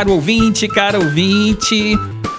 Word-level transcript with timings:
caro 0.00 0.12
ouvinte, 0.12 0.66
cara 0.66 0.98
ouvinte. 0.98 1.94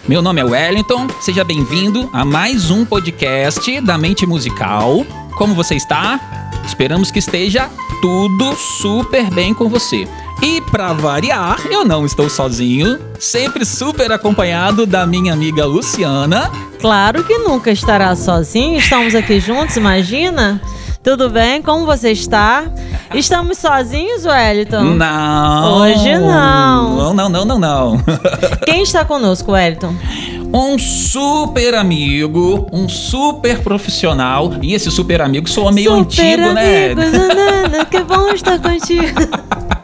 Meu 0.08 0.20
nome 0.20 0.42
é 0.42 0.44
Wellington, 0.44 1.06
seja 1.20 1.44
bem-vindo 1.44 2.10
a 2.12 2.26
mais 2.26 2.72
um 2.72 2.84
podcast 2.84 3.80
da 3.82 4.00
Mente 4.00 4.26
Musical. 4.26 5.06
Como 5.38 5.54
você 5.54 5.76
está? 5.76 6.20
Esperamos 6.66 7.12
que 7.12 7.20
esteja 7.20 7.70
tudo 8.02 8.56
super 8.56 9.30
bem 9.30 9.54
com 9.54 9.70
você. 9.70 10.08
E 10.42 10.60
para 10.72 10.92
variar, 10.94 11.62
eu 11.70 11.86
não 11.86 12.04
estou 12.04 12.32
sozinho, 12.32 12.98
sempre 13.20 13.64
super 13.64 14.12
acompanhado 14.12 14.88
da 14.88 15.06
minha 15.06 15.32
amiga 15.32 15.64
Luciana. 15.64 16.50
Claro 16.80 17.24
que 17.24 17.38
nunca 17.38 17.70
estará 17.70 18.16
sozinho, 18.16 18.80
estamos 18.80 19.14
aqui 19.14 19.40
juntos, 19.40 19.78
imagina? 19.78 20.60
Tudo 21.04 21.32
bem? 21.32 21.64
Como 21.64 21.84
você 21.86 22.12
está? 22.12 22.66
Estamos 23.16 23.58
sozinhos, 23.58 24.24
Wellington? 24.24 24.84
Não. 24.84 25.82
Hoje 25.82 26.16
não. 26.20 26.96
Não, 26.96 27.14
não, 27.14 27.30
não, 27.30 27.46
não, 27.46 27.60
não. 27.60 28.04
Quem 28.66 28.84
está 28.84 29.04
conosco, 29.04 29.54
Wellington? 29.54 29.96
Um 30.54 30.78
super 30.78 31.74
amigo, 31.74 32.68
um 32.72 32.88
super 32.88 33.64
profissional. 33.64 34.52
E 34.62 34.76
esse 34.76 34.92
super 34.92 35.22
amigo 35.22 35.50
soa 35.50 35.72
meio 35.72 35.90
super 35.90 36.40
antigo, 36.40 36.54
né? 36.54 36.92
amigo, 36.92 37.02
Nanana, 37.18 37.86
que 37.86 38.00
bom 38.02 38.30
estar 38.30 38.60
contigo. 38.60 39.22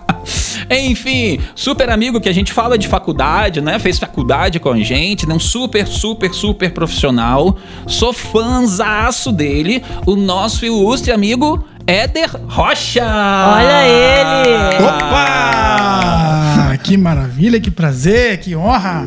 Enfim, 0.70 1.39
super 1.55 1.89
amigo 1.89 2.20
que 2.20 2.30
a 2.30 2.34
gente 2.34 2.52
fala 2.52 2.77
de 2.77 2.88
faculdade, 2.88 3.62
né? 3.62 3.80
Fez 3.80 3.98
faculdade 3.98 4.59
com 4.59 4.70
a 4.70 4.77
gente, 4.77 5.27
né? 5.27 5.34
Um 5.34 5.39
super, 5.39 5.88
super, 5.88 6.34
super 6.34 6.71
profissional. 6.71 7.58
Sou 7.88 8.12
fãzaço 8.13 9.31
dele, 9.31 9.84
o 10.05 10.16
nosso 10.16 10.66
ilustre 10.66 11.11
amigo 11.11 11.66
Éder 11.86 12.30
Rocha. 12.47 13.03
Olha 13.03 13.88
ele. 13.88 14.83
Opa! 14.83 16.77
Que 16.83 16.97
maravilha, 16.97 17.59
que 17.59 17.72
prazer, 17.72 18.39
que 18.39 18.55
honra! 18.55 19.05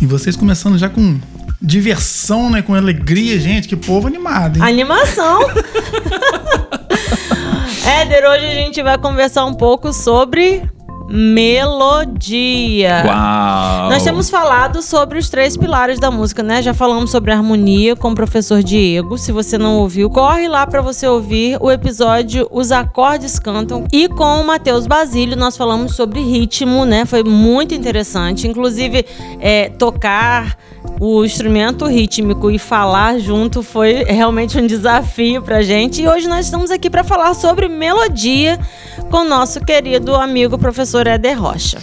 E 0.00 0.06
vocês 0.06 0.36
começando 0.36 0.78
já 0.78 0.88
com 0.88 1.18
diversão, 1.60 2.50
né? 2.50 2.62
Com 2.62 2.74
alegria, 2.74 3.38
gente, 3.40 3.66
que 3.66 3.74
povo 3.74 4.06
animado, 4.06 4.58
hein? 4.58 4.62
Animação. 4.62 5.40
Éder, 7.86 8.24
hoje 8.24 8.46
a 8.46 8.54
gente 8.54 8.82
vai 8.82 8.96
conversar 8.96 9.44
um 9.44 9.54
pouco 9.54 9.92
sobre 9.92 10.62
melodia. 11.08 13.02
Uau! 13.06 13.90
Nós 13.90 14.02
temos 14.02 14.30
falado 14.30 14.82
sobre 14.82 15.18
os 15.18 15.28
três 15.28 15.56
pilares 15.56 15.98
da 15.98 16.10
música, 16.10 16.42
né? 16.42 16.62
Já 16.62 16.72
falamos 16.72 17.10
sobre 17.10 17.32
harmonia 17.32 17.94
com 17.94 18.10
o 18.10 18.14
professor 18.14 18.62
Diego. 18.62 19.18
Se 19.18 19.32
você 19.32 19.58
não 19.58 19.76
ouviu, 19.78 20.08
corre 20.10 20.48
lá 20.48 20.66
para 20.66 20.80
você 20.80 21.06
ouvir 21.06 21.58
o 21.60 21.70
episódio 21.70 22.48
Os 22.50 22.72
Acordes 22.72 23.38
Cantam. 23.38 23.86
E 23.92 24.08
com 24.08 24.40
o 24.40 24.46
Matheus 24.46 24.86
Basílio, 24.86 25.36
nós 25.36 25.56
falamos 25.56 25.94
sobre 25.94 26.20
ritmo, 26.20 26.84
né? 26.84 27.04
Foi 27.04 27.22
muito 27.22 27.74
interessante. 27.74 28.48
Inclusive, 28.48 29.04
é, 29.40 29.68
tocar 29.68 30.56
o 31.00 31.24
instrumento 31.24 31.86
rítmico 31.86 32.50
e 32.50 32.58
falar 32.58 33.18
junto 33.18 33.62
foi 33.62 34.04
realmente 34.04 34.58
um 34.58 34.66
desafio 34.66 35.42
pra 35.42 35.62
gente. 35.62 36.02
E 36.02 36.08
hoje 36.08 36.28
nós 36.28 36.46
estamos 36.46 36.70
aqui 36.70 36.88
para 36.88 37.04
falar 37.04 37.34
sobre 37.34 37.68
melodia 37.68 38.58
com 39.10 39.18
o 39.18 39.24
nosso 39.24 39.60
querido 39.60 40.14
amigo 40.14 40.58
professor 40.58 41.06
Éder 41.06 41.40
Rocha. 41.40 41.78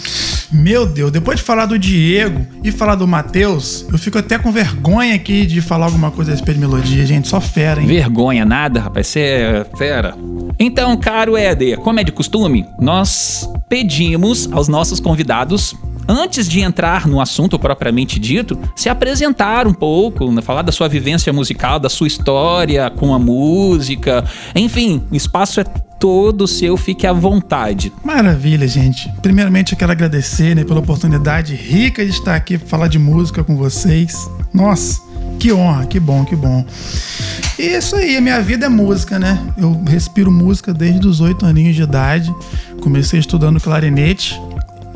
Meu 0.51 0.85
Deus, 0.85 1.11
depois 1.11 1.39
de 1.39 1.45
falar 1.45 1.65
do 1.65 1.79
Diego 1.79 2.45
e 2.61 2.71
falar 2.73 2.95
do 2.95 3.07
Matheus, 3.07 3.85
eu 3.89 3.97
fico 3.97 4.17
até 4.17 4.37
com 4.37 4.51
vergonha 4.51 5.15
aqui 5.15 5.45
de 5.45 5.61
falar 5.61 5.85
alguma 5.85 6.11
coisa 6.11 6.31
a 6.31 6.33
respeito 6.33 6.59
de 6.59 6.67
melodia, 6.67 7.05
gente. 7.05 7.29
Só 7.29 7.39
fera, 7.39 7.81
hein? 7.81 7.87
Vergonha 7.87 8.43
nada, 8.43 8.81
rapaz, 8.81 9.07
você 9.07 9.19
é 9.19 9.65
fera. 9.77 10.13
Então, 10.59 10.97
caro 10.97 11.37
Éder, 11.37 11.77
como 11.79 12.01
é 12.01 12.03
de 12.03 12.11
costume, 12.11 12.65
nós 12.79 13.49
pedimos 13.69 14.51
aos 14.51 14.67
nossos 14.67 14.99
convidados 14.99 15.73
antes 16.11 16.47
de 16.47 16.59
entrar 16.59 17.07
no 17.07 17.21
assunto 17.21 17.57
propriamente 17.57 18.19
dito, 18.19 18.59
se 18.75 18.89
apresentar 18.89 19.65
um 19.65 19.73
pouco, 19.73 20.29
né, 20.29 20.41
falar 20.41 20.61
da 20.61 20.71
sua 20.71 20.89
vivência 20.89 21.31
musical, 21.31 21.79
da 21.79 21.89
sua 21.89 22.07
história 22.07 22.89
com 22.89 23.13
a 23.13 23.19
música. 23.19 24.25
Enfim, 24.53 25.03
o 25.09 25.15
espaço 25.15 25.61
é 25.61 25.63
todo 25.63 26.47
seu, 26.47 26.75
fique 26.75 27.07
à 27.07 27.13
vontade. 27.13 27.93
Maravilha, 28.03 28.67
gente. 28.67 29.09
Primeiramente, 29.21 29.71
eu 29.71 29.77
quero 29.77 29.91
agradecer 29.91 30.55
né, 30.55 30.63
pela 30.65 30.79
oportunidade 30.79 31.55
rica 31.55 32.03
de 32.03 32.11
estar 32.11 32.35
aqui 32.35 32.57
para 32.57 32.67
falar 32.67 32.87
de 32.87 32.99
música 32.99 33.43
com 33.43 33.55
vocês. 33.55 34.29
Nossa, 34.53 34.99
que 35.39 35.53
honra, 35.53 35.85
que 35.85 35.99
bom, 35.99 36.25
que 36.25 36.35
bom. 36.35 36.65
E 37.57 37.63
isso 37.63 37.95
aí, 37.95 38.17
a 38.17 38.21
minha 38.21 38.41
vida 38.41 38.65
é 38.65 38.69
música, 38.69 39.17
né? 39.17 39.39
Eu 39.57 39.81
respiro 39.87 40.31
música 40.31 40.73
desde 40.73 41.07
os 41.07 41.21
oito 41.21 41.45
aninhos 41.45 41.75
de 41.75 41.83
idade. 41.83 42.33
Comecei 42.81 43.19
estudando 43.19 43.61
clarinete 43.61 44.41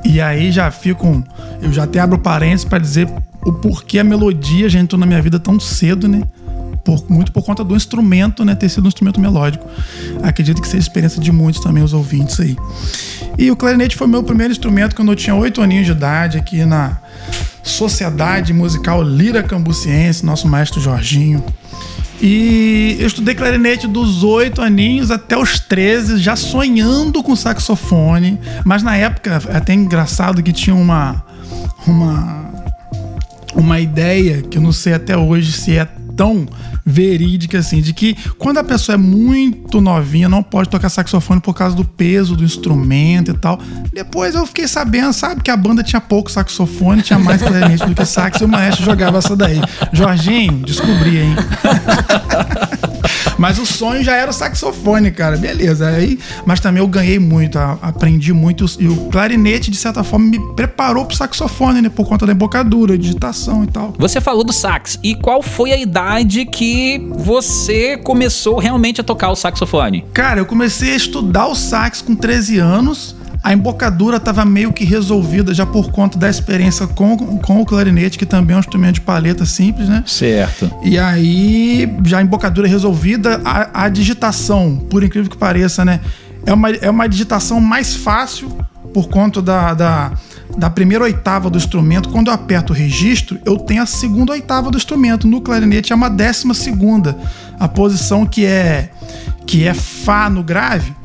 e 0.06 0.22
aí 0.22 0.52
já 0.52 0.70
fico. 0.70 1.24
Eu 1.62 1.74
já 1.74 1.84
até 1.84 2.00
abro 2.00 2.20
parênteses 2.20 2.64
para 2.64 2.78
dizer 2.78 3.10
o 3.44 3.52
porquê 3.52 4.00
a 4.00 4.04
melodia 4.04 4.70
já 4.70 4.80
entrou 4.80 5.00
na 5.00 5.06
minha 5.06 5.22
vida 5.22 5.40
tão 5.40 5.60
cedo, 5.60 6.08
né? 6.08 6.22
Por, 6.84 7.04
muito 7.10 7.32
por 7.32 7.44
conta 7.44 7.64
do 7.64 7.76
instrumento, 7.76 8.46
né? 8.46 8.54
Ter 8.54 8.70
sido 8.70 8.86
um 8.86 8.88
instrumento 8.88 9.20
melódico. 9.20 9.68
Acredito 10.22 10.62
que 10.62 10.68
seja 10.68 10.82
experiência 10.82 11.20
de 11.20 11.32
muitos 11.32 11.60
também, 11.62 11.84
os 11.84 11.94
ouvintes 11.94 12.40
aí. 12.40 12.56
E 13.38 13.50
o 13.50 13.56
clarinete 13.56 13.96
foi 13.96 14.08
meu 14.08 14.22
primeiro 14.24 14.52
instrumento 14.52 14.96
quando 14.96 15.12
eu 15.12 15.16
tinha 15.16 15.36
oito 15.36 15.62
aninhos 15.62 15.88
de 15.88 15.92
idade, 15.92 16.38
aqui 16.38 16.64
na 16.64 16.98
Sociedade 17.64 18.54
Musical 18.54 19.02
Lira 19.02 19.42
Cambuciense, 19.42 20.24
nosso 20.24 20.48
maestro 20.48 20.80
Jorginho. 20.80 21.44
E 22.22 22.98
eu 23.00 23.08
estudei 23.08 23.36
clarinete 23.36 23.88
dos 23.88 24.24
8 24.24 24.62
aninhos 24.62 25.12
até 25.12 25.38
os 25.38 25.60
13, 25.60 26.18
já 26.18 26.36
sonhando 26.36 27.22
com 27.22 27.36
saxofone. 27.36 28.40
Mas 28.64 28.84
na 28.84 28.96
época, 28.96 29.42
é 29.50 29.58
até 29.58 29.74
engraçado 29.74 30.42
que 30.42 30.54
tinha 30.54 30.76
uma. 30.76 31.24
Uma. 31.86 32.46
Uma 33.54 33.80
ideia 33.80 34.42
que 34.42 34.58
eu 34.58 34.62
não 34.62 34.74
sei 34.74 34.94
até 34.94 35.16
hoje 35.16 35.54
se 35.54 35.78
é 35.78 35.88
tão 36.16 36.48
verídica 36.86 37.60
assim, 37.60 37.82
de 37.82 37.94
que 37.94 38.16
quando 38.38 38.58
a 38.58 38.64
pessoa 38.64 38.94
é 38.94 38.98
muito 38.98 39.82
novinha, 39.82 40.30
não 40.30 40.44
pode 40.44 40.70
tocar 40.70 40.90
saxofone 40.90 41.42
por 41.42 41.54
causa 41.54 41.76
do 41.76 41.86
peso 41.86 42.36
do 42.36 42.44
instrumento 42.44 43.32
e 43.32 43.34
tal. 43.34 43.60
Depois 43.94 44.36
eu 44.36 44.46
fiquei 44.46 44.68
sabendo, 44.68 45.14
sabe, 45.14 45.42
que 45.42 45.52
a 45.52 45.58
banda 45.58 45.84
tinha 45.84 46.02
pouco 46.02 46.32
saxofone, 46.32 47.02
tinha 47.02 47.20
mais 47.20 47.42
clarinete 47.42 47.86
do 47.86 47.96
que 47.96 48.06
sax, 48.06 48.42
e 48.42 48.46
o 48.46 48.48
maestro 48.48 48.86
jogava 48.86 49.18
essa 49.18 49.36
daí. 49.36 49.60
Jorginho, 49.92 50.66
descobri, 50.66 51.18
hein? 51.18 51.36
Mas 53.38 53.60
o 53.60 53.66
sonho 53.66 54.04
já 54.04 54.16
era 54.16 54.30
o 54.30 54.34
saxofone, 54.34 55.12
cara. 55.12 55.38
Beleza. 55.38 55.88
Aí, 55.88 56.20
mas 56.46 56.60
também 56.60 56.82
eu 56.82 56.88
ganhei 56.88 57.20
muito, 57.20 57.58
aprendi 57.58 58.34
muito. 58.34 58.66
E 58.80 58.88
o 58.88 58.96
clarinete, 59.10 59.70
de 59.72 59.78
certa 59.78 60.04
forma, 60.04 60.26
me 60.26 60.40
preparou 60.56 61.06
pro 61.06 61.16
saxofone, 61.16 61.82
né? 61.82 61.90
Por 61.90 62.08
conta 62.08 62.26
da 62.26 62.34
embocadura, 62.34 62.98
digitação 62.98 63.64
e 63.64 63.68
tal. 63.68 63.94
Você 63.98 64.20
falou 64.22 64.44
do 64.44 64.54
sax. 64.54 65.00
E 65.04 65.16
qual 65.16 65.42
foi 65.42 65.72
a 65.72 65.78
idade 65.78 66.46
que 66.46 67.02
você 67.16 67.98
começou 67.98 68.58
realmente 68.58 69.02
a 69.02 69.04
tocar 69.04 69.30
o 69.30 69.36
saxofone? 69.36 70.06
Cara, 70.14 70.40
eu 70.40 70.46
comecei 70.46 70.94
a 70.94 70.96
estudar 70.96 71.48
o 71.48 71.56
sax 71.56 72.02
com 72.02 72.16
13 72.16 72.58
anos. 72.58 73.16
A 73.46 73.54
embocadura 73.54 74.18
estava 74.18 74.44
meio 74.44 74.74
que 74.74 74.84
resolvida 74.84 75.54
já 75.54 75.68
por 75.68 75.92
conta 75.92 76.18
da 76.18 76.28
experiência 76.28 76.88
com, 76.88 77.16
com 77.38 77.62
o 77.62 77.66
clarinete, 77.66 78.18
que 78.18 78.26
também 78.26 78.56
é 78.56 78.58
um 78.58 78.60
instrumento 78.60 78.96
de 78.96 79.02
paleta 79.02 79.46
simples, 79.46 79.88
né? 79.88 80.04
Certo. 80.08 80.72
E 80.84 80.98
aí, 80.98 81.88
já 82.04 82.18
a 82.18 82.24
embocadura 82.24 82.68
resolvida, 82.68 83.40
a, 83.46 83.84
a 83.84 83.88
digitação, 83.88 84.78
por 84.90 85.04
incrível 85.04 85.30
que 85.30 85.38
pareça, 85.38 85.86
né? 85.86 86.00
É 86.44 86.52
uma, 86.52 86.72
é 86.72 86.90
uma 86.90 87.08
digitação 87.08 87.62
mais 87.62 87.96
fácil 87.96 88.50
por 88.92 89.10
conta 89.10 89.44
da, 89.44 89.76
da, 89.76 90.12
da 90.58 90.70
primeira 90.72 91.04
oitava 91.04 91.48
do 91.48 91.60
instrumento. 91.60 92.10
Quando 92.10 92.30
eu 92.30 92.34
aperto 92.34 92.74
o 92.74 92.76
registro, 92.76 93.38
eu 93.46 93.60
tenho 93.60 93.84
a 93.84 93.86
segunda 93.86 94.32
oitava 94.32 94.72
do 94.72 94.78
instrumento. 94.78 95.28
No 95.28 95.40
clarinete 95.40 95.94
é 95.94 95.96
uma 95.96 96.10
décima 96.10 96.56
segunda. 96.56 97.16
A 97.60 97.68
posição 97.68 98.26
que 98.26 98.44
é, 98.44 98.90
que 99.46 99.68
é 99.68 99.74
Fá 99.76 100.32
no 100.32 100.42
grave 100.42 100.96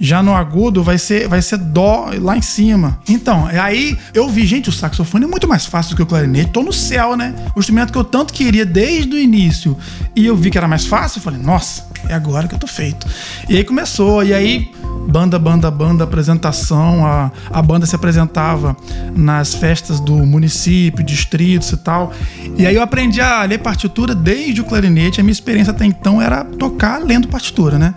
já 0.00 0.22
no 0.22 0.34
agudo 0.34 0.82
vai 0.82 0.98
ser, 0.98 1.28
vai 1.28 1.42
ser 1.42 1.58
dó 1.58 2.10
lá 2.20 2.36
em 2.36 2.42
cima. 2.42 2.98
Então, 3.08 3.46
aí 3.46 3.98
eu 4.14 4.28
vi, 4.28 4.46
gente, 4.46 4.68
o 4.68 4.72
saxofone 4.72 5.24
é 5.24 5.28
muito 5.28 5.48
mais 5.48 5.66
fácil 5.66 5.90
do 5.90 5.96
que 5.96 6.02
o 6.02 6.06
clarinete. 6.06 6.50
Tô 6.50 6.62
no 6.62 6.72
céu, 6.72 7.16
né? 7.16 7.34
O 7.54 7.60
instrumento 7.60 7.92
que 7.92 7.98
eu 7.98 8.04
tanto 8.04 8.32
queria 8.32 8.64
desde 8.64 9.14
o 9.14 9.18
início. 9.18 9.76
E 10.14 10.26
eu 10.26 10.36
vi 10.36 10.50
que 10.50 10.58
era 10.58 10.68
mais 10.68 10.86
fácil, 10.86 11.20
falei, 11.20 11.40
nossa, 11.40 11.86
é 12.08 12.14
agora 12.14 12.46
que 12.46 12.54
eu 12.54 12.58
tô 12.58 12.66
feito. 12.66 13.06
E 13.48 13.56
aí 13.56 13.64
começou, 13.64 14.22
e 14.22 14.32
aí 14.32 14.70
banda, 15.08 15.38
banda, 15.38 15.70
banda, 15.70 16.04
apresentação. 16.04 17.04
A, 17.04 17.32
a 17.50 17.62
banda 17.62 17.86
se 17.86 17.96
apresentava 17.96 18.76
nas 19.16 19.54
festas 19.54 19.98
do 19.98 20.14
município, 20.14 21.04
distritos 21.04 21.72
e 21.72 21.76
tal. 21.76 22.12
E 22.56 22.66
aí 22.66 22.74
eu 22.74 22.82
aprendi 22.82 23.20
a 23.20 23.42
ler 23.44 23.58
partitura 23.58 24.14
desde 24.14 24.60
o 24.60 24.64
clarinete. 24.64 25.20
A 25.20 25.24
minha 25.24 25.32
experiência 25.32 25.70
até 25.70 25.84
então 25.84 26.20
era 26.20 26.44
tocar 26.44 27.02
lendo 27.02 27.26
partitura, 27.28 27.78
né? 27.78 27.94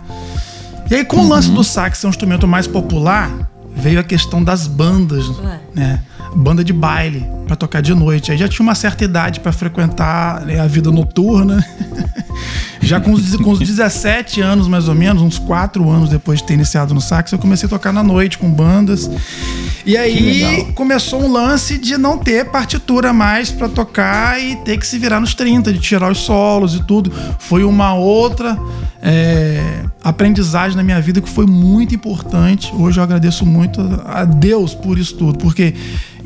E 0.92 0.94
aí, 0.94 1.04
com 1.06 1.16
uhum. 1.16 1.24
o 1.24 1.28
lance 1.30 1.50
do 1.50 1.64
sax 1.64 1.96
ser 1.96 2.06
um 2.06 2.10
instrumento 2.10 2.46
mais 2.46 2.66
popular, 2.66 3.50
veio 3.74 3.98
a 3.98 4.02
questão 4.02 4.44
das 4.44 4.66
bandas, 4.66 5.26
Ué. 5.38 5.60
né? 5.74 6.02
Banda 6.36 6.62
de 6.62 6.70
baile 6.70 7.26
para 7.46 7.56
tocar 7.56 7.80
de 7.80 7.94
noite. 7.94 8.30
Aí 8.30 8.36
já 8.36 8.46
tinha 8.46 8.62
uma 8.62 8.74
certa 8.74 9.02
idade 9.02 9.40
para 9.40 9.52
frequentar 9.52 10.42
né, 10.42 10.60
a 10.60 10.66
vida 10.66 10.90
noturna. 10.90 11.64
Já 12.82 13.00
com 13.00 13.12
os, 13.12 13.36
com 13.36 13.50
os 13.52 13.60
17 13.60 14.40
anos, 14.40 14.66
mais 14.66 14.88
ou 14.88 14.94
menos, 14.94 15.22
uns 15.22 15.38
4 15.38 15.88
anos 15.88 16.10
depois 16.10 16.40
de 16.40 16.46
ter 16.46 16.54
iniciado 16.54 16.92
no 16.92 17.00
sax, 17.00 17.30
eu 17.30 17.38
comecei 17.38 17.66
a 17.66 17.70
tocar 17.70 17.92
na 17.92 18.02
noite 18.02 18.36
com 18.36 18.50
bandas. 18.50 19.08
E 19.86 19.96
aí 19.96 20.66
começou 20.74 21.22
um 21.22 21.32
lance 21.32 21.78
de 21.78 21.96
não 21.96 22.18
ter 22.18 22.46
partitura 22.46 23.12
mais 23.12 23.50
para 23.50 23.68
tocar 23.68 24.40
e 24.40 24.56
ter 24.56 24.78
que 24.78 24.86
se 24.86 24.98
virar 24.98 25.20
nos 25.20 25.34
30, 25.34 25.72
de 25.72 25.78
tirar 25.78 26.10
os 26.10 26.18
solos 26.18 26.74
e 26.74 26.82
tudo. 26.84 27.12
Foi 27.38 27.62
uma 27.62 27.94
outra 27.94 28.58
é, 29.00 29.84
aprendizagem 30.02 30.76
na 30.76 30.82
minha 30.82 31.00
vida 31.00 31.20
que 31.20 31.28
foi 31.28 31.46
muito 31.46 31.94
importante. 31.94 32.72
Hoje 32.74 32.98
eu 32.98 33.04
agradeço 33.04 33.46
muito 33.46 33.80
a 34.04 34.24
Deus 34.24 34.74
por 34.74 34.98
isso 34.98 35.14
tudo, 35.14 35.38
porque 35.38 35.74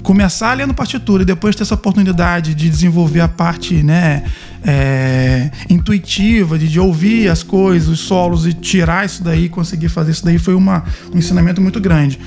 começar 0.03 0.55
lendo 0.55 0.73
partitura 0.73 1.25
e 1.25 1.27
depois 1.27 1.57
ter 1.57 1.65
essa 1.65 1.75
oportunidade 1.75 2.55
de 2.55 2.71
desenvolver 2.71 3.21
a 3.21 3.29
parte 3.29 3.83
né, 3.83 4.23
é, 4.67 5.49
intuitiva, 5.71 6.59
de, 6.59 6.69
de, 6.69 6.81
ouvir 6.81 7.29
as 7.29 7.45
coisas, 7.45 7.89
os 7.89 8.01
solos 8.01 8.47
e 8.47 8.53
tirar 8.53 9.07
isso 9.07 9.23
daí, 9.23 9.49
conseguir 9.49 9.89
fazer 9.89 10.11
isso 10.11 10.25
daí, 10.25 10.39
foi 10.39 10.57
uma, 10.57 10.85
um 11.15 11.19
ensinamento 11.19 11.61
muito 11.61 11.81
grande. 11.81 12.19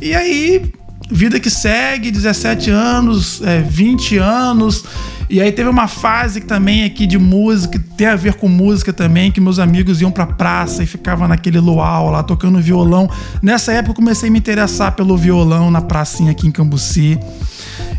E 0.00 0.14
aí, 0.14 0.70
vida 1.10 1.40
que 1.40 1.48
segue, 1.48 2.10
17 2.10 2.70
anos, 2.70 3.40
é, 3.42 3.62
20 3.62 4.18
anos. 4.18 4.84
E 5.30 5.40
aí 5.40 5.50
teve 5.52 5.68
uma 5.68 5.88
fase 5.88 6.40
também 6.40 6.84
aqui 6.84 7.06
de 7.06 7.18
música, 7.18 7.78
que 7.78 7.84
tem 7.96 8.06
a 8.06 8.16
ver 8.16 8.34
com 8.34 8.48
música 8.48 8.92
também, 8.92 9.30
que 9.30 9.40
meus 9.40 9.58
amigos 9.58 10.00
iam 10.00 10.10
pra 10.10 10.26
praça 10.26 10.82
e 10.82 10.86
ficavam 10.86 11.26
naquele 11.26 11.58
luau 11.58 12.10
lá 12.10 12.22
tocando 12.22 12.60
violão. 12.60 13.10
Nessa 13.42 13.72
época 13.72 13.92
eu 13.92 13.94
comecei 13.94 14.28
a 14.28 14.32
me 14.32 14.38
interessar 14.38 14.92
pelo 14.92 15.16
violão 15.16 15.70
na 15.70 15.80
pracinha 15.80 16.32
aqui 16.32 16.46
em 16.46 16.50
Cambuci. 16.50 17.18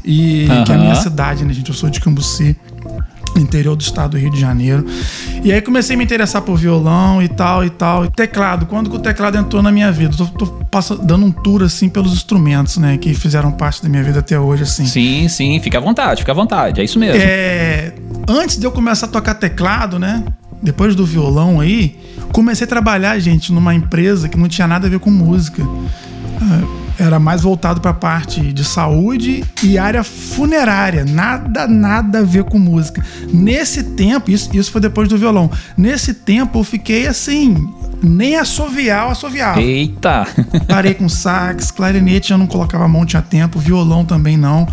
E 0.04 0.48
uhum. 0.50 0.64
que 0.64 0.72
é 0.72 0.76
a 0.76 0.78
minha 0.78 0.96
cidade, 0.96 1.44
né, 1.44 1.54
gente? 1.54 1.70
Eu 1.70 1.76
sou 1.76 1.90
de 1.90 2.00
Cambuci 2.00 2.56
interior 3.42 3.76
do 3.76 3.82
estado 3.82 4.12
do 4.12 4.18
Rio 4.18 4.32
de 4.32 4.40
Janeiro. 4.40 4.86
E 5.44 5.52
aí 5.52 5.62
comecei 5.62 5.96
a 5.96 5.98
me 5.98 6.04
interessar 6.04 6.42
por 6.42 6.58
violão 6.58 7.22
e 7.22 7.28
tal 7.28 7.64
e 7.64 7.70
tal. 7.70 8.06
E 8.06 8.10
teclado, 8.10 8.66
quando 8.66 8.90
que 8.90 8.96
o 8.96 9.00
teclado 9.00 9.38
entrou 9.38 9.62
na 9.62 9.72
minha 9.72 9.92
vida? 9.92 10.16
Tô, 10.16 10.26
tô 10.26 10.46
passando, 10.70 11.06
dando 11.06 11.26
um 11.26 11.32
tour 11.32 11.64
assim 11.64 11.90
pelos 11.90 12.14
instrumentos, 12.14 12.78
né, 12.78 12.98
que 12.98 13.14
fizeram 13.14 13.52
parte 13.52 13.82
da 13.82 13.90
minha 13.90 14.04
vida 14.04 14.20
até 14.20 14.40
hoje 14.40 14.64
assim. 14.64 14.86
Sim, 14.86 15.28
sim, 15.28 15.60
fica 15.60 15.78
à 15.78 15.82
vontade, 15.82 16.22
fica 16.22 16.32
à 16.32 16.36
vontade, 16.36 16.80
é 16.80 16.84
isso 16.84 17.00
mesmo. 17.00 17.20
É, 17.22 17.94
antes 18.28 18.58
de 18.58 18.66
eu 18.66 18.72
começar 18.72 19.08
a 19.08 19.10
tocar 19.10 19.34
teclado, 19.36 19.98
né, 19.98 20.24
depois 20.62 20.96
do 20.96 21.06
violão 21.06 21.60
aí, 21.60 21.98
comecei 22.32 22.66
a 22.66 22.68
trabalhar, 22.68 23.18
gente, 23.20 23.52
numa 23.52 23.74
empresa 23.74 24.30
que 24.30 24.38
não 24.38 24.48
tinha 24.48 24.68
nada 24.68 24.88
a 24.88 24.90
ver 24.90 25.00
com 25.00 25.10
música. 25.10 25.64
Era 27.00 27.18
mais 27.18 27.42
voltado 27.42 27.80
para 27.80 27.92
a 27.92 27.94
parte 27.94 28.51
de 28.51 28.63
saúde 28.66 29.44
e 29.63 29.78
área 29.78 30.04
funerária. 30.04 31.06
Nada, 31.06 31.66
nada 31.66 32.19
a 32.19 32.24
ver 32.24 32.44
com 32.44 32.60
música. 32.60 33.04
Nesse 33.31 33.84
tempo, 33.84 34.30
isso, 34.30 34.50
isso 34.56 34.69
foi 34.69 34.81
depois 34.81 35.07
do 35.07 35.18
violão. 35.18 35.50
Nesse 35.78 36.13
tempo 36.13 36.60
eu 36.60 36.63
fiquei 36.63 37.07
assim, 37.07 37.56
nem 38.04 38.36
assoviar 38.36 39.06
eu 39.06 39.12
assoviava. 39.12 39.62
Eita! 39.62 40.28
Parei 40.68 40.94
com 40.94 41.07
sax, 41.07 41.72
clarinete 41.72 42.31
eu 42.31 42.38
não 42.38 42.48
colocava 42.48 42.84
a 42.84 42.88
mão, 42.88 43.06
tinha 43.06 43.22
tempo, 43.22 43.60
violão 43.60 44.04
também 44.04 44.36
não. 44.36 44.68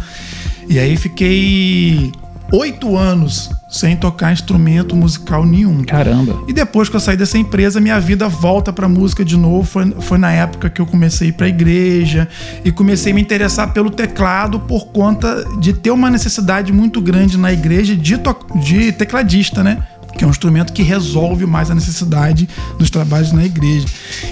E 0.68 0.80
aí 0.80 0.96
fiquei 0.96 2.10
oito 2.52 2.96
anos 2.96 3.50
sem 3.68 3.96
tocar 3.96 4.32
instrumento 4.32 4.94
musical 4.94 5.44
nenhum. 5.44 5.84
Caramba. 5.84 6.42
E 6.46 6.52
depois 6.52 6.88
que 6.88 6.96
eu 6.96 7.00
saí 7.00 7.16
dessa 7.16 7.36
empresa, 7.36 7.80
minha 7.80 7.98
vida 8.00 8.28
volta 8.28 8.72
pra 8.72 8.88
música 8.88 9.24
de 9.24 9.36
novo. 9.36 9.64
Foi, 9.64 9.90
foi 10.00 10.18
na 10.18 10.32
época 10.32 10.70
que 10.70 10.80
eu 10.80 10.86
comecei 10.86 11.28
a 11.28 11.30
ir 11.30 11.32
pra 11.32 11.48
igreja 11.48 12.28
e 12.64 12.70
comecei 12.70 13.12
a 13.12 13.14
me 13.14 13.20
interessar 13.20 13.72
pelo 13.72 13.90
teclado 13.90 14.60
por 14.60 14.86
conta 14.88 15.44
de 15.58 15.72
ter 15.72 15.90
uma 15.90 16.10
necessidade 16.10 16.72
muito 16.72 17.00
grande 17.00 17.36
na 17.36 17.52
igreja 17.52 17.96
de, 17.96 18.16
de 18.62 18.92
tecladista, 18.92 19.62
né? 19.62 19.82
que 20.16 20.24
é 20.24 20.26
um 20.26 20.30
instrumento 20.30 20.72
que 20.72 20.82
resolve 20.82 21.44
mais 21.44 21.70
a 21.70 21.74
necessidade 21.74 22.48
dos 22.78 22.90
trabalhos 22.90 23.32
na 23.32 23.44
igreja. 23.44 23.86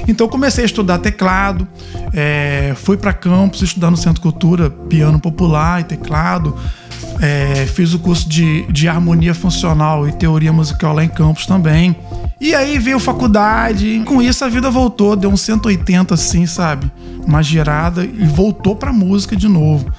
Então 0.08 0.26
comecei 0.26 0.64
a 0.64 0.66
estudar 0.66 0.98
teclado, 0.98 1.68
é, 2.12 2.72
fui 2.76 2.96
para 2.96 3.12
campus 3.12 3.62
estudar 3.62 3.90
no 3.90 3.96
Centro 3.96 4.22
Cultura 4.22 4.70
piano 4.70 5.20
popular 5.20 5.82
e 5.82 5.84
teclado. 5.84 6.56
É, 7.24 7.64
fiz 7.66 7.94
o 7.94 7.98
curso 7.98 8.28
de, 8.28 8.70
de 8.70 8.86
harmonia 8.86 9.34
funcional 9.34 10.06
e 10.06 10.12
teoria 10.12 10.52
musical 10.52 10.94
lá 10.94 11.02
em 11.02 11.08
Campos 11.08 11.46
também. 11.46 11.96
E 12.38 12.54
aí 12.54 12.78
veio 12.78 12.98
faculdade. 13.00 14.02
Com 14.04 14.20
isso 14.20 14.44
a 14.44 14.48
vida 14.48 14.70
voltou, 14.70 15.16
deu 15.16 15.30
uns 15.30 15.40
180 15.40 16.12
assim, 16.12 16.44
sabe? 16.44 16.92
Uma 17.26 17.42
girada 17.42 18.04
e 18.04 18.26
voltou 18.26 18.76
pra 18.76 18.92
música 18.92 19.34
de 19.34 19.48
novo. 19.48 19.90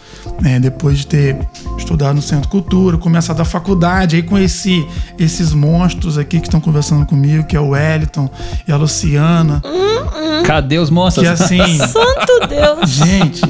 É, 0.44 0.60
depois 0.60 1.00
de 1.00 1.08
ter 1.08 1.38
estudado 1.76 2.18
no 2.18 2.22
Centro 2.22 2.48
Cultura, 2.48 2.96
começado 2.96 3.42
a 3.42 3.46
faculdade, 3.46 4.18
aí 4.18 4.22
conheci 4.22 4.88
esses 5.18 5.52
monstros 5.52 6.20
aqui 6.20 6.40
que 6.40 6.46
estão 6.46 6.62
conversando 6.62 7.08
comigo, 7.08 7.46
que 7.46 7.58
é 7.58 7.60
o 7.60 7.70
Wellington 7.70 8.30
e 8.68 8.72
a 8.72 8.78
Luciana. 8.78 9.64
Cadê 10.46 10.78
os 10.78 10.92
monstros? 10.92 11.26
Que 11.26 11.34
assim. 11.34 11.80
Santo 11.80 12.48
Deus! 12.48 12.88
Gente, 12.88 13.42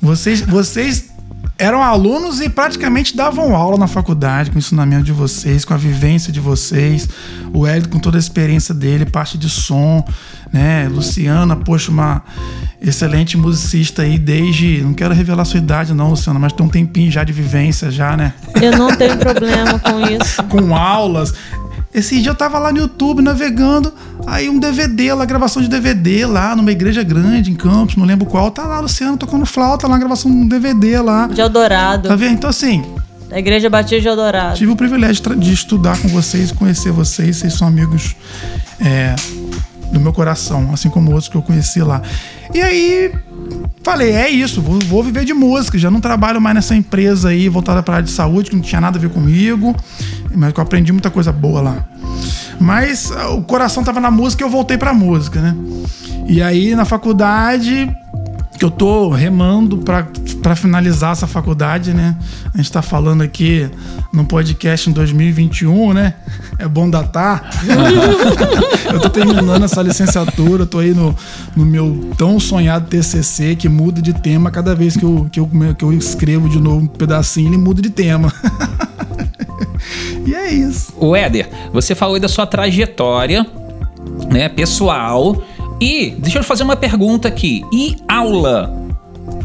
vocês, 0.00 0.40
vocês 0.42 1.13
eram 1.58 1.82
alunos 1.82 2.40
e 2.40 2.48
praticamente 2.48 3.16
davam 3.16 3.54
aula 3.54 3.78
na 3.78 3.86
faculdade 3.86 4.50
com 4.50 4.56
o 4.56 4.58
ensinamento 4.58 5.04
de 5.04 5.12
vocês, 5.12 5.64
com 5.64 5.72
a 5.72 5.76
vivência 5.76 6.32
de 6.32 6.40
vocês. 6.40 7.08
O 7.52 7.66
Hélio 7.66 7.88
com 7.88 7.98
toda 7.98 8.18
a 8.18 8.20
experiência 8.20 8.74
dele, 8.74 9.06
parte 9.06 9.38
de 9.38 9.48
som, 9.48 10.04
né? 10.52 10.88
Luciana, 10.88 11.54
poxa, 11.56 11.90
uma 11.90 12.22
excelente 12.80 13.36
musicista 13.36 14.02
aí 14.02 14.18
desde. 14.18 14.82
Não 14.82 14.94
quero 14.94 15.14
revelar 15.14 15.44
sua 15.44 15.58
idade, 15.58 15.94
não, 15.94 16.10
Luciana, 16.10 16.38
mas 16.38 16.52
tem 16.52 16.66
um 16.66 16.68
tempinho 16.68 17.10
já 17.10 17.22
de 17.22 17.32
vivência, 17.32 17.90
já, 17.90 18.16
né? 18.16 18.34
Eu 18.60 18.76
não 18.76 18.94
tenho 18.96 19.16
problema 19.16 19.78
com 19.78 20.00
isso. 20.00 20.42
com 20.50 20.74
aulas. 20.74 21.32
Esse 21.94 22.20
dia 22.20 22.32
eu 22.32 22.34
tava 22.34 22.58
lá 22.58 22.72
no 22.72 22.78
YouTube 22.78 23.22
navegando, 23.22 23.94
aí 24.26 24.48
um 24.48 24.58
DVD, 24.58 25.14
lá, 25.14 25.24
gravação 25.24 25.62
de 25.62 25.68
DVD 25.68 26.26
lá, 26.26 26.56
numa 26.56 26.72
igreja 26.72 27.04
grande 27.04 27.52
em 27.52 27.54
Campos, 27.54 27.94
não 27.94 28.04
lembro 28.04 28.26
qual. 28.26 28.50
Tá 28.50 28.64
lá, 28.64 28.80
Luciano 28.80 29.16
tocando 29.16 29.46
flauta 29.46 29.86
lá, 29.86 29.96
gravação 29.96 30.28
de 30.28 30.36
um 30.36 30.48
DVD 30.48 30.98
lá. 30.98 31.28
De 31.28 31.40
Eldorado. 31.40 32.08
Tá 32.08 32.16
vendo? 32.16 32.32
Então, 32.32 32.50
assim. 32.50 32.84
Da 33.30 33.38
Igreja 33.38 33.70
Batista 33.70 34.00
de 34.00 34.08
Eldorado. 34.08 34.56
Tive 34.56 34.72
o 34.72 34.76
privilégio 34.76 35.36
de 35.36 35.52
estudar 35.52 35.96
com 36.00 36.08
vocês, 36.08 36.50
conhecer 36.50 36.90
vocês, 36.90 37.36
vocês 37.36 37.54
são 37.54 37.68
amigos 37.68 38.16
é, 38.80 39.14
do 39.94 40.00
meu 40.00 40.12
coração, 40.12 40.70
assim 40.72 40.90
como 40.90 41.10
outros 41.10 41.28
que 41.28 41.36
eu 41.36 41.42
conheci 41.42 41.80
lá. 41.80 42.02
E 42.52 42.60
aí, 42.60 43.12
falei, 43.82 44.12
é 44.12 44.28
isso, 44.28 44.60
vou, 44.60 44.78
vou, 44.80 45.02
viver 45.02 45.24
de 45.24 45.32
música, 45.32 45.78
já 45.78 45.90
não 45.90 46.00
trabalho 46.00 46.40
mais 46.40 46.54
nessa 46.54 46.74
empresa 46.74 47.30
aí 47.30 47.48
voltada 47.48 47.82
para 47.82 47.94
a 47.94 47.96
área 47.98 48.06
de 48.06 48.12
saúde, 48.12 48.50
que 48.50 48.56
não 48.56 48.62
tinha 48.62 48.80
nada 48.80 48.98
a 48.98 49.00
ver 49.00 49.10
comigo, 49.10 49.74
mas 50.34 50.52
que 50.52 50.60
eu 50.60 50.62
aprendi 50.62 50.92
muita 50.92 51.10
coisa 51.10 51.32
boa 51.32 51.60
lá. 51.60 51.84
Mas 52.60 53.10
ah, 53.12 53.30
o 53.30 53.42
coração 53.42 53.82
tava 53.82 54.00
na 54.00 54.10
música 54.10 54.42
e 54.42 54.44
eu 54.44 54.50
voltei 54.50 54.76
pra 54.76 54.92
música, 54.92 55.40
né? 55.40 55.56
E 56.26 56.42
aí 56.42 56.74
na 56.74 56.84
faculdade, 56.84 57.90
que 58.58 58.64
eu 58.64 58.70
tô 58.70 59.08
remando 59.08 59.78
para 59.78 60.54
finalizar 60.54 61.12
essa 61.12 61.26
faculdade, 61.26 61.92
né? 61.92 62.16
A 62.52 62.58
gente 62.58 62.70
tá 62.70 62.82
falando 62.82 63.22
aqui 63.22 63.68
no 64.12 64.24
podcast 64.24 64.88
em 64.88 64.92
2021, 64.92 65.92
né? 65.92 66.14
É 66.58 66.68
bom 66.68 66.88
datar. 66.88 67.50
eu 68.92 69.00
tô 69.00 69.10
terminando 69.10 69.64
essa 69.64 69.82
licenciatura, 69.82 70.64
tô 70.66 70.78
aí 70.78 70.94
no, 70.94 71.16
no 71.56 71.64
meu 71.64 72.10
tão 72.16 72.38
sonhado 72.38 72.86
TCC, 72.86 73.56
que 73.56 73.68
muda 73.68 74.00
de 74.00 74.12
tema 74.12 74.50
cada 74.50 74.74
vez 74.74 74.96
que 74.96 75.04
eu, 75.04 75.28
que 75.30 75.40
eu, 75.40 75.50
que 75.76 75.84
eu 75.84 75.92
escrevo 75.92 76.48
de 76.48 76.60
novo 76.60 76.84
um 76.84 76.86
pedacinho, 76.86 77.48
ele 77.48 77.58
muda 77.58 77.82
de 77.82 77.90
tema. 77.90 78.32
e 80.24 80.34
é 80.34 80.52
isso. 80.52 80.92
O 80.96 81.16
Éder, 81.16 81.48
você 81.72 81.94
falou 81.94 82.14
aí 82.14 82.20
da 82.20 82.28
sua 82.28 82.46
trajetória, 82.46 83.44
né, 84.30 84.48
pessoal. 84.48 85.42
E 85.80 86.10
deixa 86.18 86.38
eu 86.38 86.44
fazer 86.44 86.62
uma 86.62 86.76
pergunta 86.76 87.28
aqui. 87.28 87.62
E 87.72 87.96
aula? 88.08 88.84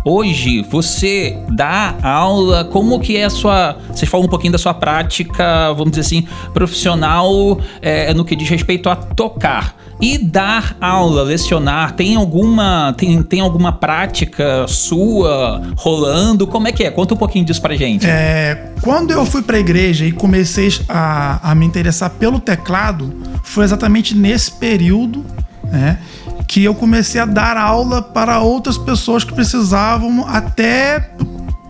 Hoje 0.06 0.62
você 0.70 1.38
dá 1.50 1.96
aula, 2.02 2.64
como 2.66 3.00
que 3.00 3.18
é 3.18 3.26
a 3.26 3.30
sua. 3.30 3.78
Você 3.94 4.06
falou 4.06 4.26
um 4.26 4.30
pouquinho 4.30 4.52
da 4.52 4.58
sua 4.58 4.74
prática, 4.74 5.74
vamos 5.74 5.92
dizer 5.92 6.02
assim, 6.02 6.28
profissional 6.54 7.60
é, 7.82 8.14
no 8.14 8.24
que 8.24 8.36
diz 8.36 8.50
respeito 8.50 8.90
a 8.90 8.96
tocar. 8.96 9.76
E 10.02 10.18
dar 10.18 10.78
aula, 10.80 11.24
lecionar, 11.24 11.92
tem 11.92 12.16
alguma 12.16 12.94
tem, 12.98 13.22
tem 13.22 13.42
alguma 13.42 13.74
prática 13.74 14.66
sua 14.68 15.62
rolando? 15.76 16.48
Como 16.48 16.70
é 16.70 16.72
que 16.72 16.86
é? 16.86 16.92
Conta 16.92 17.14
um 17.14 17.18
pouquinho 17.18 17.44
disso 17.44 17.62
pra 17.62 17.76
gente. 17.76 18.08
É, 18.08 18.72
quando 18.82 19.12
eu 19.12 19.26
fui 19.26 19.42
pra 19.42 19.60
igreja 19.60 20.06
e 20.06 20.14
comecei 20.14 20.70
a, 20.88 21.52
a 21.52 21.54
me 21.54 21.66
interessar 21.66 22.12
pelo 22.12 22.40
teclado, 22.40 23.14
foi 23.44 23.66
exatamente 23.66 24.16
nesse 24.16 24.54
período, 24.54 25.26
né? 25.72 26.00
Que 26.48 26.64
eu 26.64 26.74
comecei 26.74 27.22
a 27.22 27.26
dar 27.26 27.58
aula 27.58 28.02
para 28.02 28.40
outras 28.40 28.78
pessoas 28.78 29.24
que 29.24 29.34
precisavam 29.34 30.26
até 30.28 31.12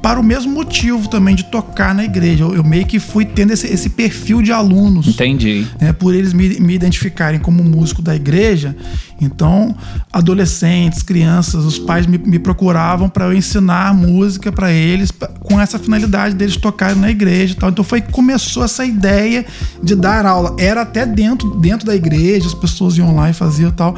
para 0.02 0.20
o 0.20 0.24
mesmo 0.24 0.52
motivo 0.52 1.10
também 1.10 1.36
de 1.36 1.44
tocar 1.46 1.94
na 1.94 2.04
igreja. 2.04 2.44
Eu, 2.44 2.56
eu 2.56 2.64
meio 2.64 2.86
que 2.86 3.00
fui 3.00 3.26
tendo 3.26 3.52
esse, 3.52 3.68
esse 3.68 3.90
perfil 3.90 4.42
de 4.42 4.52
alunos. 4.52 5.08
Entendi. 5.08 5.68
Né, 5.80 5.92
por 5.92 6.14
eles 6.14 6.34
me, 6.34 6.60
me 6.60 6.74
identificarem 6.74 7.40
como 7.40 7.64
músico 7.64 8.02
da 8.02 8.16
igreja. 8.16 8.76
Então, 9.22 9.76
adolescentes, 10.14 11.04
crianças, 11.04 11.66
os 11.66 11.78
pais 11.78 12.08
me, 12.08 12.18
me 12.18 12.40
procuravam 12.40 13.10
para 13.10 13.26
eu 13.26 13.34
ensinar 13.34 13.94
música 13.94 14.52
para 14.52 14.72
eles, 14.72 15.12
pra, 15.12 15.28
com 15.28 15.60
essa 15.60 15.78
finalidade 15.78 16.36
deles 16.36 16.56
tocarem 16.56 16.96
na 16.96 17.12
igreja 17.12 17.54
e 17.54 17.56
tal. 17.56 17.70
Então, 17.70 17.84
foi 17.84 18.00
que 18.00 18.12
começou 18.12 18.64
essa 18.64 18.86
ideia 18.86 19.46
de 19.84 19.96
dar 19.96 20.26
aula. 20.26 20.56
Era 20.58 20.82
até 20.82 21.06
dentro, 21.06 21.56
dentro 21.56 21.86
da 21.86 21.96
igreja, 21.96 22.48
as 22.48 22.54
pessoas 22.54 22.98
iam 22.98 23.14
lá 23.14 23.30
e 23.30 23.34
faziam 23.34 23.72
tal. 23.72 23.96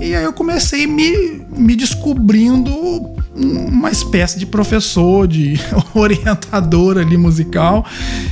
E 0.00 0.14
aí 0.14 0.24
eu 0.24 0.32
comecei 0.32 0.86
me, 0.86 1.42
me 1.56 1.76
descobrindo 1.76 2.70
uma 3.34 3.90
espécie 3.90 4.38
de 4.38 4.46
professor, 4.46 5.26
de 5.26 5.58
orientador 5.94 6.98
ali 6.98 7.16
musical. 7.16 7.84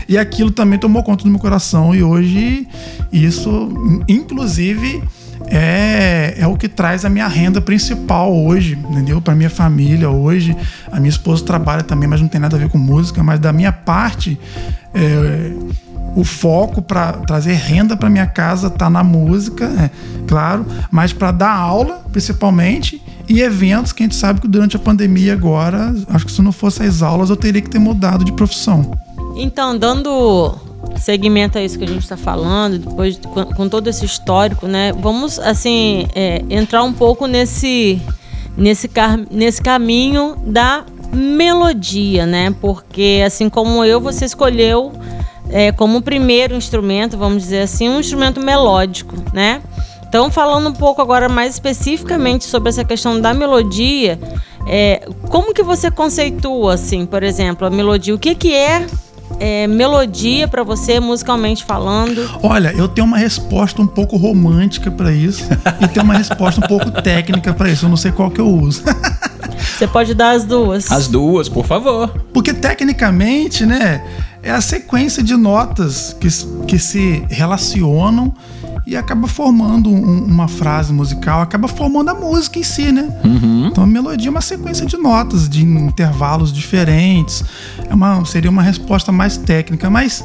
E 0.09 0.19
aquilo 0.19 0.50
também 0.50 0.79
tomou 0.79 1.02
conta 1.02 1.25
do 1.25 1.31
meu 1.31 1.38
coração. 1.38 1.95
E 1.95 2.02
hoje, 2.02 2.69
isso, 3.12 4.02
inclusive, 4.09 5.02
é, 5.47 6.35
é 6.38 6.47
o 6.47 6.57
que 6.57 6.69
traz 6.69 7.05
a 7.05 7.09
minha 7.09 7.26
renda 7.26 7.61
principal 7.61 8.35
hoje, 8.35 8.79
entendeu? 8.90 9.21
Para 9.21 9.35
minha 9.35 9.50
família 9.50 10.11
hoje. 10.11 10.57
A 10.90 10.99
minha 10.99 11.11
esposa 11.11 11.45
trabalha 11.45 11.83
também, 11.83 12.09
mas 12.09 12.21
não 12.21 12.29
tem 12.29 12.40
nada 12.40 12.57
a 12.57 12.59
ver 12.59 12.69
com 12.69 12.79
música. 12.79 13.23
Mas 13.23 13.40
da 13.40 13.52
minha 13.52 13.73
parte, 13.73 14.38
é, 14.95 15.52
o 16.14 16.25
foco 16.25 16.83
para 16.83 17.12
trazer 17.12 17.55
renda 17.55 17.97
para 17.97 18.11
minha 18.11 18.26
casa 18.26 18.69
tá 18.69 18.90
na 18.90 19.02
música, 19.05 19.64
é, 19.64 19.90
claro, 20.26 20.67
mas 20.90 21.12
para 21.12 21.31
dar 21.31 21.55
aula, 21.55 22.02
principalmente, 22.11 23.02
e 23.29 23.40
eventos 23.40 23.93
que 23.93 24.02
a 24.02 24.07
gente 24.07 24.17
sabe 24.17 24.40
que 24.40 24.49
durante 24.49 24.76
a 24.76 24.79
pandemia 24.79 25.33
agora, 25.33 25.95
acho 26.09 26.26
que 26.26 26.33
se 26.33 26.43
não 26.43 26.52
fosse 26.52 26.83
as 26.83 27.02
aulas, 27.02 27.31
eu 27.31 27.37
teria 27.37 27.62
que 27.62 27.71
ter 27.71 27.79
mudado 27.79 28.25
de 28.25 28.33
profissão. 28.33 28.90
Então, 29.37 29.79
dando 29.79 30.57
segmento 30.97 31.57
a 31.57 31.62
isso 31.62 31.79
que 31.79 31.85
a 31.85 31.88
gente 31.88 32.02
está 32.02 32.17
falando, 32.17 32.79
depois 32.79 33.19
com, 33.19 33.45
com, 33.45 33.69
todo 33.69 33.88
esse 33.88 34.05
histórico, 34.05 34.67
né? 34.67 34.93
Vamos 34.93 35.38
assim 35.38 36.07
é, 36.14 36.43
entrar 36.50 36.83
um 36.83 36.93
pouco 36.93 37.26
nesse 37.26 38.00
nesse, 38.57 38.90
nesse 39.31 39.62
caminho 39.62 40.37
da 40.47 40.85
melodia, 41.12 42.26
né? 42.26 42.55
Porque 42.61 43.23
assim 43.25 43.49
como 43.49 43.85
eu, 43.85 44.00
você 44.00 44.25
escolheu 44.25 44.93
é, 45.52 45.73
como 45.73 46.00
primeiro 46.00 46.54
instrumento, 46.54 47.16
vamos 47.16 47.42
dizer 47.42 47.62
assim, 47.62 47.88
um 47.88 48.00
instrumento 48.00 48.40
melódico, 48.40 49.16
né? 49.33 49.61
Então, 50.09 50.28
falando 50.30 50.69
um 50.69 50.73
pouco 50.73 51.00
agora 51.00 51.28
mais 51.28 51.54
especificamente 51.54 52.45
sobre 52.45 52.69
essa 52.69 52.85
questão 52.85 53.21
da 53.21 53.33
melodia, 53.33 54.19
é, 54.66 55.09
como 55.28 55.54
que 55.54 55.62
você 55.62 55.88
conceitua, 55.88 56.75
assim, 56.75 57.07
por 57.07 57.23
exemplo, 57.23 57.64
a 57.66 57.71
melodia? 57.71 58.12
O 58.12 58.19
que, 58.19 58.35
que 58.35 58.52
é, 58.52 58.87
é 59.38 59.69
melodia 59.69 60.49
para 60.49 60.64
você, 60.64 60.99
musicalmente 60.99 61.64
falando? 61.64 62.28
Olha, 62.42 62.73
eu 62.73 62.88
tenho 62.88 63.07
uma 63.07 63.19
resposta 63.19 63.80
um 63.80 63.87
pouco 63.87 64.16
romântica 64.16 64.90
para 64.90 65.12
isso 65.12 65.45
e 65.80 65.87
tenho 65.87 66.04
uma 66.04 66.14
resposta 66.14 66.61
um 66.61 66.66
pouco 66.66 66.90
técnica 66.90 67.54
para 67.54 67.71
isso. 67.71 67.85
Eu 67.85 67.88
não 67.88 67.97
sei 67.97 68.11
qual 68.11 68.33
que 68.33 68.40
eu 68.40 68.49
uso. 68.49 68.83
Você 69.78 69.87
pode 69.87 70.12
dar 70.12 70.33
as 70.33 70.45
duas. 70.45 70.90
As 70.90 71.07
duas, 71.07 71.49
por 71.49 71.64
favor. 71.64 72.09
Porque 72.33 72.52
tecnicamente, 72.52 73.64
né, 73.64 74.04
é 74.42 74.50
a 74.50 74.61
sequência 74.61 75.23
de 75.23 75.37
notas 75.37 76.16
que, 76.18 76.28
que 76.66 76.78
se 76.78 77.25
relacionam 77.28 78.35
e 78.87 78.97
acaba 78.97 79.28
formando 79.28 79.90
um, 79.90 80.25
uma 80.25 80.49
frase 80.49 80.92
musical, 80.92 81.42
acaba 81.42 81.68
formando 81.68 82.09
a 82.09 82.14
música 82.14 82.59
em 82.59 82.62
si, 82.62 82.90
né? 82.90 83.09
Uhum. 83.23 83.68
Então 83.68 83.85
a 83.85 83.87
melodia 83.87 84.28
é 84.28 84.30
uma 84.30 84.40
sequência 84.40 84.87
de 84.87 84.97
notas, 84.97 85.49
de 85.49 85.62
intervalos 85.62 86.52
diferentes. 86.52 87.44
É 87.88 87.94
uma, 87.94 88.25
seria 88.25 88.50
uma 88.50 88.62
resposta 88.62 89.12
mais 89.12 89.37
técnica, 89.37 89.90
mas 89.90 90.25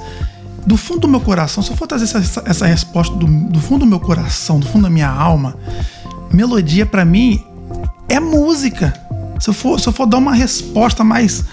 do 0.66 0.78
fundo 0.78 1.02
do 1.02 1.08
meu 1.08 1.20
coração, 1.20 1.62
se 1.62 1.70
eu 1.70 1.78
for 1.78 1.86
trazer 1.86 2.06
essa, 2.06 2.44
essa 2.46 2.66
resposta 2.66 3.16
do, 3.16 3.28
do 3.28 3.60
fundo 3.60 3.82
do 3.82 3.86
meu 3.86 4.00
coração, 4.00 4.60
do 4.60 4.66
fundo 4.66 4.84
da 4.84 4.90
minha 4.90 5.10
alma, 5.10 5.56
melodia 6.32 6.86
para 6.86 7.06
mim 7.06 7.44
é 8.10 8.20
música. 8.20 8.94
Se 9.40 9.50
eu 9.50 9.54
for, 9.54 9.80
se 9.80 9.88
eu 9.88 9.94
for 9.94 10.06
dar 10.06 10.18
uma 10.18 10.34
resposta 10.34 11.04
mais, 11.04 11.44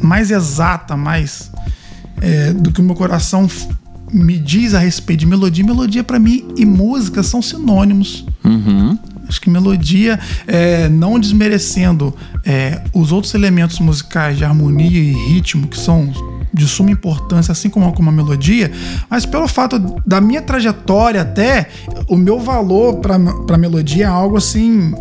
mais 0.00 0.30
exata, 0.30 0.96
mais 0.96 1.50
é, 2.20 2.52
do 2.52 2.72
que 2.72 2.80
o 2.80 2.84
meu 2.84 2.94
coração 2.94 3.48
me 4.12 4.38
diz 4.38 4.74
a 4.74 4.78
respeito 4.78 5.20
de 5.20 5.26
melodia, 5.26 5.64
melodia 5.64 6.02
para 6.02 6.18
mim 6.18 6.48
e 6.56 6.64
música 6.64 7.22
são 7.22 7.42
sinônimos. 7.42 8.24
Uhum. 8.44 8.98
Acho 9.28 9.40
que 9.40 9.50
melodia, 9.50 10.18
é, 10.46 10.88
não 10.88 11.20
desmerecendo 11.20 12.14
é, 12.46 12.80
os 12.94 13.12
outros 13.12 13.34
elementos 13.34 13.78
musicais 13.78 14.38
de 14.38 14.44
harmonia 14.44 14.98
e 14.98 15.12
ritmo, 15.12 15.68
que 15.68 15.78
são 15.78 16.10
de 16.52 16.66
suma 16.66 16.90
importância, 16.90 17.52
assim 17.52 17.68
como, 17.68 17.92
como 17.92 18.08
a 18.08 18.12
melodia, 18.12 18.72
mas 19.10 19.26
pelo 19.26 19.46
fato 19.46 19.78
da 20.06 20.18
minha 20.18 20.40
trajetória 20.40 21.20
até, 21.20 21.68
o 22.08 22.16
meu 22.16 22.40
valor 22.40 23.00
para 23.00 23.58
melodia 23.58 24.04
é 24.04 24.08
algo 24.08 24.38
assim 24.38 24.94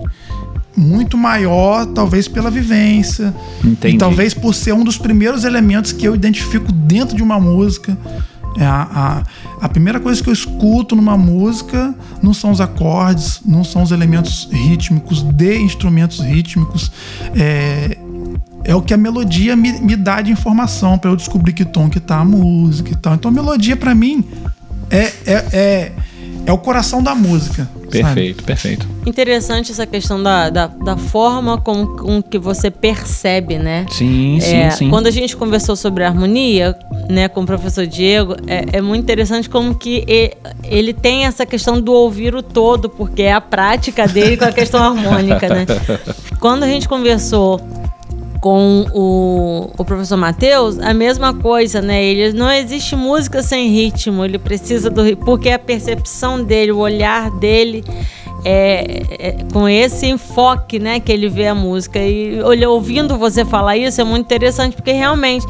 muito 0.77 1.17
maior, 1.17 1.86
talvez 1.88 2.27
pela 2.27 2.51
vivência. 2.51 3.34
Entendi. 3.63 3.96
E 3.96 3.98
talvez 3.98 4.34
por 4.34 4.53
ser 4.53 4.74
um 4.74 4.84
dos 4.84 4.98
primeiros 4.98 5.43
elementos 5.43 5.91
que 5.91 6.07
eu 6.07 6.13
identifico 6.13 6.72
dentro 6.72 7.15
de 7.15 7.24
uma 7.24 7.39
música. 7.39 7.98
É 8.60 8.65
a, 8.65 9.24
a, 9.62 9.65
a, 9.65 9.69
primeira 9.69 10.00
coisa 10.00 10.22
que 10.22 10.29
eu 10.29 10.34
escuto 10.34 10.96
numa 10.96 11.15
música 11.15 11.93
não 12.24 12.34
são 12.34 12.50
os 12.50 12.60
acordes, 12.60 13.39
não 13.46 13.63
são 13.63 13.84
os 13.84 13.91
elementos 13.91 14.50
rítmicos, 14.51 15.22
de 15.22 15.57
instrumentos 15.60 16.19
rítmicos. 16.19 16.91
É, 17.36 17.98
é 18.63 18.75
o 18.75 18.81
que 18.81 18.93
a 18.93 18.98
melodia 18.98 19.55
me, 19.55 19.74
me 19.74 19.96
dá 19.96 20.22
de 20.22 20.31
informação 20.31 20.98
para 20.98 21.12
eu 21.12 21.15
descobrir 21.15 21.53
que 21.53 21.65
tom 21.65 21.88
que 21.88 22.00
tá 22.00 22.17
a 22.17 22.25
música 22.25 22.91
e 22.91 22.96
tal. 22.96 23.13
Então 23.13 23.29
a 23.29 23.34
melodia 23.34 23.77
para 23.77 23.93
mim 23.93 24.25
é, 24.89 25.13
é, 25.25 25.46
é, 25.53 25.91
é 26.48 26.51
o 26.54 26.58
coração 26.58 27.04
da 27.04 27.13
música. 27.13 27.70
Perfeito, 27.92 28.38
sabe? 28.38 28.46
perfeito. 28.46 28.88
Interessante 29.06 29.74
essa 29.74 29.86
questão 29.86 30.24
da, 30.24 30.50
da, 30.50 30.68
da 30.68 30.96
forma 30.96 31.60
com, 31.60 31.86
com, 31.86 32.22
que 32.22 32.39
você 32.39 32.72
percebe, 32.72 33.58
né? 33.58 33.86
Sim, 33.92 34.39
sim, 34.39 34.56
é, 34.56 34.70
sim. 34.70 34.89
Quando 34.89 35.08
a 35.08 35.12
gente 35.12 35.36
conversou 35.36 35.75
sobre 35.75 36.06
harmonia, 36.06 36.74
né, 37.10 37.27
com 37.27 37.42
o 37.42 37.46
professor 37.46 37.86
Diego, 37.86 38.38
é, 38.48 38.77
é 38.77 38.82
muito 38.82 39.04
interessante 39.04 39.50
como 39.50 39.75
que 39.75 40.06
ele 40.63 40.94
tem 40.94 41.25
essa 41.25 41.46
questão 41.46 41.82
do 41.82 41.92
ouvir 41.92 42.34
o 42.34 42.42
todo, 42.42 42.89
porque 42.89 43.24
é 43.24 43.34
a 43.34 43.42
prática 43.42 44.08
dele 44.08 44.38
com 44.38 44.46
a 44.46 44.51
questão 44.54 44.82
harmônica, 44.82 45.50
né? 45.50 45.66
Quando 46.39 46.63
a 46.63 46.68
gente 46.68 46.88
conversou 46.88 47.60
com 48.39 48.86
o, 48.94 49.72
o 49.77 49.86
professor 49.86 50.17
Matheus, 50.17 50.79
a 50.79 50.94
mesma 50.94 51.34
coisa, 51.34 51.82
né? 51.82 52.03
Ele 52.03 52.34
não 52.34 52.51
existe 52.51 52.96
música 52.96 53.41
sem 53.41 53.70
ritmo, 53.70 54.24
ele 54.24 54.38
precisa 54.38 54.89
do 54.89 55.17
porque 55.17 55.50
a 55.50 55.60
percepção 55.60 56.44
dele, 56.44 56.72
o 56.72 56.77
olhar 56.77 57.32
dele 57.32 57.84
é, 58.46 59.01
é, 59.20 59.38
com 59.51 59.67
esse 59.67 60.06
enfoque, 60.06 60.79
né, 60.79 61.00
que 61.00 61.12
ele 61.12 61.27
vê 61.27 61.48
a 61.48 61.56
música. 61.56 62.00
E 62.00 62.41
olha, 62.41 62.70
ouvindo 62.70 63.17
você 63.17 63.44
falar 63.44 63.77
isso 63.77 64.00
é 64.00 64.03
muito 64.03 64.25
interessante, 64.25 64.75
porque 64.75 64.91
realmente 64.91 65.46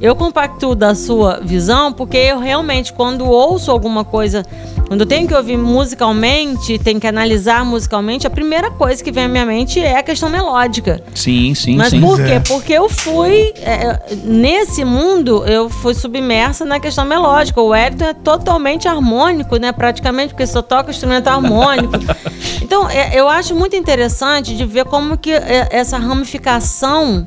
eu 0.00 0.16
compacto 0.16 0.74
da 0.74 0.94
sua 0.94 1.40
visão, 1.40 1.92
porque 1.92 2.16
eu 2.16 2.40
realmente, 2.40 2.92
quando 2.92 3.24
ouço 3.24 3.70
alguma 3.70 4.04
coisa, 4.04 4.44
quando 4.92 5.00
eu 5.00 5.06
tenho 5.06 5.26
que 5.26 5.34
ouvir 5.34 5.56
musicalmente, 5.56 6.78
tenho 6.78 7.00
que 7.00 7.06
analisar 7.06 7.64
musicalmente, 7.64 8.26
a 8.26 8.30
primeira 8.30 8.70
coisa 8.70 9.02
que 9.02 9.10
vem 9.10 9.24
à 9.24 9.28
minha 9.28 9.46
mente 9.46 9.80
é 9.80 9.96
a 9.96 10.02
questão 10.02 10.28
melódica. 10.28 11.02
Sim, 11.14 11.54
sim, 11.54 11.78
Mas 11.78 11.88
sim. 11.88 12.00
por 12.02 12.18
quê? 12.22 12.42
Porque 12.46 12.74
eu 12.74 12.90
fui, 12.90 13.54
é, 13.62 13.98
nesse 14.22 14.84
mundo, 14.84 15.46
eu 15.46 15.70
fui 15.70 15.94
submersa 15.94 16.66
na 16.66 16.78
questão 16.78 17.06
melódica. 17.06 17.58
O 17.58 17.68
Wellington 17.68 18.04
é 18.04 18.12
totalmente 18.12 18.86
harmônico, 18.86 19.56
né? 19.56 19.72
Praticamente, 19.72 20.34
porque 20.34 20.46
só 20.46 20.60
toca 20.60 20.90
instrumento 20.90 21.28
harmônico. 21.28 21.92
Então, 22.60 22.88
é, 22.88 23.18
eu 23.18 23.28
acho 23.28 23.54
muito 23.54 23.76
interessante 23.76 24.56
de 24.56 24.64
ver 24.64 24.84
como 24.86 25.18
que 25.18 25.30
é, 25.30 25.68
essa 25.70 25.98
ramificação 25.98 27.26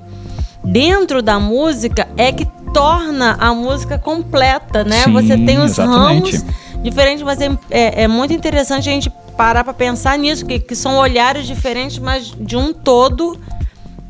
dentro 0.63 1.21
da 1.21 1.39
música 1.39 2.07
é 2.17 2.31
que 2.31 2.47
torna 2.73 3.37
a 3.39 3.53
música 3.53 3.99
completa, 3.99 4.83
né? 4.83 5.03
Sim, 5.03 5.13
Você 5.13 5.37
tem 5.37 5.59
os 5.59 5.71
exatamente. 5.71 6.37
ramos 6.37 6.64
diferentes, 6.85 7.23
mas 7.23 7.41
é, 7.41 7.49
é, 7.69 8.03
é 8.03 8.07
muito 8.07 8.33
interessante 8.33 8.89
a 8.89 8.93
gente 8.93 9.09
parar 9.35 9.63
para 9.63 9.73
pensar 9.73 10.17
nisso, 10.17 10.45
que, 10.45 10.59
que 10.59 10.75
são 10.75 10.97
olhares 10.97 11.45
diferentes, 11.45 11.99
mas 11.99 12.31
de 12.39 12.55
um 12.55 12.71
todo 12.71 13.37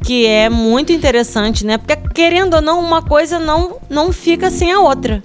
que 0.03 0.27
é 0.27 0.49
muito 0.49 0.93
interessante, 0.93 1.65
né? 1.65 1.79
Porque 1.79 1.95
querendo 2.13 2.55
ou 2.55 2.61
não, 2.61 2.79
uma 2.79 3.01
coisa 3.01 3.39
não, 3.39 3.77
não 3.89 4.13
fica 4.13 4.51
sem 4.51 4.71
a 4.71 4.79
outra. 4.79 5.23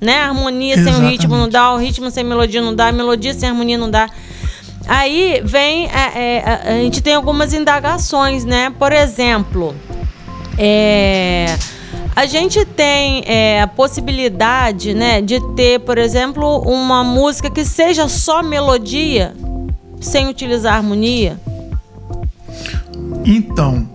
Né? 0.00 0.18
A 0.18 0.28
harmonia 0.28 0.82
sem 0.82 0.94
o 0.94 1.00
ritmo 1.00 1.36
não 1.36 1.48
dá, 1.48 1.74
o 1.74 1.76
ritmo 1.76 2.10
sem 2.10 2.24
melodia 2.24 2.62
não 2.62 2.74
dá, 2.74 2.88
a 2.88 2.92
melodia 2.92 3.34
sem 3.34 3.48
harmonia 3.48 3.76
não 3.76 3.90
dá. 3.90 4.08
Aí 4.86 5.42
vem. 5.44 5.86
é, 5.86 6.12
é, 6.14 6.42
a, 6.46 6.70
a 6.70 6.72
gente 6.74 7.02
tem 7.02 7.14
algumas 7.14 7.52
indagações, 7.52 8.44
né? 8.44 8.72
Por 8.78 8.92
exemplo, 8.92 9.74
é, 10.56 11.58
a 12.14 12.26
gente 12.26 12.64
tem 12.64 13.22
é, 13.26 13.62
a 13.62 13.66
possibilidade 13.66 14.94
né, 14.94 15.20
de 15.20 15.40
ter, 15.54 15.80
por 15.80 15.98
exemplo, 15.98 16.58
uma 16.60 17.04
música 17.04 17.50
que 17.50 17.64
seja 17.64 18.08
só 18.08 18.42
melodia, 18.42 19.34
sem 20.00 20.28
utilizar 20.28 20.74
harmonia. 20.74 21.38
Então, 23.24 23.88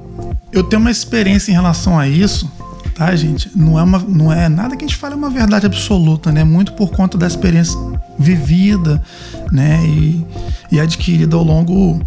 eu 0.51 0.63
tenho 0.63 0.81
uma 0.81 0.91
experiência 0.91 1.51
em 1.51 1.53
relação 1.53 1.99
a 1.99 2.07
isso, 2.07 2.49
tá, 2.95 3.13
gente? 3.15 3.51
Não 3.55 3.77
é, 3.77 3.83
uma, 3.83 3.99
não 3.99 4.31
é 4.31 4.47
nada 4.47 4.75
que 4.75 4.85
a 4.85 4.87
gente 4.87 4.97
fale 4.97 5.15
uma 5.15 5.29
verdade 5.29 5.65
absoluta, 5.65 6.31
né? 6.31 6.43
Muito 6.43 6.73
por 6.73 6.91
conta 6.91 7.17
da 7.17 7.27
experiência 7.27 7.77
vivida, 8.17 9.01
né? 9.51 9.85
E, 9.85 10.25
e 10.71 10.79
adquirida 10.79 11.35
ao 11.35 11.43
longo 11.43 12.01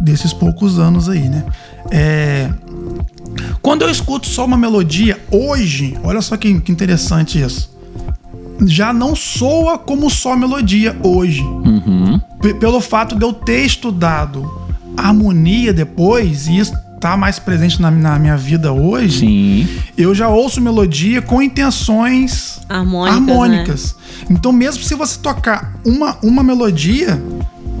desses 0.00 0.32
poucos 0.32 0.78
anos 0.78 1.08
aí, 1.08 1.28
né? 1.28 1.44
É, 1.90 2.50
quando 3.62 3.82
eu 3.82 3.90
escuto 3.90 4.26
só 4.26 4.44
uma 4.44 4.56
melodia, 4.56 5.20
hoje, 5.30 5.96
olha 6.02 6.20
só 6.20 6.36
que, 6.36 6.60
que 6.60 6.72
interessante 6.72 7.40
isso. 7.40 7.76
Já 8.66 8.92
não 8.92 9.14
soa 9.14 9.78
como 9.78 10.10
só 10.10 10.36
melodia 10.36 10.96
hoje. 11.02 11.42
Uhum. 11.42 12.20
Pelo 12.58 12.80
fato 12.80 13.14
de 13.14 13.24
eu 13.24 13.32
ter 13.32 13.64
estudado 13.64 14.50
harmonia 14.96 15.72
depois, 15.72 16.48
e 16.48 16.58
isso 16.58 16.72
tá 17.00 17.16
mais 17.16 17.38
presente 17.38 17.80
na, 17.80 17.90
na, 17.90 18.18
minha 18.18 18.36
vida 18.36 18.72
hoje, 18.72 19.20
Sim. 19.20 19.68
eu 19.96 20.12
já 20.14 20.28
ouço 20.28 20.60
melodia 20.60 21.22
com 21.22 21.40
intenções 21.40 22.60
harmônicas. 22.68 23.16
harmônicas. 23.16 23.96
Né? 24.20 24.26
Então, 24.30 24.52
mesmo 24.52 24.82
se 24.82 24.94
você 24.94 25.18
tocar 25.20 25.74
uma, 25.84 26.18
uma 26.22 26.42
melodia, 26.42 27.22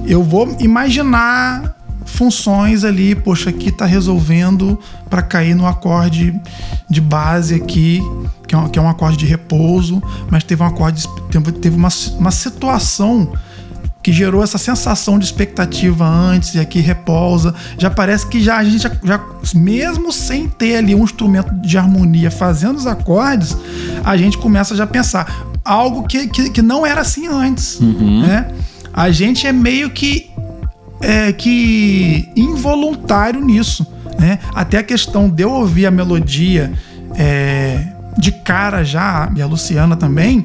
eu 0.06 0.22
vou 0.22 0.56
imaginar 0.60 1.77
funções 2.08 2.84
ali, 2.84 3.14
poxa, 3.14 3.50
aqui 3.50 3.70
tá 3.70 3.84
resolvendo 3.84 4.78
para 5.08 5.22
cair 5.22 5.54
no 5.54 5.66
acorde 5.66 6.34
de 6.88 7.00
base 7.00 7.54
aqui, 7.54 8.02
que 8.46 8.54
é, 8.54 8.58
um, 8.58 8.68
que 8.68 8.78
é 8.78 8.82
um 8.82 8.88
acorde 8.88 9.16
de 9.16 9.26
repouso, 9.26 10.02
mas 10.30 10.42
teve 10.42 10.62
um 10.62 10.66
acorde, 10.66 11.06
teve 11.60 11.76
uma, 11.76 11.88
uma 12.18 12.30
situação 12.30 13.32
que 14.02 14.12
gerou 14.12 14.42
essa 14.42 14.56
sensação 14.56 15.18
de 15.18 15.26
expectativa 15.26 16.06
antes 16.06 16.54
e 16.54 16.60
aqui 16.60 16.80
repousa. 16.80 17.54
Já 17.76 17.90
parece 17.90 18.26
que 18.26 18.42
já 18.42 18.56
a 18.56 18.64
gente 18.64 18.78
já, 18.78 18.90
já, 19.04 19.20
mesmo 19.54 20.10
sem 20.12 20.48
ter 20.48 20.76
ali 20.76 20.94
um 20.94 21.04
instrumento 21.04 21.52
de 21.60 21.76
harmonia 21.76 22.30
fazendo 22.30 22.76
os 22.76 22.86
acordes, 22.86 23.56
a 24.02 24.16
gente 24.16 24.38
começa 24.38 24.74
já 24.74 24.84
a 24.84 24.86
pensar 24.86 25.46
algo 25.64 26.04
que, 26.04 26.26
que, 26.28 26.50
que 26.50 26.62
não 26.62 26.86
era 26.86 27.02
assim 27.02 27.26
antes, 27.26 27.78
uhum. 27.80 28.22
né? 28.22 28.48
A 28.94 29.10
gente 29.10 29.46
é 29.46 29.52
meio 29.52 29.90
que 29.90 30.30
é, 31.00 31.32
que 31.32 32.28
involuntário 32.34 33.40
nisso, 33.40 33.86
né? 34.18 34.38
Até 34.54 34.78
a 34.78 34.82
questão 34.82 35.28
de 35.28 35.42
eu 35.42 35.50
ouvir 35.50 35.86
a 35.86 35.90
melodia 35.90 36.72
é, 37.14 37.86
de 38.18 38.32
cara 38.32 38.82
já, 38.82 39.30
e 39.36 39.40
a 39.40 39.46
Luciana 39.46 39.94
também, 39.94 40.44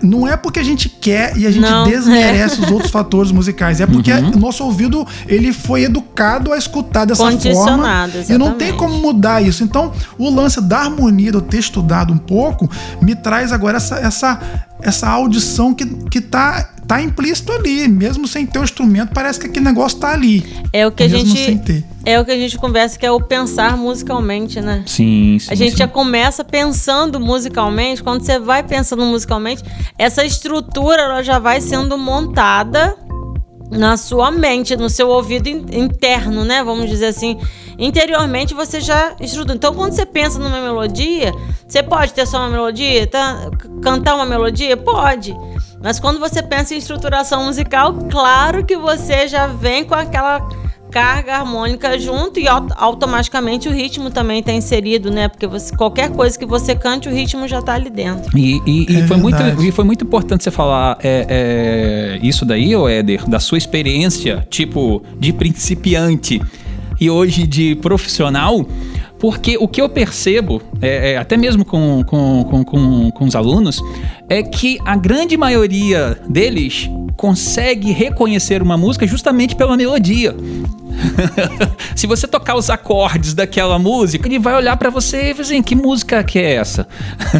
não 0.00 0.26
é 0.26 0.36
porque 0.36 0.60
a 0.60 0.62
gente 0.62 0.88
quer 0.88 1.36
e 1.36 1.46
a 1.48 1.50
gente 1.50 1.68
não, 1.68 1.82
desmerece 1.90 2.60
é. 2.60 2.64
os 2.64 2.70
outros 2.70 2.92
fatores 2.92 3.32
musicais, 3.32 3.80
é 3.80 3.86
porque 3.86 4.12
uhum. 4.12 4.36
o 4.36 4.38
nosso 4.38 4.62
ouvido 4.62 5.04
ele 5.26 5.52
foi 5.52 5.82
educado 5.82 6.52
a 6.52 6.56
escutar 6.56 7.04
dessa 7.04 7.24
forma 7.24 8.06
exatamente. 8.06 8.32
e 8.32 8.38
não 8.38 8.54
tem 8.54 8.72
como 8.72 8.96
mudar 8.98 9.42
isso. 9.42 9.64
Então, 9.64 9.92
o 10.16 10.30
lance 10.30 10.60
da 10.60 10.78
harmonia, 10.78 11.32
de 11.32 11.38
eu 11.38 11.42
ter 11.42 11.58
estudado 11.58 12.12
um 12.12 12.18
pouco, 12.18 12.70
me 13.02 13.16
traz 13.16 13.52
agora 13.52 13.78
essa, 13.78 13.96
essa, 13.96 14.40
essa 14.80 15.08
audição 15.08 15.74
que, 15.74 15.84
que 15.84 16.20
tá 16.20 16.70
tá 16.88 17.02
implícito 17.02 17.52
ali, 17.52 17.86
mesmo 17.86 18.26
sem 18.26 18.46
ter 18.46 18.58
o 18.58 18.64
instrumento, 18.64 19.12
parece 19.12 19.38
que 19.38 19.46
aquele 19.46 19.66
negócio 19.66 19.98
tá 19.98 20.10
ali. 20.10 20.42
É 20.72 20.86
o 20.86 20.90
que 20.90 21.02
a 21.02 21.08
gente 21.08 21.74
é 22.06 22.18
o 22.18 22.24
que 22.24 22.30
a 22.30 22.36
gente 22.36 22.56
conversa 22.56 22.98
que 22.98 23.04
é 23.04 23.12
o 23.12 23.20
pensar 23.20 23.76
musicalmente, 23.76 24.62
né? 24.62 24.82
Sim, 24.86 25.36
sim. 25.38 25.48
A 25.50 25.54
gente 25.54 25.72
sim. 25.72 25.76
já 25.76 25.86
começa 25.86 26.42
pensando 26.42 27.20
musicalmente, 27.20 28.02
quando 28.02 28.24
você 28.24 28.38
vai 28.38 28.62
pensando 28.62 29.04
musicalmente, 29.04 29.62
essa 29.98 30.24
estrutura 30.24 31.02
ela 31.02 31.22
já 31.22 31.38
vai 31.38 31.60
sendo 31.60 31.98
montada 31.98 32.96
na 33.70 33.98
sua 33.98 34.30
mente, 34.30 34.74
no 34.74 34.88
seu 34.88 35.10
ouvido 35.10 35.46
interno, 35.46 36.42
né? 36.42 36.64
Vamos 36.64 36.88
dizer 36.88 37.08
assim. 37.08 37.38
Interiormente 37.78 38.54
você 38.54 38.80
já 38.80 39.14
estrutura. 39.20 39.54
Então, 39.54 39.74
quando 39.74 39.92
você 39.92 40.06
pensa 40.06 40.38
numa 40.38 40.60
melodia, 40.60 41.32
você 41.66 41.82
pode 41.82 42.14
ter 42.14 42.26
só 42.26 42.38
uma 42.38 42.48
melodia, 42.48 43.06
tá? 43.06 43.50
cantar 43.82 44.14
uma 44.14 44.24
melodia? 44.24 44.76
Pode. 44.76 45.36
Mas 45.82 46.00
quando 46.00 46.18
você 46.18 46.42
pensa 46.42 46.74
em 46.74 46.78
estruturação 46.78 47.44
musical, 47.44 47.94
claro 48.10 48.64
que 48.64 48.76
você 48.76 49.28
já 49.28 49.46
vem 49.46 49.84
com 49.84 49.94
aquela 49.94 50.40
carga 50.90 51.36
harmônica 51.36 51.98
junto 51.98 52.40
e 52.40 52.46
automaticamente 52.48 53.68
o 53.68 53.72
ritmo 53.72 54.10
também 54.10 54.40
está 54.40 54.52
inserido, 54.52 55.10
né? 55.10 55.28
Porque 55.28 55.46
você, 55.46 55.76
qualquer 55.76 56.10
coisa 56.10 56.38
que 56.38 56.46
você 56.46 56.74
cante, 56.74 57.08
o 57.08 57.12
ritmo 57.12 57.46
já 57.46 57.58
está 57.58 57.74
ali 57.74 57.90
dentro. 57.90 58.36
E, 58.36 58.60
e, 58.66 58.92
e 58.92 59.00
é 59.00 59.06
foi 59.06 59.16
muito, 59.18 59.42
e 59.62 59.70
foi 59.70 59.84
muito 59.84 60.04
importante 60.04 60.44
você 60.44 60.50
falar 60.50 60.98
é, 61.02 61.26
é, 61.28 62.26
isso 62.26 62.44
daí, 62.44 62.74
ô 62.74 62.88
Éder, 62.88 63.28
da 63.28 63.38
sua 63.38 63.58
experiência, 63.58 64.46
tipo, 64.50 65.02
de 65.18 65.32
principiante 65.32 66.40
e 67.00 67.08
hoje 67.08 67.46
de 67.46 67.76
profissional, 67.76 68.66
porque 69.18 69.56
o 69.58 69.66
que 69.66 69.80
eu 69.80 69.88
percebo, 69.88 70.62
é, 70.80 71.12
é, 71.12 71.16
até 71.16 71.36
mesmo 71.36 71.64
com, 71.64 72.02
com, 72.04 72.44
com, 72.44 72.64
com, 72.64 73.10
com 73.10 73.24
os 73.24 73.34
alunos, 73.34 73.82
é 74.28 74.42
que 74.42 74.78
a 74.84 74.96
grande 74.96 75.36
maioria 75.36 76.18
deles 76.28 76.88
consegue 77.16 77.90
reconhecer 77.90 78.62
uma 78.62 78.76
música 78.76 79.06
justamente 79.06 79.56
pela 79.56 79.76
melodia. 79.76 80.34
Se 81.94 82.06
você 82.06 82.26
tocar 82.26 82.56
os 82.56 82.70
acordes 82.70 83.34
daquela 83.34 83.78
música, 83.78 84.28
ele 84.28 84.38
vai 84.38 84.54
olhar 84.54 84.76
para 84.76 84.90
você 84.90 85.30
e 85.30 85.34
dizer 85.34 85.42
assim, 85.42 85.62
que 85.62 85.74
música 85.74 86.22
que 86.22 86.38
é 86.38 86.54
essa? 86.54 86.86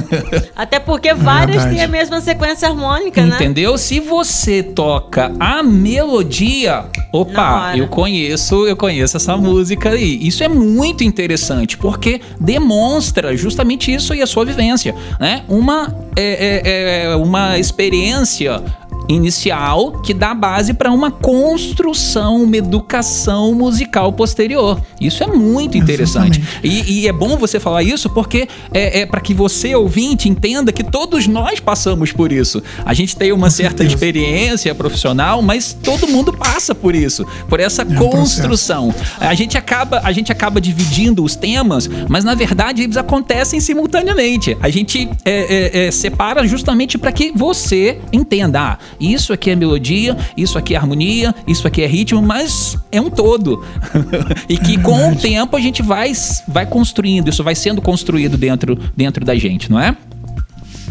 Até 0.56 0.78
porque 0.78 1.14
várias 1.14 1.64
têm 1.64 1.82
a 1.82 1.88
mesma 1.88 2.20
sequência 2.20 2.68
harmônica, 2.68 3.24
né? 3.24 3.36
Entendeu? 3.36 3.76
Se 3.78 4.00
você 4.00 4.62
toca 4.62 5.32
a 5.38 5.62
melodia, 5.62 6.84
opa, 7.12 7.76
eu 7.76 7.88
conheço, 7.88 8.66
eu 8.66 8.76
conheço 8.76 9.16
essa 9.16 9.36
música 9.36 9.90
aí. 9.90 10.18
Isso 10.26 10.42
é 10.42 10.48
muito 10.48 11.04
interessante, 11.04 11.76
porque 11.76 12.20
demonstra 12.40 13.36
justamente 13.36 13.92
isso 13.92 14.14
e 14.14 14.22
a 14.22 14.26
sua 14.26 14.44
vivência, 14.44 14.94
né? 15.20 15.42
Uma, 15.48 15.94
é, 16.16 16.62
é, 16.64 17.04
é 17.04 17.16
uma 17.16 17.58
experiência 17.58 18.62
inicial 19.08 19.92
que 20.02 20.12
dá 20.12 20.34
base 20.34 20.74
para 20.74 20.92
uma 20.92 21.10
construção, 21.10 22.42
uma 22.42 22.56
educação 22.56 23.54
musical 23.54 24.12
posterior. 24.12 24.80
Isso 25.00 25.24
é 25.24 25.26
muito 25.26 25.78
interessante. 25.78 26.42
E, 26.62 27.02
e, 27.02 27.08
é 27.08 27.12
bom 27.12 27.36
você 27.36 27.58
falar 27.58 27.82
isso 27.82 28.10
porque 28.10 28.48
é, 28.72 29.00
é 29.00 29.06
para 29.06 29.20
que 29.20 29.32
você, 29.32 29.74
ouvinte, 29.74 30.28
entenda 30.28 30.72
que 30.72 30.84
todos 30.84 31.26
nós 31.26 31.58
passamos 31.60 32.12
por 32.12 32.30
isso. 32.30 32.62
A 32.84 32.92
gente 32.92 33.16
tem 33.16 33.32
uma 33.32 33.46
Com 33.46 33.50
certa 33.50 33.78
certeza. 33.78 33.94
experiência 33.94 34.74
profissional, 34.74 35.40
mas 35.40 35.72
todo 35.72 36.06
mundo 36.06 36.32
passa 36.32 36.74
por 36.74 36.94
isso, 36.94 37.26
por 37.48 37.60
essa 37.60 37.82
é 37.82 37.84
construção. 37.84 38.94
a 39.18 39.34
gente 39.34 39.56
acaba, 39.56 40.00
a 40.04 40.12
gente 40.12 40.30
acaba 40.30 40.60
dividindo 40.60 41.24
os 41.24 41.34
temas, 41.34 41.88
mas 42.08 42.24
na 42.24 42.34
verdade 42.34 42.82
eles 42.82 42.96
acontecem 42.96 43.60
simultaneamente. 43.60 44.56
A 44.60 44.68
gente 44.68 45.08
é, 45.24 45.84
é, 45.84 45.86
é 45.86 45.90
separa 45.90 46.46
justamente 46.46 46.98
para 46.98 47.12
que 47.12 47.32
você 47.34 47.98
entenda. 48.12 48.58
Ah, 48.58 48.78
isso 49.00 49.32
aqui 49.32 49.50
é 49.50 49.56
melodia, 49.56 50.16
isso 50.36 50.58
aqui 50.58 50.74
é 50.74 50.76
harmonia, 50.76 51.34
isso 51.46 51.66
aqui 51.66 51.82
é 51.82 51.86
ritmo, 51.86 52.22
mas 52.22 52.76
é 52.90 53.00
um 53.00 53.10
todo. 53.10 53.64
e 54.48 54.56
que 54.56 54.74
é 54.74 54.78
com 54.78 55.12
o 55.12 55.16
tempo 55.16 55.56
a 55.56 55.60
gente 55.60 55.82
vai, 55.82 56.12
vai 56.46 56.66
construindo, 56.66 57.28
isso 57.28 57.42
vai 57.42 57.54
sendo 57.54 57.80
construído 57.80 58.36
dentro, 58.36 58.78
dentro 58.96 59.24
da 59.24 59.34
gente, 59.34 59.70
não 59.70 59.78
é? 59.78 59.96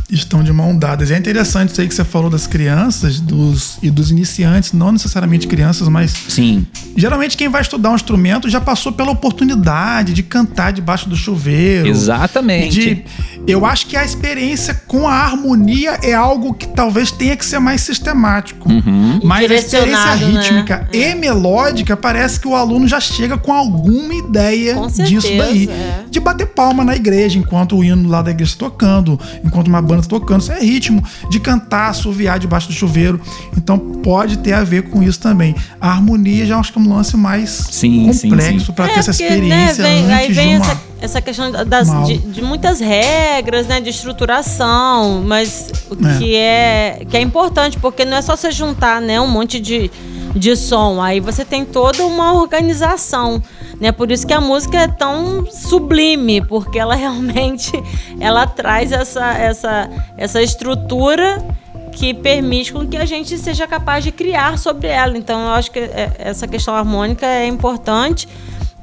Estão 0.10 0.42
de 0.42 0.54
mão 0.54 0.78
dadas. 0.78 1.12
É 1.12 1.18
interessante 1.18 1.72
isso 1.72 1.82
aí 1.82 1.88
que 1.88 1.94
você 1.94 2.06
falou 2.06 2.30
das 2.30 2.48
crianças 2.48 3.20
dos, 3.20 3.78
e 3.82 3.90
dos 3.90 4.10
iniciantes, 4.10 4.72
não 4.72 4.92
necessariamente 4.92 5.48
crianças, 5.48 5.88
mas. 5.90 6.12
Sim. 6.30 6.66
Geralmente 6.96 7.36
quem 7.36 7.50
vai 7.50 7.62
estudar 7.62 7.92
um 7.92 7.96
instrumento 7.96 8.50
já 8.50 8.62
passou 8.62 8.92
pela 8.92 9.12
oportunidade 9.12 10.14
de 10.14 10.24
cantar 10.24 10.72
debaixo 10.72 11.10
do 11.10 11.16
chuveiro. 11.16 11.88
Exatamente. 11.88 12.80
De, 12.80 13.06
eu 13.46 13.66
acho 13.66 13.88
que 13.88 13.98
a 13.98 14.04
experiência 14.04 14.74
com 14.88 15.08
a 15.08 15.14
harmonia 15.14 16.00
é 16.02 16.14
algo 16.14 16.54
que 16.54 16.68
talvez 16.68 17.12
tenha 17.12 17.36
que 17.36 17.46
ser 17.46 17.60
mais 17.60 17.82
sistemático. 17.82 18.70
Uhum. 18.70 19.20
Mas 19.24 19.52
a 19.52 19.56
experiência 19.56 20.16
né? 20.16 20.16
rítmica 20.16 20.78
né? 20.78 21.12
e 21.12 21.16
melódica 21.16 21.98
parece 21.98 22.40
que 22.40 22.48
o 22.48 22.56
aluno 22.56 22.88
já 22.88 23.00
chega 23.00 23.38
com 23.38 23.54
alguma 23.54 24.14
ideia 24.14 24.76
com 24.76 24.90
certeza, 24.90 25.10
disso 25.10 25.38
daí. 25.38 25.70
É. 25.70 26.06
De 26.10 26.20
bater 26.20 26.48
palma 26.48 26.84
na 26.84 26.96
igreja 26.96 27.38
enquanto 27.38 27.78
o 27.78 27.84
hino 27.84 28.10
lá 28.10 28.22
da 28.22 28.32
igreja 28.32 28.54
está 28.54 28.66
tocando, 28.66 29.20
enquanto 29.44 29.68
uma 29.68 29.82
banda 29.82 29.97
banda 29.98 30.08
tocando, 30.08 30.42
isso 30.42 30.52
é 30.52 30.60
ritmo 30.60 31.04
de 31.30 31.40
cantar, 31.40 31.90
assoviar 31.90 32.40
debaixo 32.40 32.68
do 32.68 32.74
chuveiro. 32.74 33.20
Então 33.56 33.78
pode 33.78 34.38
ter 34.38 34.54
a 34.54 34.64
ver 34.64 34.90
com 34.90 35.02
isso 35.02 35.20
também. 35.20 35.56
A 35.82 35.90
harmonia 35.90 36.46
já 36.46 36.58
acho 36.58 36.72
que 36.72 36.80
é 36.80 36.82
um 36.82 36.94
lance 36.94 37.18
mais 37.18 37.50
sim, 37.72 38.12
complexo 38.12 38.74
para 38.74 38.86
é, 38.86 38.94
ter 38.94 39.00
essa 39.00 39.12
porque, 39.12 39.24
experiência 39.24 39.84
né, 39.84 40.02
vem, 40.02 40.14
aí 40.14 40.32
vem 40.32 40.56
uma... 40.58 40.66
essa, 40.66 40.82
essa 41.02 41.22
questão 41.22 41.52
das, 41.52 42.08
de, 42.08 42.18
de, 42.18 42.42
muitas 42.42 42.80
regras, 42.80 43.68
né, 43.68 43.82
de 43.82 43.90
estruturação, 43.90 45.24
mas 45.26 45.70
é. 45.92 46.18
que 46.18 46.36
é 46.36 47.06
que 47.10 47.18
é 47.18 47.22
importante 47.22 47.78
porque 47.80 48.06
não 48.06 48.18
é 48.18 48.22
só 48.22 48.36
você 48.36 48.52
juntar, 48.52 49.02
né, 49.02 49.20
um 49.20 49.28
monte 49.28 49.60
de 49.60 49.92
de 50.38 50.56
som. 50.56 51.02
Aí 51.02 51.20
você 51.20 51.44
tem 51.44 51.66
toda 51.66 52.06
uma 52.06 52.34
organização. 52.34 53.42
Né? 53.80 53.92
Por 53.92 54.12
isso 54.12 54.26
que 54.26 54.34
a 54.34 54.42
música 54.42 54.78
é 54.78 54.88
tão 54.88 55.46
sublime, 55.46 56.42
porque 56.42 56.80
ela 56.80 56.96
realmente 56.96 57.72
ela 58.20 58.48
traz 58.48 58.92
essa, 58.92 59.34
essa, 59.34 59.90
essa 60.18 60.42
estrutura 60.42 61.44
que 61.92 62.14
permite 62.14 62.72
com 62.72 62.88
que 62.88 62.96
a 62.96 63.06
gente 63.06 63.38
seja 63.38 63.66
capaz 63.66 64.04
de 64.04 64.12
criar 64.12 64.58
sobre 64.58 64.88
ela. 64.88 65.18
Então, 65.18 65.42
eu 65.42 65.52
acho 65.52 65.72
que 65.72 65.80
é, 65.80 66.12
essa 66.20 66.48
questão 66.48 66.76
harmônica 66.76 67.26
é 67.26 67.48
importante 67.48 68.28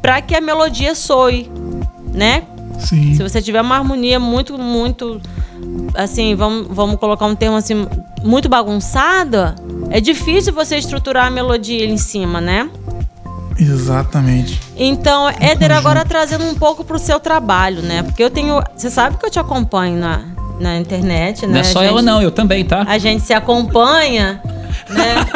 para 0.03 0.21
que 0.21 0.35
a 0.35 0.41
melodia 0.41 0.95
soe. 0.95 1.51
né? 2.13 2.43
Sim. 2.79 3.15
Se 3.15 3.23
você 3.23 3.41
tiver 3.41 3.61
uma 3.61 3.77
harmonia 3.77 4.19
muito, 4.19 4.59
muito, 4.59 5.21
assim, 5.95 6.35
vamos, 6.35 6.67
vamos 6.69 6.97
colocar 6.97 7.27
um 7.27 7.37
termo 7.37 7.57
assim, 7.57 7.87
muito 8.23 8.49
bagunçada, 8.49 9.55
é 9.91 10.01
difícil 10.01 10.53
você 10.53 10.77
estruturar 10.77 11.27
a 11.27 11.31
melodia 11.31 11.85
em 11.87 11.97
cima, 11.97 12.41
né? 12.41 12.69
Exatamente. 13.59 14.61
Então, 14.77 15.29
Éder, 15.29 15.73
agora 15.73 16.05
trazendo 16.05 16.45
um 16.45 16.55
pouco 16.55 16.85
pro 16.85 16.99
seu 16.99 17.21
trabalho, 17.21 17.83
né? 17.83 18.03
Porque 18.03 18.23
eu 18.23 18.31
tenho. 18.31 18.61
Você 18.77 18.91
sabe 18.91 19.17
que 19.17 19.27
eu 19.27 19.31
te 19.31 19.39
acompanho 19.39 19.97
na, 19.99 20.21
na 20.59 20.77
internet, 20.79 21.47
né? 21.47 21.53
Não 21.55 21.61
é 21.61 21.65
só 21.65 21.81
A 21.81 21.85
ela, 21.85 21.99
gente- 21.99 22.07
não, 22.07 22.23
eu 22.23 22.31
também, 22.31 22.65
tá? 22.65 22.85
A 22.87 22.99
gente 22.99 23.23
se 23.25 23.33
acompanha, 23.33 24.41
né? 24.89 25.27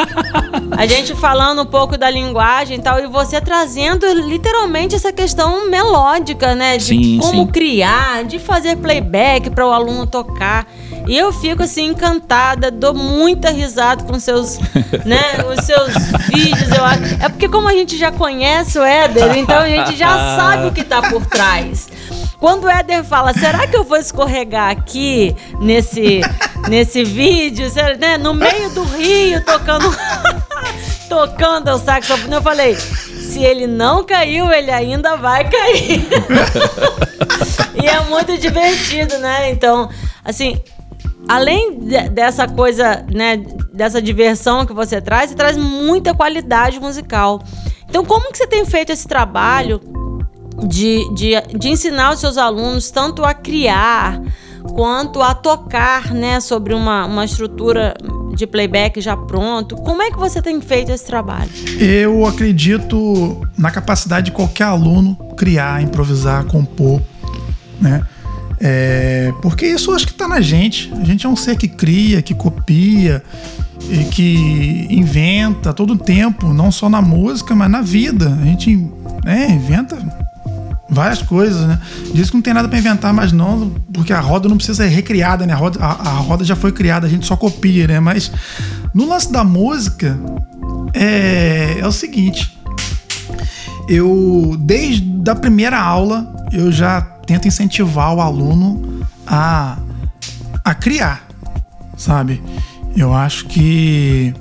A 0.77 0.85
gente 0.85 1.15
falando 1.15 1.61
um 1.61 1.65
pouco 1.65 1.97
da 1.97 2.09
linguagem 2.09 2.77
e 2.77 2.81
tal, 2.81 2.99
e 2.99 3.07
você 3.07 3.41
trazendo 3.41 4.05
literalmente 4.13 4.95
essa 4.95 5.11
questão 5.11 5.69
melódica, 5.69 6.55
né? 6.55 6.77
De 6.77 6.85
Sim, 6.85 7.19
como 7.19 7.45
sim. 7.45 7.47
criar, 7.47 8.23
de 8.23 8.39
fazer 8.39 8.77
playback 8.77 9.49
para 9.49 9.65
o 9.67 9.71
aluno 9.71 10.05
tocar. 10.05 10.67
E 11.07 11.17
eu 11.17 11.31
fico 11.33 11.63
assim 11.63 11.87
encantada, 11.87 12.69
dou 12.69 12.93
muita 12.93 13.49
risada 13.49 14.03
com 14.03 14.19
seus, 14.19 14.59
né, 15.05 15.43
os 15.51 15.65
seus 15.65 15.93
vídeos. 16.27 16.71
Eu 16.71 16.85
acho. 16.85 17.03
É 17.19 17.29
porque 17.29 17.49
como 17.49 17.67
a 17.67 17.73
gente 17.73 17.97
já 17.97 18.11
conhece 18.11 18.77
o 18.77 18.83
Éder, 18.83 19.37
então 19.37 19.59
a 19.59 19.67
gente 19.67 19.95
já 19.95 20.37
sabe 20.37 20.67
o 20.67 20.71
que 20.71 20.83
tá 20.83 21.01
por 21.01 21.25
trás. 21.25 21.89
Quando 22.39 22.63
o 22.63 22.69
Éder 22.69 23.03
fala, 23.03 23.33
será 23.33 23.67
que 23.67 23.75
eu 23.75 23.83
vou 23.83 23.97
escorregar 23.97 24.69
aqui 24.71 25.35
nesse, 25.59 26.21
nesse 26.69 27.03
vídeo, 27.03 27.67
né, 27.99 28.17
no 28.17 28.33
meio 28.33 28.69
do 28.69 28.83
rio, 28.83 29.43
tocando, 29.43 29.93
tocando 31.09 31.69
o 31.71 31.77
saxofone? 31.77 32.33
Eu 32.33 32.41
falei, 32.41 32.75
se 32.75 33.43
ele 33.43 33.67
não 33.67 34.05
caiu, 34.05 34.49
ele 34.51 34.71
ainda 34.71 35.17
vai 35.17 35.49
cair. 35.49 36.07
e 37.75 37.85
é 37.85 37.99
muito 38.05 38.37
divertido, 38.37 39.17
né? 39.17 39.51
Então, 39.51 39.89
assim, 40.23 40.61
além 41.27 41.77
de- 41.77 42.09
dessa 42.09 42.47
coisa, 42.47 43.05
né, 43.13 43.35
dessa 43.73 44.01
diversão 44.01 44.65
que 44.65 44.71
você 44.71 45.01
traz, 45.01 45.29
você 45.29 45.35
traz 45.35 45.57
muita 45.57 46.13
qualidade 46.13 46.79
musical. 46.79 47.43
Então, 47.89 48.05
como 48.05 48.31
que 48.31 48.37
você 48.37 48.47
tem 48.47 48.65
feito 48.65 48.93
esse 48.93 49.07
trabalho 49.07 49.81
de, 50.67 51.13
de, 51.13 51.57
de 51.57 51.69
ensinar 51.69 52.13
os 52.13 52.19
seus 52.19 52.37
alunos 52.37 52.91
tanto 52.91 53.23
a 53.23 53.33
criar 53.33 54.21
quanto 54.73 55.21
a 55.21 55.33
tocar, 55.33 56.13
né, 56.13 56.39
sobre 56.39 56.73
uma, 56.73 57.05
uma 57.05 57.25
estrutura 57.25 57.93
de 58.35 58.45
playback 58.45 59.01
já 59.01 59.15
pronto? 59.15 59.75
Como 59.75 60.01
é 60.01 60.11
que 60.11 60.17
você 60.17 60.41
tem 60.41 60.59
feito 60.61 60.91
esse 60.91 61.05
trabalho? 61.05 61.49
Eu 61.79 62.25
acredito 62.25 63.41
na 63.57 63.71
capacidade 63.71 64.27
de 64.27 64.31
qualquer 64.31 64.65
aluno 64.65 65.15
criar, 65.35 65.81
improvisar, 65.81 66.45
compor, 66.45 67.01
né? 67.79 68.05
É, 68.61 69.33
porque 69.41 69.65
isso 69.65 69.91
acho 69.93 70.05
que 70.05 70.13
tá 70.13 70.27
na 70.27 70.41
gente. 70.41 70.91
A 70.99 71.03
gente 71.03 71.25
é 71.25 71.29
um 71.29 71.35
ser 71.35 71.55
que 71.55 71.67
cria, 71.67 72.21
que 72.21 72.33
copia 72.33 73.23
e 73.89 74.03
que 74.05 74.87
inventa 74.89 75.73
todo 75.73 75.93
o 75.93 75.97
tempo, 75.97 76.53
não 76.53 76.69
só 76.69 76.89
na 76.89 77.01
música, 77.01 77.55
mas 77.55 77.71
na 77.71 77.81
vida. 77.81 78.37
A 78.41 78.45
gente 78.45 78.75
né, 79.23 79.49
inventa 79.49 79.97
várias 80.89 81.21
coisas, 81.21 81.67
né? 81.67 81.79
Diz 82.13 82.29
que 82.29 82.35
não 82.35 82.41
tem 82.41 82.53
nada 82.53 82.67
para 82.67 82.77
inventar 82.77 83.13
mais 83.13 83.31
não, 83.31 83.69
porque 83.93 84.11
a 84.11 84.19
roda 84.19 84.49
não 84.49 84.57
precisa 84.57 84.83
ser 84.83 84.89
recriada, 84.89 85.45
né? 85.45 85.53
A 85.53 85.55
roda, 85.55 85.79
a, 85.79 85.91
a 85.91 86.13
roda 86.13 86.43
já 86.43 86.55
foi 86.55 86.71
criada, 86.71 87.05
a 87.05 87.09
gente 87.09 87.25
só 87.25 87.35
copia, 87.35 87.87
né? 87.87 87.99
Mas 87.99 88.31
no 88.93 89.07
lance 89.07 89.31
da 89.31 89.43
música 89.43 90.19
é, 90.93 91.77
é 91.79 91.87
o 91.87 91.91
seguinte, 91.91 92.57
eu 93.87 94.55
desde 94.59 95.29
a 95.29 95.35
primeira 95.35 95.79
aula 95.79 96.33
eu 96.51 96.71
já 96.71 97.01
tento 97.01 97.47
incentivar 97.47 98.13
o 98.13 98.21
aluno 98.21 99.05
a, 99.27 99.77
a 100.63 100.73
criar, 100.73 101.27
sabe? 101.95 102.41
Eu 102.97 103.13
acho 103.13 103.45
que 103.45 104.33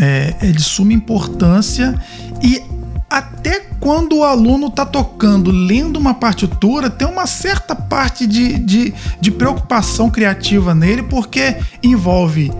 é, 0.00 0.34
é 0.40 0.46
de 0.50 0.62
suma 0.62 0.92
importância 0.92 1.94
e 2.42 2.62
até 3.08 3.60
quando 3.80 4.18
o 4.18 4.24
aluno 4.24 4.66
está 4.66 4.84
tocando, 4.84 5.50
lendo 5.50 5.98
uma 5.98 6.14
partitura, 6.14 6.90
tem 6.90 7.08
uma 7.08 7.26
certa 7.26 7.74
parte 7.74 8.26
de, 8.26 8.58
de, 8.58 8.94
de 9.20 9.30
preocupação 9.30 10.10
criativa 10.10 10.74
nele, 10.74 11.02
porque 11.04 11.56
envolve 11.82 12.52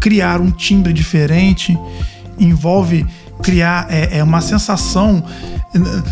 criar 0.00 0.40
um 0.40 0.50
timbre 0.50 0.92
diferente, 0.92 1.78
envolve 2.38 3.06
criar 3.42 3.86
é, 3.90 4.18
é 4.18 4.24
uma 4.24 4.40
sensação. 4.40 5.24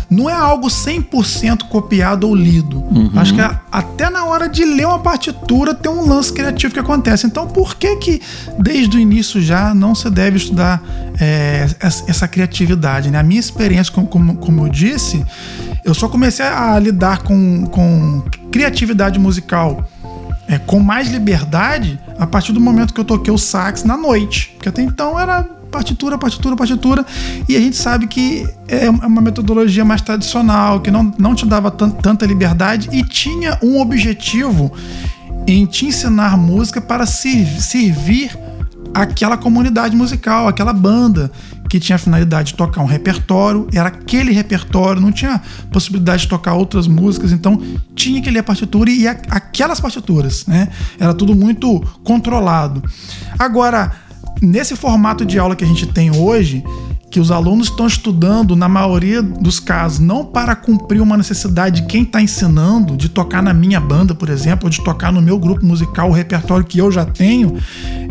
Não 0.09 0.29
é 0.29 0.33
algo 0.33 0.67
100% 0.67 1.63
copiado 1.69 2.27
ou 2.27 2.35
lido. 2.35 2.83
Acho 3.15 3.33
que 3.33 3.41
até 3.71 4.09
na 4.09 4.25
hora 4.25 4.49
de 4.49 4.65
ler 4.65 4.87
uma 4.87 4.99
partitura 4.99 5.73
tem 5.73 5.91
um 5.91 6.07
lance 6.07 6.33
criativo 6.33 6.73
que 6.73 6.79
acontece. 6.79 7.27
Então, 7.27 7.47
por 7.47 7.75
que 7.75 7.95
que 7.97 8.21
desde 8.59 8.97
o 8.97 8.99
início 8.99 9.41
já 9.41 9.73
não 9.73 9.93
se 9.93 10.09
deve 10.09 10.37
estudar 10.37 10.81
é, 11.19 11.67
essa 11.79 12.03
essa 12.07 12.27
criatividade? 12.27 13.11
Né? 13.11 13.19
A 13.19 13.23
minha 13.23 13.39
experiência, 13.39 13.93
como, 13.93 14.07
como, 14.07 14.35
como 14.35 14.65
eu 14.65 14.69
disse, 14.69 15.23
eu 15.83 15.93
só 15.93 16.07
comecei 16.07 16.45
a 16.45 16.77
lidar 16.79 17.19
com, 17.19 17.65
com 17.67 18.23
criatividade 18.51 19.19
musical 19.19 19.87
é, 20.47 20.57
com 20.57 20.79
mais 20.79 21.09
liberdade 21.09 21.99
a 22.19 22.27
partir 22.27 22.51
do 22.51 22.59
momento 22.59 22.93
que 22.93 22.99
eu 22.99 23.05
toquei 23.05 23.33
o 23.33 23.37
sax 23.37 23.83
na 23.83 23.95
noite. 23.95 24.51
Porque 24.55 24.69
até 24.69 24.81
então 24.81 25.19
era 25.19 25.47
partitura, 25.71 26.17
partitura, 26.17 26.55
partitura. 26.55 27.05
E 27.47 27.55
a 27.55 27.59
gente 27.59 27.75
sabe 27.77 28.07
que 28.07 28.47
é 28.67 28.89
uma 28.89 29.21
metodologia 29.21 29.85
mais 29.85 30.01
tradicional, 30.01 30.79
que 30.81 30.91
não, 30.91 31.13
não 31.17 31.33
te 31.33 31.45
dava 31.45 31.71
tan- 31.71 31.89
tanta 31.89 32.25
liberdade 32.25 32.89
e 32.91 33.03
tinha 33.03 33.57
um 33.63 33.79
objetivo 33.79 34.71
em 35.47 35.65
te 35.65 35.85
ensinar 35.87 36.37
música 36.37 36.79
para 36.81 37.05
ser- 37.05 37.47
servir 37.59 38.37
aquela 38.93 39.37
comunidade 39.37 39.95
musical, 39.95 40.47
aquela 40.49 40.73
banda 40.73 41.31
que 41.69 41.79
tinha 41.79 41.95
a 41.95 41.99
finalidade 41.99 42.51
de 42.51 42.55
tocar 42.57 42.81
um 42.81 42.85
repertório, 42.85 43.65
era 43.73 43.87
aquele 43.87 44.33
repertório, 44.33 45.01
não 45.01 45.13
tinha 45.13 45.41
possibilidade 45.71 46.23
de 46.23 46.27
tocar 46.27 46.53
outras 46.55 46.85
músicas, 46.87 47.31
então 47.31 47.61
tinha 47.95 48.21
que 48.21 48.29
ler 48.29 48.39
a 48.39 48.43
partitura 48.43 48.91
e 48.91 49.07
a- 49.07 49.15
aquelas 49.29 49.79
partituras, 49.79 50.45
né? 50.45 50.67
Era 50.99 51.13
tudo 51.13 51.33
muito 51.33 51.79
controlado. 52.03 52.83
Agora, 53.39 53.93
nesse 54.41 54.75
formato 54.75 55.25
de 55.25 55.39
aula 55.39 55.55
que 55.55 55.63
a 55.63 55.67
gente 55.67 55.85
tem 55.87 56.15
hoje, 56.15 56.63
que 57.11 57.19
os 57.19 57.29
alunos 57.29 57.67
estão 57.67 57.85
estudando, 57.85 58.55
na 58.55 58.69
maioria 58.69 59.21
dos 59.21 59.59
casos, 59.59 59.99
não 59.99 60.23
para 60.23 60.55
cumprir 60.55 61.01
uma 61.01 61.17
necessidade 61.17 61.81
de 61.81 61.87
quem 61.87 62.03
está 62.03 62.21
ensinando, 62.21 62.95
de 62.95 63.09
tocar 63.09 63.43
na 63.43 63.53
minha 63.53 63.81
banda, 63.81 64.15
por 64.15 64.29
exemplo, 64.29 64.65
ou 64.65 64.69
de 64.69 64.81
tocar 64.81 65.11
no 65.11 65.21
meu 65.21 65.37
grupo 65.37 65.65
musical, 65.65 66.09
o 66.09 66.13
repertório 66.13 66.65
que 66.65 66.79
eu 66.79 66.89
já 66.89 67.03
tenho, 67.03 67.57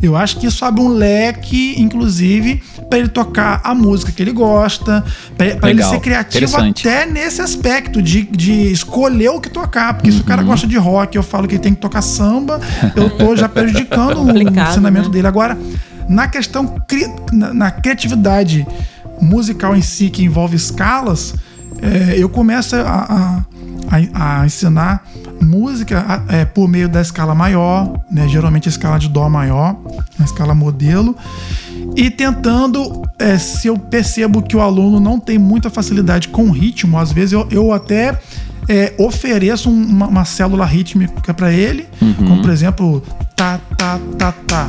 eu 0.02 0.14
acho 0.14 0.38
que 0.38 0.46
isso 0.46 0.62
abre 0.66 0.82
um 0.82 0.88
leque, 0.88 1.80
inclusive, 1.80 2.62
para 2.90 2.98
ele 2.98 3.08
tocar 3.08 3.62
a 3.64 3.74
música 3.74 4.12
que 4.12 4.22
ele 4.22 4.32
gosta, 4.32 5.02
para 5.36 5.70
ele 5.70 5.82
ser 5.82 6.00
criativo 6.00 6.54
até 6.58 7.06
nesse 7.06 7.40
aspecto 7.40 8.02
de, 8.02 8.22
de 8.22 8.70
escolher 8.70 9.30
o 9.30 9.40
que 9.40 9.48
tocar. 9.48 9.94
Porque 9.94 10.12
se 10.12 10.20
o 10.20 10.24
cara 10.24 10.42
gosta 10.42 10.66
de 10.66 10.76
rock, 10.76 11.16
eu 11.16 11.22
falo 11.22 11.48
que 11.48 11.54
ele 11.54 11.62
tem 11.62 11.74
que 11.74 11.80
tocar 11.80 12.02
samba, 12.02 12.60
eu 12.94 13.08
tô 13.08 13.34
já 13.34 13.48
prejudicando 13.48 14.20
o 14.22 14.30
ensinamento 14.30 15.08
né? 15.08 15.14
dele. 15.14 15.26
Agora, 15.26 15.56
na 16.08 16.28
questão, 16.28 16.66
cri- 16.88 17.12
na, 17.32 17.52
na 17.54 17.70
criatividade 17.70 18.66
musical 19.20 19.76
em 19.76 19.82
si, 19.82 20.08
que 20.10 20.24
envolve 20.24 20.56
escalas, 20.56 21.34
é, 21.82 22.14
eu 22.18 22.28
começo 22.28 22.74
a, 22.76 23.44
a- 23.90 24.40
a- 24.40 24.46
ensinar 24.46 25.04
música 25.42 26.22
é, 26.28 26.44
por 26.44 26.68
meio 26.68 26.88
da 26.88 27.00
escala 27.00 27.34
maior, 27.34 27.98
né, 28.10 28.28
geralmente 28.28 28.68
a 28.68 28.70
escala 28.70 28.98
de 28.98 29.08
Dó 29.08 29.28
maior, 29.28 29.76
a 30.18 30.24
escala 30.24 30.54
modelo, 30.54 31.16
e 31.96 32.10
tentando, 32.10 33.02
é, 33.18 33.36
se 33.38 33.66
eu 33.68 33.76
percebo 33.78 34.42
que 34.42 34.56
o 34.56 34.60
aluno 34.60 35.00
não 35.00 35.18
tem 35.18 35.38
muita 35.38 35.70
facilidade 35.70 36.28
com 36.28 36.50
ritmo, 36.50 36.98
às 36.98 37.10
vezes 37.12 37.32
eu, 37.32 37.48
eu 37.50 37.72
até 37.72 38.18
é, 38.68 38.92
ofereço 38.98 39.68
um- 39.70 39.82
uma, 39.84 40.06
uma 40.06 40.24
célula 40.24 40.64
rítmica 40.64 41.32
para 41.34 41.52
ele, 41.52 41.86
como 42.16 42.40
por 42.42 42.50
exemplo, 42.50 43.02
tá, 43.34 43.58
tá, 43.76 43.98
tá, 44.18 44.32
tá 44.46 44.68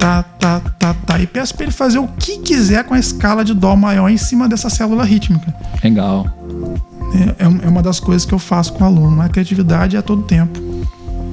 tá, 0.00 0.22
tá, 0.22 0.60
tá, 0.78 0.94
tá. 0.94 1.18
E 1.20 1.26
peço 1.26 1.54
pra 1.54 1.64
ele 1.64 1.72
fazer 1.72 1.98
o 1.98 2.08
que 2.08 2.38
quiser 2.38 2.84
com 2.84 2.94
a 2.94 2.98
escala 2.98 3.44
de 3.44 3.52
Dó 3.52 3.76
maior 3.76 4.08
em 4.08 4.16
cima 4.16 4.48
dessa 4.48 4.70
célula 4.70 5.04
rítmica. 5.04 5.54
Legal. 5.84 6.26
É, 7.38 7.44
é 7.44 7.66
é 7.66 7.68
uma 7.68 7.82
das 7.82 8.00
coisas 8.00 8.24
que 8.24 8.32
eu 8.32 8.38
faço 8.38 8.72
com 8.72 8.82
o 8.82 8.86
aluno. 8.86 9.20
A 9.20 9.28
criatividade 9.28 9.96
é 9.96 9.98
a 9.98 10.02
todo 10.02 10.22
tempo. 10.22 10.58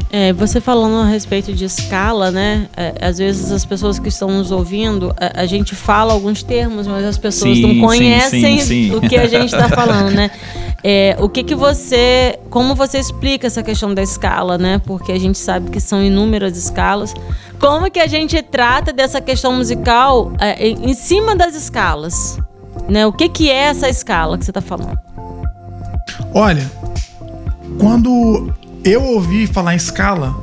É, 0.10 0.32
você 0.32 0.62
falando 0.62 0.95
a 1.06 1.06
respeito 1.06 1.53
de 1.53 1.65
escala, 1.65 2.32
né? 2.32 2.67
é, 2.77 2.93
às 3.01 3.17
vezes 3.17 3.51
as 3.51 3.65
pessoas 3.65 3.99
que 3.99 4.08
estão 4.08 4.30
nos 4.30 4.51
ouvindo, 4.51 5.13
a, 5.19 5.41
a 5.41 5.45
gente 5.45 5.75
fala 5.75 6.13
alguns 6.13 6.43
termos, 6.43 6.88
mas 6.88 7.03
as 7.03 7.17
pessoas 7.17 7.58
Sim, 7.58 7.62
não 7.62 7.69
sim, 7.71 7.82
conhecem 7.82 8.60
sim, 8.60 8.89
sim. 8.89 8.95
o 8.95 9.01
que 9.01 9.17
a 9.17 9.27
gente 9.27 9.53
está 9.53 9.67
falando, 9.67 10.12
né? 10.12 10.32
É, 10.84 11.17
o 11.19 11.27
que 11.27 11.43
que 11.43 11.56
você, 11.56 12.38
como 12.51 12.75
você 12.75 12.99
explica 12.99 13.47
essa 13.47 13.63
questão 13.63 13.93
da 13.93 14.03
escala, 14.03 14.60
né? 14.60 14.80
Porque 14.86 15.12
a 15.12 15.19
gente 15.19 15.38
sabe 15.38 15.71
que 15.71 15.82
são 15.82 16.03
inúmeras 16.03 16.56
escalas. 16.56 17.15
Como 17.60 17.89
que 17.89 18.00
a 18.00 18.08
gente 18.08 18.41
trata 18.41 18.93
dessa 18.93 19.20
questão 19.20 19.56
musical 19.56 20.32
é, 20.39 20.67
em 20.67 20.93
cima 20.93 21.36
das 21.36 21.56
escalas, 21.56 22.38
né? 22.88 23.06
O 23.06 23.12
que 23.12 23.30
que 23.30 23.50
é 23.50 23.63
essa 23.63 23.89
escala 23.89 24.38
que 24.38 24.46
você 24.46 24.52
está 24.52 24.62
falando? 24.62 25.00
Olha, 26.34 26.70
quando 27.80 28.54
eu 28.84 29.04
ouvi 29.04 29.48
falar 29.48 29.74
em 29.74 29.78
escala, 29.78 30.36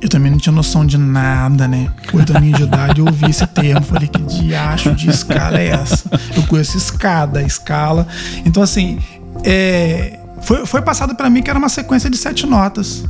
eu 0.00 0.08
também 0.08 0.30
não 0.30 0.38
tinha 0.38 0.52
noção 0.52 0.84
de 0.84 0.98
nada, 0.98 1.66
né? 1.66 1.90
Oito 2.12 2.36
aninhos 2.36 2.58
de 2.58 2.64
idade, 2.64 3.00
eu 3.00 3.06
ouvi 3.06 3.30
esse 3.30 3.46
termo. 3.46 3.82
Falei, 3.82 4.08
que 4.08 4.22
diacho 4.22 4.94
de 4.94 5.08
escala 5.08 5.58
é 5.58 5.68
essa? 5.68 6.10
Eu 6.36 6.42
conheço 6.46 6.76
escada, 6.76 7.42
escala. 7.42 8.06
Então, 8.44 8.62
assim, 8.62 8.98
é, 9.44 10.18
foi, 10.42 10.66
foi 10.66 10.82
passado 10.82 11.14
para 11.14 11.30
mim 11.30 11.42
que 11.42 11.50
era 11.50 11.58
uma 11.58 11.68
sequência 11.68 12.10
de 12.10 12.16
sete 12.16 12.46
notas. 12.46 13.04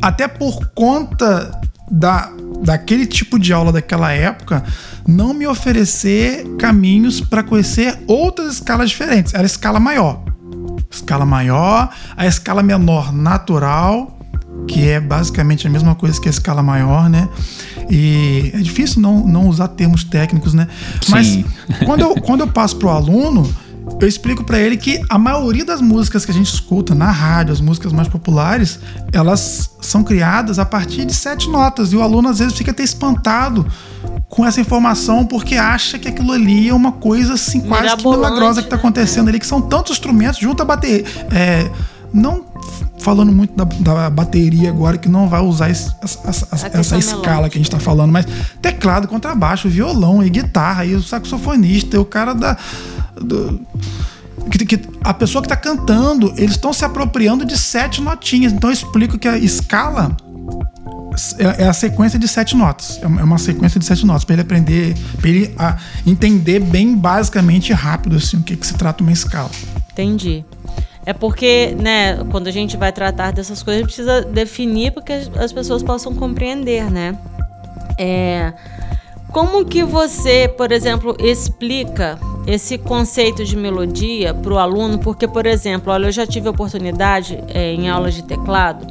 Até 0.00 0.26
por 0.26 0.70
conta 0.74 1.60
da, 1.90 2.30
daquele 2.62 3.06
tipo 3.06 3.38
de 3.38 3.52
aula 3.52 3.72
daquela 3.72 4.12
época, 4.12 4.62
não 5.06 5.34
me 5.34 5.46
oferecer 5.46 6.46
caminhos 6.58 7.20
para 7.20 7.42
conhecer 7.42 7.98
outras 8.06 8.54
escalas 8.54 8.90
diferentes. 8.90 9.34
Era 9.34 9.44
escala 9.44 9.80
maior. 9.80 10.22
Escala 10.90 11.24
maior, 11.24 11.90
a 12.16 12.26
escala 12.26 12.62
menor 12.62 13.12
natural 13.12 14.16
que 14.66 14.88
é 14.88 15.00
basicamente 15.00 15.66
a 15.66 15.70
mesma 15.70 15.94
coisa 15.94 16.20
que 16.20 16.28
a 16.28 16.30
escala 16.30 16.62
maior, 16.62 17.08
né? 17.08 17.28
E 17.90 18.50
é 18.54 18.58
difícil 18.58 19.00
não, 19.00 19.26
não 19.26 19.48
usar 19.48 19.68
termos 19.68 20.04
técnicos, 20.04 20.54
né? 20.54 20.68
Sim. 21.02 21.10
Mas 21.10 21.44
quando 21.84 22.02
eu, 22.02 22.14
quando 22.16 22.40
eu 22.40 22.48
passo 22.48 22.76
pro 22.76 22.88
aluno, 22.88 23.50
eu 24.00 24.08
explico 24.08 24.42
para 24.42 24.58
ele 24.58 24.76
que 24.76 25.00
a 25.08 25.18
maioria 25.18 25.64
das 25.64 25.80
músicas 25.80 26.24
que 26.24 26.30
a 26.30 26.34
gente 26.34 26.52
escuta 26.52 26.94
na 26.94 27.10
rádio, 27.10 27.52
as 27.52 27.60
músicas 27.60 27.92
mais 27.92 28.08
populares, 28.08 28.80
elas 29.12 29.70
são 29.80 30.02
criadas 30.02 30.58
a 30.58 30.64
partir 30.64 31.04
de 31.04 31.14
sete 31.14 31.48
notas. 31.50 31.92
E 31.92 31.96
o 31.96 32.02
aluno 32.02 32.28
às 32.28 32.38
vezes 32.38 32.54
fica 32.54 32.70
até 32.70 32.82
espantado 32.82 33.66
com 34.28 34.46
essa 34.46 34.60
informação 34.60 35.26
porque 35.26 35.56
acha 35.56 35.98
que 35.98 36.08
aquilo 36.08 36.32
ali 36.32 36.68
é 36.68 36.74
uma 36.74 36.92
coisa 36.92 37.34
assim 37.34 37.60
quase 37.60 37.96
que 37.96 38.08
milagrosa 38.08 38.62
que 38.62 38.66
está 38.66 38.76
né? 38.76 38.80
acontecendo 38.80 39.28
ali, 39.28 39.38
que 39.38 39.46
são 39.46 39.60
tantos 39.60 39.92
instrumentos 39.92 40.40
junto 40.40 40.62
a 40.62 40.64
bater. 40.64 41.04
É, 41.30 41.70
não 42.12 42.44
falando 42.98 43.32
muito 43.32 43.54
da, 43.56 43.64
da 43.64 44.10
bateria 44.10 44.68
agora, 44.70 44.98
que 44.98 45.08
não 45.08 45.28
vai 45.28 45.40
usar 45.40 45.70
esse- 45.70 45.90
essa, 46.02 46.28
essa- 46.28 46.66
essa 46.78 46.94
escala 46.98 47.48
que 47.48 47.56
a 47.56 47.60
gente 47.60 47.70
tá 47.70 47.78
falando, 47.80 48.10
mas 48.12 48.26
teclado, 48.60 49.08
contrabaixo, 49.08 49.68
violão 49.68 50.22
e 50.22 50.28
guitarra, 50.28 50.84
e 50.84 50.94
o 50.94 51.02
saxofonista, 51.02 51.96
e 51.96 51.98
o 51.98 52.04
cara 52.04 52.34
da. 52.34 52.56
do- 53.20 53.60
que, 54.50 54.64
que- 54.64 54.88
a 55.04 55.14
pessoa 55.14 55.40
que 55.42 55.48
tá 55.48 55.56
cantando, 55.56 56.32
eles 56.36 56.52
estão 56.52 56.72
se 56.72 56.84
apropriando 56.84 57.44
de 57.44 57.56
sete 57.56 58.00
notinhas. 58.00 58.52
Então 58.52 58.68
eu 58.70 58.74
explico 58.74 59.18
que 59.18 59.28
a 59.28 59.38
escala 59.38 60.16
é, 61.38 61.64
é 61.64 61.68
a 61.68 61.72
sequência 61.72 62.18
de 62.18 62.26
sete 62.28 62.56
notas. 62.56 62.98
É 63.02 63.06
uma 63.06 63.36
é 63.36 63.38
sequência 63.38 63.78
de 63.78 63.84
sete 63.86 64.04
notas 64.06 64.24
para 64.24 64.34
ele 64.34 64.42
aprender, 64.42 64.94
para 65.20 65.28
ele 65.30 65.54
entender 66.06 66.60
bem 66.60 66.96
basicamente 66.96 67.70
e 67.70 67.72
rápido 67.72 68.16
assim 68.16 68.38
o 68.38 68.42
que, 68.42 68.56
que 68.56 68.66
se 68.66 68.74
trata 68.74 69.02
uma 69.02 69.12
escala. 69.12 69.50
Entendi. 69.92 70.44
É 71.10 71.12
porque, 71.12 71.74
né, 71.76 72.18
quando 72.30 72.46
a 72.46 72.52
gente 72.52 72.76
vai 72.76 72.92
tratar 72.92 73.32
dessas 73.32 73.64
coisas, 73.64 73.78
a 73.78 73.82
gente 73.82 73.86
precisa 73.92 74.20
definir 74.22 74.92
para 74.92 75.02
que 75.02 75.12
as- 75.12 75.30
as 75.38 75.52
pessoas 75.52 75.82
possam 75.82 76.14
compreender, 76.14 76.88
né? 76.88 77.18
É, 77.98 78.52
como 79.32 79.64
que 79.64 79.82
você, 79.82 80.46
por 80.46 80.70
exemplo, 80.70 81.16
explica 81.18 82.16
esse 82.46 82.78
conceito 82.78 83.44
de 83.44 83.56
melodia 83.56 84.32
para 84.32 84.52
o 84.54 84.58
aluno? 84.58 85.00
Porque, 85.00 85.26
por 85.26 85.46
exemplo, 85.46 85.92
olha, 85.92 86.06
eu 86.06 86.12
já 86.12 86.24
tive 86.24 86.48
oportunidade 86.48 87.42
é, 87.52 87.72
em 87.74 87.88
aulas 87.88 88.14
de 88.14 88.22
teclado. 88.22 88.86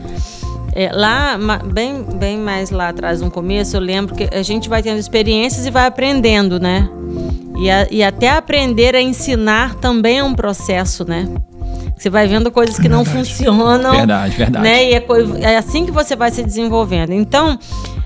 é, 0.75 0.91
lá, 0.93 1.37
bem, 1.73 2.03
bem 2.03 2.37
mais 2.37 2.69
lá 2.69 2.89
atrás, 2.89 3.21
no 3.21 3.31
começo, 3.31 3.75
eu 3.77 3.81
lembro 3.81 4.13
que 4.13 4.29
a 4.35 4.43
gente 4.43 4.67
vai 4.67 4.83
tendo 4.83 4.99
experiências 4.99 5.65
e 5.65 5.71
vai 5.71 5.87
aprendendo, 5.87 6.59
né? 6.59 6.87
E, 7.57 7.69
a- 7.71 7.87
e 7.89 8.03
até 8.03 8.29
aprender 8.29 8.93
a 8.93 9.01
ensinar 9.01 9.75
também 9.75 10.19
é 10.19 10.23
um 10.23 10.35
processo, 10.35 11.03
né? 11.07 11.27
Você 11.99 12.09
vai 12.09 12.27
vendo 12.29 12.49
coisas 12.49 12.79
que 12.79 12.87
não 12.87 13.03
Verdade. 13.03 13.27
funcionam. 13.27 13.91
Verdade, 13.91 14.37
verdade. 14.37 14.63
Né? 14.63 14.85
E 14.85 14.93
é, 14.93 15.05
é 15.41 15.57
assim 15.57 15.85
que 15.85 15.91
você 15.91 16.15
vai 16.15 16.31
se 16.31 16.41
desenvolvendo. 16.41 17.11
Então, 17.11 17.59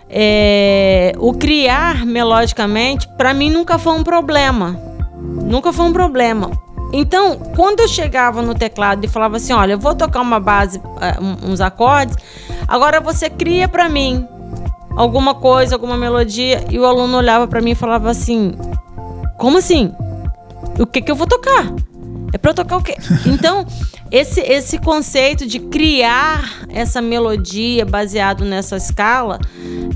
é, 0.09 1.13
o 1.19 1.31
criar 1.31 2.03
melodicamente, 2.03 3.07
para 3.15 3.35
mim, 3.35 3.51
nunca 3.51 3.77
foi 3.77 3.93
um 3.93 4.03
problema. 4.03 4.75
Nunca 5.21 5.71
foi 5.71 5.85
um 5.85 5.93
problema. 5.93 6.49
Então, 6.91 7.37
quando 7.55 7.81
eu 7.81 7.87
chegava 7.87 8.41
no 8.41 8.55
teclado 8.55 9.05
e 9.05 9.07
falava 9.07 9.37
assim, 9.37 9.53
olha, 9.53 9.73
eu 9.73 9.79
vou 9.79 9.93
tocar 9.93 10.21
uma 10.21 10.39
base, 10.39 10.81
um- 11.21 11.51
uns 11.51 11.61
acordes, 11.61 12.15
agora 12.67 12.99
você 12.99 13.29
cria 13.29 13.67
para 13.67 13.87
mim 13.87 14.27
alguma 14.95 15.35
coisa, 15.35 15.75
alguma 15.75 15.97
melodia, 15.97 16.63
e 16.69 16.79
o 16.79 16.85
aluno 16.85 17.17
olhava 17.17 17.47
para 17.47 17.61
mim 17.61 17.71
e 17.71 17.75
falava 17.75 18.09
assim, 18.09 18.53
como 19.37 19.59
assim? 19.59 19.91
O 20.79 20.85
que 20.87 20.99
que 21.01 21.11
eu 21.11 21.15
vou 21.15 21.27
tocar? 21.27 21.71
É 22.33 22.37
pra 22.39 22.49
eu 22.49 22.55
tocar 22.55 22.77
o 22.77 22.81
quê? 22.81 22.97
Então, 23.27 23.63
esse, 24.09 24.41
esse 24.41 24.79
conceito 24.79 25.45
de 25.45 25.59
criar 25.59 26.65
essa 26.69 26.99
melodia 26.99 27.85
baseado 27.85 28.43
nessa 28.43 28.75
escala, 28.75 29.39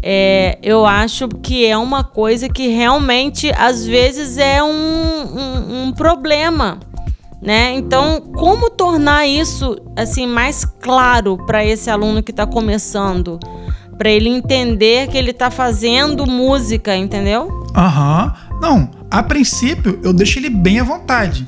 é, 0.03 0.59
eu 0.61 0.85
acho 0.85 1.27
que 1.27 1.65
é 1.65 1.75
uma 1.75 2.03
coisa 2.03 2.47
que 2.47 2.67
realmente, 2.67 3.51
às 3.57 3.83
vezes, 3.83 4.37
é 4.37 4.61
um, 4.61 4.69
um, 4.69 5.83
um 5.83 5.91
problema. 5.91 6.79
Né? 7.41 7.73
Então, 7.73 8.21
como 8.35 8.69
tornar 8.69 9.27
isso 9.27 9.75
assim 9.95 10.25
mais 10.25 10.65
claro 10.65 11.37
para 11.45 11.63
esse 11.65 11.89
aluno 11.89 12.21
que 12.21 12.31
está 12.31 12.45
começando, 12.47 13.39
para 13.97 14.09
ele 14.09 14.29
entender 14.29 15.07
que 15.07 15.17
ele 15.17 15.31
está 15.31 15.49
fazendo 15.49 16.25
música, 16.25 16.95
entendeu? 16.95 17.65
Aham. 17.75 18.33
Não, 18.59 18.89
a 19.09 19.21
princípio 19.21 19.99
eu 20.03 20.13
deixo 20.13 20.39
ele 20.39 20.49
bem 20.49 20.79
à 20.79 20.83
vontade. 20.83 21.47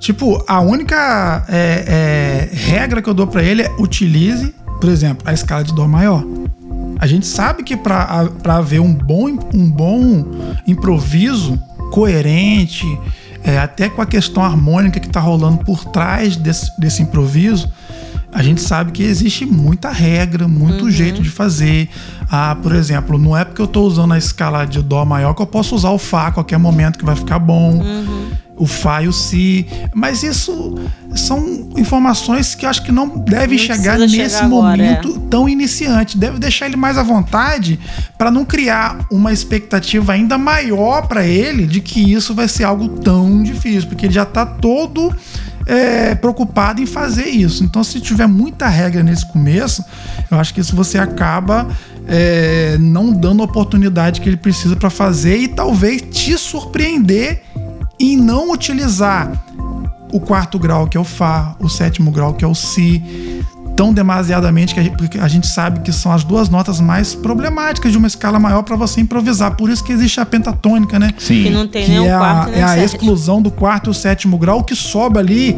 Tipo, 0.00 0.42
a 0.48 0.60
única 0.60 1.44
é, 1.46 2.48
é, 2.50 2.56
regra 2.56 3.02
que 3.02 3.08
eu 3.08 3.14
dou 3.14 3.26
pra 3.26 3.42
ele 3.42 3.62
é 3.62 3.70
utilize, 3.78 4.54
por 4.80 4.88
exemplo, 4.88 5.22
a 5.28 5.32
escala 5.34 5.62
de 5.62 5.74
Dó 5.74 5.86
maior. 5.86 6.24
A 6.98 7.06
gente 7.06 7.26
sabe 7.26 7.62
que 7.62 7.76
pra 7.76 8.28
pra 8.42 8.56
haver 8.56 8.80
um 8.80 8.94
bom, 8.94 9.28
um 9.54 9.70
bom 9.70 10.24
improviso 10.66 11.58
coerente, 11.92 12.86
é, 13.44 13.58
até 13.58 13.90
com 13.90 14.00
a 14.00 14.06
questão 14.06 14.42
harmônica 14.42 14.98
que 14.98 15.08
tá 15.08 15.20
rolando 15.20 15.58
por 15.64 15.84
trás 15.84 16.34
desse, 16.36 16.70
desse 16.80 17.02
improviso, 17.02 17.70
a 18.32 18.42
gente 18.42 18.60
sabe 18.60 18.92
que 18.92 19.02
existe 19.02 19.44
muita 19.44 19.90
regra, 19.90 20.46
muito 20.46 20.90
jeito 20.90 21.20
de 21.20 21.28
fazer. 21.28 21.88
Ah, 22.30 22.56
por 22.62 22.74
exemplo, 22.74 23.18
não 23.18 23.36
é 23.36 23.44
porque 23.44 23.60
eu 23.60 23.66
tô 23.66 23.82
usando 23.82 24.14
a 24.14 24.18
escala 24.18 24.64
de 24.64 24.80
Dó 24.80 25.04
maior 25.04 25.34
que 25.34 25.42
eu 25.42 25.46
posso 25.46 25.74
usar 25.74 25.90
o 25.90 25.98
Fá 25.98 26.28
a 26.28 26.32
qualquer 26.32 26.58
momento 26.58 26.98
que 26.98 27.04
vai 27.04 27.16
ficar 27.16 27.38
bom. 27.38 27.82
O 28.60 28.66
e 29.02 29.08
o 29.08 29.12
Si. 29.12 29.66
Mas 29.94 30.22
isso 30.22 30.74
são 31.14 31.70
informações 31.76 32.54
que 32.54 32.66
eu 32.66 32.70
acho 32.70 32.82
que 32.82 32.92
não 32.92 33.08
devem 33.08 33.58
Não 33.58 33.64
chegar 33.64 33.98
nesse 33.98 34.16
chegar 34.16 34.44
agora, 34.44 34.76
momento 34.76 35.18
tão 35.30 35.48
iniciante. 35.48 36.18
Deve 36.18 36.38
deixar 36.38 36.66
ele 36.66 36.76
mais 36.76 36.98
à 36.98 37.02
vontade 37.02 37.80
para 38.18 38.30
não 38.30 38.44
criar 38.44 39.06
uma 39.10 39.32
expectativa 39.32 40.12
ainda 40.12 40.36
maior 40.36 41.06
para 41.08 41.26
ele 41.26 41.66
de 41.66 41.80
que 41.80 42.12
isso 42.12 42.34
vai 42.34 42.48
ser 42.48 42.64
algo 42.64 42.88
tão 42.88 43.42
difícil, 43.42 43.88
porque 43.88 44.06
ele 44.06 44.14
já 44.14 44.26
tá 44.26 44.44
todo 44.44 45.14
é, 45.66 46.14
preocupado 46.14 46.82
em 46.82 46.86
fazer 46.86 47.28
isso. 47.28 47.64
Então, 47.64 47.82
se 47.82 48.00
tiver 48.00 48.26
muita 48.26 48.68
regra 48.68 49.02
nesse 49.02 49.24
começo, 49.26 49.84
eu 50.30 50.38
acho 50.38 50.52
que 50.52 50.60
isso 50.60 50.74
você 50.76 50.98
acaba 50.98 51.68
é, 52.06 52.76
não 52.78 53.12
dando 53.12 53.42
a 53.42 53.44
oportunidade 53.44 54.20
que 54.20 54.28
ele 54.28 54.36
precisa 54.36 54.74
para 54.76 54.90
fazer 54.90 55.36
e 55.36 55.48
talvez 55.48 56.02
te 56.02 56.36
surpreender 56.36 57.42
em 58.00 58.16
não 58.16 58.50
utilizar 58.50 59.30
o 60.12 60.18
quarto 60.18 60.58
grau, 60.58 60.86
que 60.86 60.96
é 60.96 61.00
o 61.00 61.04
Fá, 61.04 61.54
o 61.60 61.68
sétimo 61.68 62.10
grau, 62.10 62.34
que 62.34 62.44
é 62.44 62.48
o 62.48 62.54
Si, 62.54 63.44
tão 63.76 63.92
demasiadamente 63.92 64.74
que 64.74 64.80
a 64.80 64.82
gente, 64.82 64.96
porque 64.96 65.18
a 65.18 65.28
gente 65.28 65.46
sabe 65.46 65.80
que 65.80 65.92
são 65.92 66.10
as 66.10 66.24
duas 66.24 66.48
notas 66.48 66.80
mais 66.80 67.14
problemáticas 67.14 67.92
de 67.92 67.98
uma 67.98 68.06
escala 68.06 68.38
maior 68.38 68.62
para 68.62 68.76
você 68.76 69.00
improvisar. 69.00 69.54
Por 69.56 69.70
isso 69.70 69.84
que 69.84 69.92
existe 69.92 70.20
a 70.20 70.26
pentatônica, 70.26 70.98
né? 70.98 71.10
Sim. 71.18 71.44
Que 71.44 71.50
não 71.50 71.68
tem 71.68 71.84
que 71.84 71.90
nem 71.90 72.08
é 72.08 72.12
o 72.12 72.14
a, 72.14 72.18
quarto 72.18 72.50
nem 72.50 72.60
é 72.60 72.62
a 72.62 72.68
sétimo. 72.68 72.84
exclusão 72.84 73.42
do 73.42 73.50
quarto 73.50 73.88
e 73.88 73.90
o 73.90 73.94
sétimo 73.94 74.36
grau, 74.38 74.64
que 74.64 74.74
sobra 74.74 75.20
ali 75.20 75.56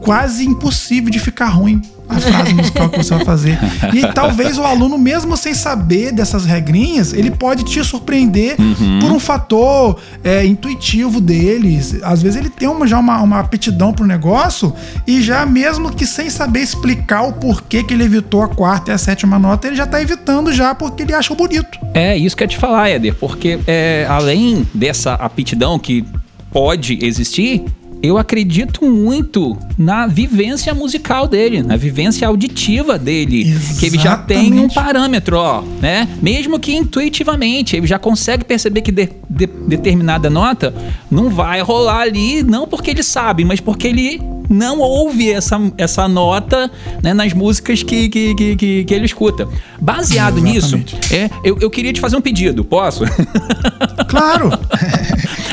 quase 0.00 0.46
impossível 0.46 1.10
de 1.10 1.18
ficar 1.18 1.48
ruim 1.48 1.82
a 2.08 2.20
frase 2.20 2.54
musical 2.54 2.88
que 2.88 2.98
você 2.98 3.14
vai 3.14 3.24
fazer. 3.24 3.58
E 3.94 4.12
talvez 4.12 4.58
o 4.58 4.62
aluno, 4.62 4.98
mesmo 4.98 5.36
sem 5.36 5.54
saber 5.54 6.12
dessas 6.12 6.44
regrinhas, 6.44 7.12
ele 7.12 7.30
pode 7.30 7.64
te 7.64 7.82
surpreender 7.82 8.56
por 9.00 9.10
um 9.10 9.18
fator 9.18 9.98
é, 10.22 10.44
intuitivo 10.44 11.20
deles. 11.20 11.98
Às 12.02 12.22
vezes 12.22 12.38
ele 12.38 12.50
tem 12.50 12.68
uma, 12.68 12.86
já 12.86 12.98
uma, 12.98 13.20
uma 13.22 13.40
aptidão 13.40 13.92
pro 13.92 14.06
negócio 14.06 14.74
e 15.06 15.20
já 15.22 15.44
mesmo 15.46 15.90
que 15.92 16.06
sem 16.06 16.28
saber 16.30 16.60
explicar 16.60 17.22
o 17.22 17.32
porquê 17.32 17.82
que 17.82 17.94
ele 17.94 18.04
evitou 18.04 18.42
a 18.42 18.48
quarta 18.48 18.90
e 18.90 18.94
a 18.94 18.98
sétima 18.98 19.38
nota, 19.38 19.66
ele 19.66 19.76
já 19.76 19.86
tá 19.86 20.00
evitando 20.00 20.52
já 20.52 20.74
porque 20.74 21.02
ele 21.02 21.14
acha 21.14 21.34
bonito. 21.34 21.78
É 21.94 22.16
isso 22.16 22.36
que 22.36 22.42
eu 22.42 22.46
ia 22.46 22.50
te 22.50 22.58
falar, 22.58 22.88
Éder, 22.88 23.14
porque 23.14 23.58
é, 23.66 24.06
além 24.08 24.66
dessa 24.74 25.14
aptidão 25.14 25.78
que 25.78 26.04
pode 26.50 26.98
existir, 27.02 27.64
eu 28.02 28.16
acredito 28.16 28.84
muito 28.84 29.56
na 29.76 30.06
vivência 30.06 30.72
musical 30.74 31.26
dele, 31.26 31.62
na 31.62 31.76
vivência 31.76 32.26
auditiva 32.28 32.98
dele, 32.98 33.56
que 33.78 33.86
ele 33.86 33.98
já 33.98 34.16
tem 34.16 34.38
um 34.52 34.64
Exatamente. 34.66 34.74
parâmetro, 34.74 35.36
ó, 35.36 35.62
né? 35.80 36.06
Mesmo 36.22 36.58
que 36.60 36.74
intuitivamente, 36.76 37.76
ele 37.76 37.86
já 37.86 37.98
consegue 37.98 38.44
perceber 38.44 38.82
que 38.82 38.92
de- 38.92 39.08
de- 39.28 39.46
determinada 39.46 40.30
nota 40.30 40.72
não 41.10 41.28
vai 41.28 41.60
rolar 41.60 42.00
ali, 42.02 42.42
não 42.42 42.66
porque 42.68 42.90
ele 42.90 43.02
sabe, 43.02 43.44
mas 43.44 43.60
porque 43.60 43.88
ele 43.88 44.20
não 44.50 44.78
ouve 44.80 45.30
essa, 45.30 45.60
essa 45.76 46.08
nota 46.08 46.70
né, 47.02 47.12
nas 47.12 47.34
músicas 47.34 47.82
que, 47.82 48.08
que, 48.08 48.34
que, 48.34 48.56
que, 48.56 48.84
que 48.84 48.94
ele 48.94 49.04
escuta. 49.04 49.46
Baseado 49.80 50.40
nisso, 50.40 50.76
Exatamente. 50.76 51.14
é, 51.14 51.30
eu, 51.44 51.58
eu 51.60 51.68
queria 51.70 51.92
te 51.92 52.00
fazer 52.00 52.16
um 52.16 52.20
pedido, 52.20 52.64
posso? 52.64 53.04
Claro! 54.08 54.50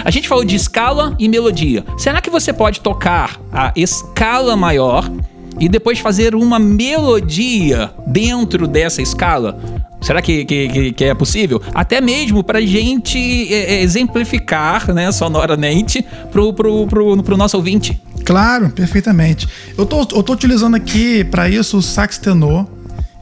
A 0.06 0.12
gente 0.12 0.28
falou 0.28 0.46
de 0.46 0.56
escala 0.56 1.16
e 1.20 1.28
melodia. 1.28 1.84
Será 1.98 2.22
que 2.22 2.30
você 2.30 2.54
pode 2.54 2.80
tocar 2.80 3.42
a 3.52 3.74
escala 3.76 4.56
maior 4.56 5.12
e 5.60 5.68
depois 5.68 5.98
fazer 6.00 6.36
uma 6.36 6.60
melodia 6.60 7.92
dentro 8.08 8.68
dessa 8.68 9.02
escala? 9.02 9.60
Será 10.02 10.22
que, 10.22 10.46
que, 10.46 10.92
que- 10.94 11.04
é 11.06 11.14
possível? 11.16 11.60
Até 11.74 12.00
mesmo 12.00 12.44
pra 12.44 12.62
gente 12.62 13.18
é, 13.52 13.76
é, 13.78 13.82
exemplificar, 13.82 14.94
né, 14.94 15.12
sonoramente, 15.12 16.06
pro, 16.32 16.54
pro, 16.54 16.86
pro, 16.86 17.24
pro 17.24 17.38
nosso 17.38 17.58
ouvinte. 17.58 18.00
Claro, 18.24 18.70
perfeitamente. 18.70 19.48
Eu 19.76 19.86
tô, 19.86 20.02
eu 20.02 20.22
tô 20.22 20.34
utilizando 20.34 20.76
aqui 20.76 21.24
pra 21.24 21.50
isso 21.50 21.78
o 21.78 21.82
sax 21.82 22.20
tenor. 22.20 22.68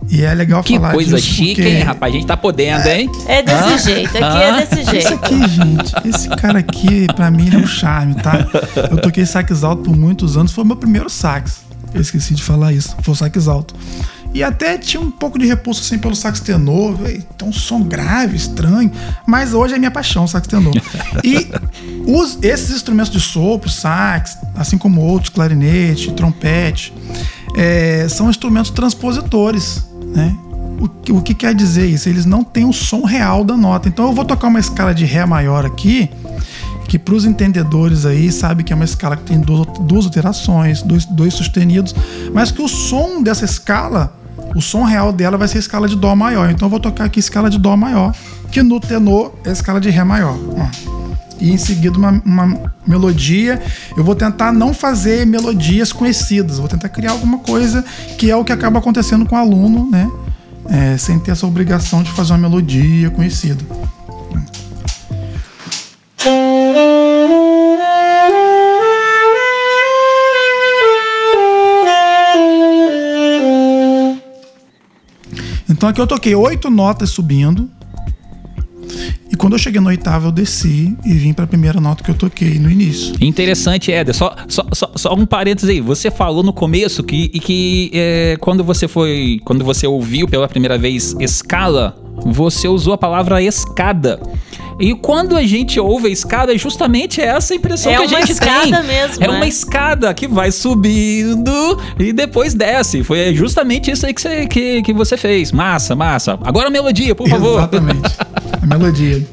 E 0.09 0.21
é 0.21 0.33
legal 0.33 0.63
Que 0.63 0.75
falar 0.75 0.93
coisa 0.93 1.15
disso 1.15 1.27
chique, 1.27 1.55
porque 1.55 1.69
hein, 1.69 1.83
rapaz? 1.83 2.13
A 2.13 2.15
gente 2.15 2.27
tá 2.27 2.37
podendo, 2.37 2.87
hein? 2.87 3.09
É 3.27 3.41
desse 3.41 3.63
Hã? 3.63 3.77
jeito, 3.77 4.09
aqui 4.17 4.23
Hã? 4.23 4.39
é 4.41 4.65
desse 4.65 4.81
Esse 4.81 4.91
jeito. 4.91 5.13
aqui, 5.13 5.49
gente, 5.49 5.93
esse 6.05 6.29
cara 6.29 6.59
aqui, 6.59 7.07
pra 7.15 7.31
mim, 7.31 7.47
ele 7.47 7.55
é 7.55 7.59
um 7.59 7.67
charme, 7.67 8.15
tá? 8.15 8.47
Eu 8.91 8.97
toquei 8.97 9.25
sax 9.25 9.63
alto 9.63 9.83
por 9.83 9.95
muitos 9.95 10.37
anos, 10.37 10.51
foi 10.51 10.63
o 10.63 10.67
meu 10.67 10.75
primeiro 10.75 11.09
sax. 11.09 11.61
Eu 11.93 12.01
esqueci 12.01 12.33
de 12.33 12.43
falar 12.43 12.73
isso, 12.73 12.95
foi 13.01 13.13
o 13.13 13.15
sax 13.17 13.47
alto. 13.47 13.75
E 14.33 14.41
até 14.41 14.79
tinha 14.79 14.99
um 14.99 15.11
pouco 15.11 15.37
de 15.37 15.45
repulso 15.45 15.81
assim 15.81 15.99
pelo 15.99 16.15
sax 16.15 16.39
tenor, 16.39 16.97
tem 17.37 17.47
um 17.47 17.53
som 17.53 17.83
grave, 17.83 18.35
estranho, 18.35 18.91
mas 19.27 19.53
hoje 19.53 19.75
é 19.75 19.77
minha 19.77 19.91
paixão, 19.91 20.23
o 20.23 20.27
sax 20.27 20.47
tenor. 20.47 20.73
E 21.23 21.47
os, 22.07 22.39
esses 22.41 22.71
instrumentos 22.75 23.11
de 23.11 23.19
sopro, 23.19 23.69
sax, 23.69 24.35
assim 24.55 24.75
como 24.75 25.01
outros, 25.01 25.29
clarinete, 25.29 26.11
trompete, 26.13 26.91
é, 27.55 28.07
são 28.09 28.27
instrumentos 28.27 28.71
transpositores, 28.71 29.83
né? 30.15 30.35
O, 30.79 30.87
que- 30.87 31.11
o 31.11 31.21
que 31.21 31.33
quer 31.33 31.53
dizer 31.53 31.85
isso? 31.87 32.09
Eles 32.09 32.25
não 32.25 32.43
têm 32.43 32.65
o 32.65 32.73
som 32.73 33.03
real 33.05 33.43
da 33.43 33.55
nota. 33.55 33.87
Então 33.87 34.05
eu 34.07 34.13
vou 34.13 34.25
tocar 34.25 34.47
uma 34.47 34.59
escala 34.59 34.93
de 34.93 35.05
Ré 35.05 35.25
maior 35.25 35.65
aqui, 35.65 36.09
que 36.87 36.99
para 36.99 37.13
os 37.15 37.25
entendedores 37.25 38.05
aí 38.05 38.31
sabe 38.31 38.63
que 38.63 38.73
é 38.73 38.75
uma 38.75 38.85
escala 38.85 39.15
que 39.15 39.23
tem 39.23 39.39
duas, 39.39 39.65
duas 39.81 40.05
alterações, 40.05 40.81
dois, 40.81 41.05
dois 41.05 41.33
sustenidos, 41.33 41.95
mas 42.33 42.51
que 42.51 42.61
o 42.61 42.67
som 42.67 43.21
dessa 43.23 43.45
escala, 43.45 44.13
o 44.55 44.61
som 44.61 44.83
real 44.83 45.11
dela 45.13 45.37
vai 45.37 45.47
ser 45.47 45.57
a 45.57 45.59
escala 45.59 45.87
de 45.87 45.95
Dó 45.95 46.15
maior. 46.15 46.49
Então 46.49 46.65
eu 46.65 46.69
vou 46.69 46.79
tocar 46.79 47.05
aqui 47.05 47.19
escala 47.19 47.49
de 47.49 47.57
Dó 47.57 47.75
maior, 47.77 48.13
que 48.51 48.61
no 48.61 48.79
tenor 48.79 49.33
é 49.45 49.49
a 49.49 49.53
escala 49.53 49.79
de 49.79 49.89
Ré 49.89 50.03
maior. 50.03 50.37
ó. 50.57 50.67
E 51.39 51.51
em 51.51 51.57
seguida 51.57 51.97
uma, 51.97 52.21
uma 52.25 52.72
melodia. 52.85 53.61
Eu 53.95 54.03
vou 54.03 54.15
tentar 54.15 54.51
não 54.51 54.73
fazer 54.73 55.25
melodias 55.25 55.91
conhecidas, 55.91 56.57
vou 56.57 56.67
tentar 56.67 56.89
criar 56.89 57.11
alguma 57.11 57.39
coisa 57.39 57.83
que 58.17 58.29
é 58.29 58.35
o 58.35 58.43
que 58.43 58.51
acaba 58.51 58.79
acontecendo 58.79 59.25
com 59.25 59.35
o 59.35 59.39
aluno, 59.39 59.89
né? 59.89 60.09
É, 60.69 60.97
sem 60.97 61.19
ter 61.19 61.31
essa 61.31 61.45
obrigação 61.45 62.03
de 62.03 62.11
fazer 62.11 62.33
uma 62.33 62.39
melodia 62.39 63.09
conhecida. 63.09 63.63
Então 75.83 75.89
aqui 75.89 75.99
eu 75.99 76.07
toquei 76.07 76.33
oito 76.33 76.69
notas 76.69 77.09
subindo. 77.09 77.69
Quando 79.43 79.55
eu 79.55 79.59
cheguei 79.59 79.81
na 79.81 79.89
oitava, 79.89 80.29
eu 80.29 80.31
desci 80.31 80.95
e 81.03 81.13
vim 81.15 81.33
para 81.33 81.43
a 81.43 81.47
primeira 81.47 81.81
nota 81.81 82.01
que 82.01 82.09
eu 82.09 82.15
toquei 82.15 82.57
no 82.59 82.71
início. 82.71 83.13
Interessante, 83.19 83.91
Éder. 83.91 84.15
Só, 84.15 84.33
só, 84.47 84.65
só, 84.71 84.91
só 84.95 85.13
um 85.13 85.25
parênteses 85.25 85.69
aí. 85.69 85.81
Você 85.81 86.09
falou 86.09 86.43
no 86.43 86.53
começo 86.53 87.03
que, 87.03 87.29
e 87.33 87.41
que 87.41 87.91
é, 87.93 88.37
quando 88.39 88.63
você 88.63 88.87
foi. 88.87 89.41
Quando 89.43 89.65
você 89.65 89.85
ouviu 89.85 90.29
pela 90.29 90.47
primeira 90.47 90.77
vez 90.77 91.13
escala, 91.19 91.93
você 92.25 92.69
usou 92.69 92.93
a 92.93 92.97
palavra 92.97 93.41
escada. 93.43 94.17
E 94.79 94.93
quando 94.95 95.35
a 95.37 95.43
gente 95.43 95.79
ouve 95.79 96.07
a 96.07 96.09
escada, 96.09 96.53
é 96.53 96.57
justamente 96.57 97.21
essa 97.21 97.53
impressão 97.55 97.91
É 97.91 97.95
que 97.97 98.03
a 98.03 98.07
uma 98.07 98.19
gente 98.19 98.31
escada 98.31 98.77
tem. 98.77 98.83
mesmo, 98.83 99.23
É 99.23 99.29
uma 99.29 99.39
né? 99.39 99.47
escada 99.47 100.13
que 100.13 100.27
vai 100.27 100.51
subindo 100.51 101.79
e 101.99 102.11
depois 102.11 102.53
desce. 102.53 103.03
Foi 103.03 103.33
justamente 103.35 103.91
isso 103.91 104.05
aí 104.05 104.13
que 104.13 104.21
você, 104.21 104.45
que, 104.47 104.81
que 104.81 104.93
você 104.93 105.15
fez. 105.17 105.51
Massa, 105.51 105.95
massa. 105.95 106.37
Agora 106.43 106.67
a 106.67 106.71
melodia, 106.71 107.13
por 107.15 107.27
favor. 107.29 107.59
Exatamente. 107.59 108.01
A 108.61 108.65
melodia. 108.65 109.25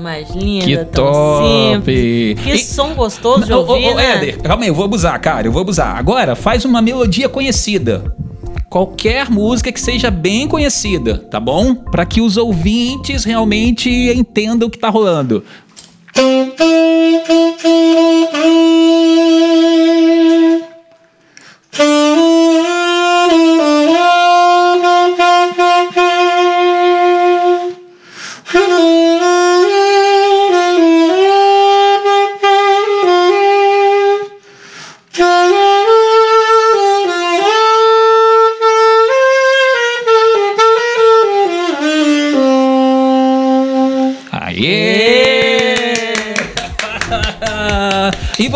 mais 0.04 0.30
linda, 0.30 0.64
Que 0.66 0.84
top! 0.84 1.74
simples. 1.74 2.40
Que 2.44 2.50
E- 2.52 2.58
som 2.58 2.94
gostoso 2.94 3.46
de 3.46 3.52
ô, 3.52 3.60
ouvir, 3.60 3.88
ô, 3.88 3.94
né? 3.94 4.16
Éder, 4.18 4.42
calma 4.42 4.62
aí, 4.64 4.68
eu 4.68 4.74
vou 4.74 4.84
abusar, 4.84 5.18
cara, 5.20 5.46
eu 5.48 5.52
vou 5.52 5.62
abusar. 5.62 5.96
Agora, 5.96 6.36
faz 6.36 6.64
uma 6.66 6.82
melodia 6.82 7.26
conhecida. 7.28 8.14
Qualquer 8.68 9.30
música 9.30 9.72
que 9.72 9.80
seja 9.80 10.10
bem 10.10 10.46
conhecida, 10.46 11.16
tá 11.30 11.40
bom? 11.40 11.74
Pra 11.74 12.04
que 12.04 12.20
os 12.20 12.36
ouvintes 12.36 13.24
realmente 13.24 13.88
entendam 13.90 14.68
o 14.68 14.70
que 14.70 14.78
tá 14.78 14.88
rolando. 14.90 15.42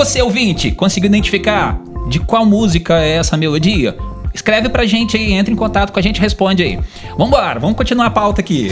Você, 0.09 0.23
ouvinte, 0.23 0.71
conseguiu 0.71 1.09
identificar 1.09 1.79
de 2.09 2.18
qual 2.18 2.47
música 2.47 2.99
é 2.99 3.16
essa 3.16 3.37
melodia? 3.37 3.94
Escreve 4.33 4.71
pra 4.71 4.87
gente 4.87 5.18
aí, 5.18 5.35
entra 5.35 5.53
em 5.53 5.57
contato 5.57 5.92
com 5.92 5.99
a 5.99 6.03
gente, 6.03 6.18
responde 6.18 6.62
aí. 6.62 6.81
Vambora, 7.18 7.61
vamos 7.61 7.77
continuar 7.77 8.07
a 8.07 8.11
pauta 8.11 8.40
aqui. 8.40 8.71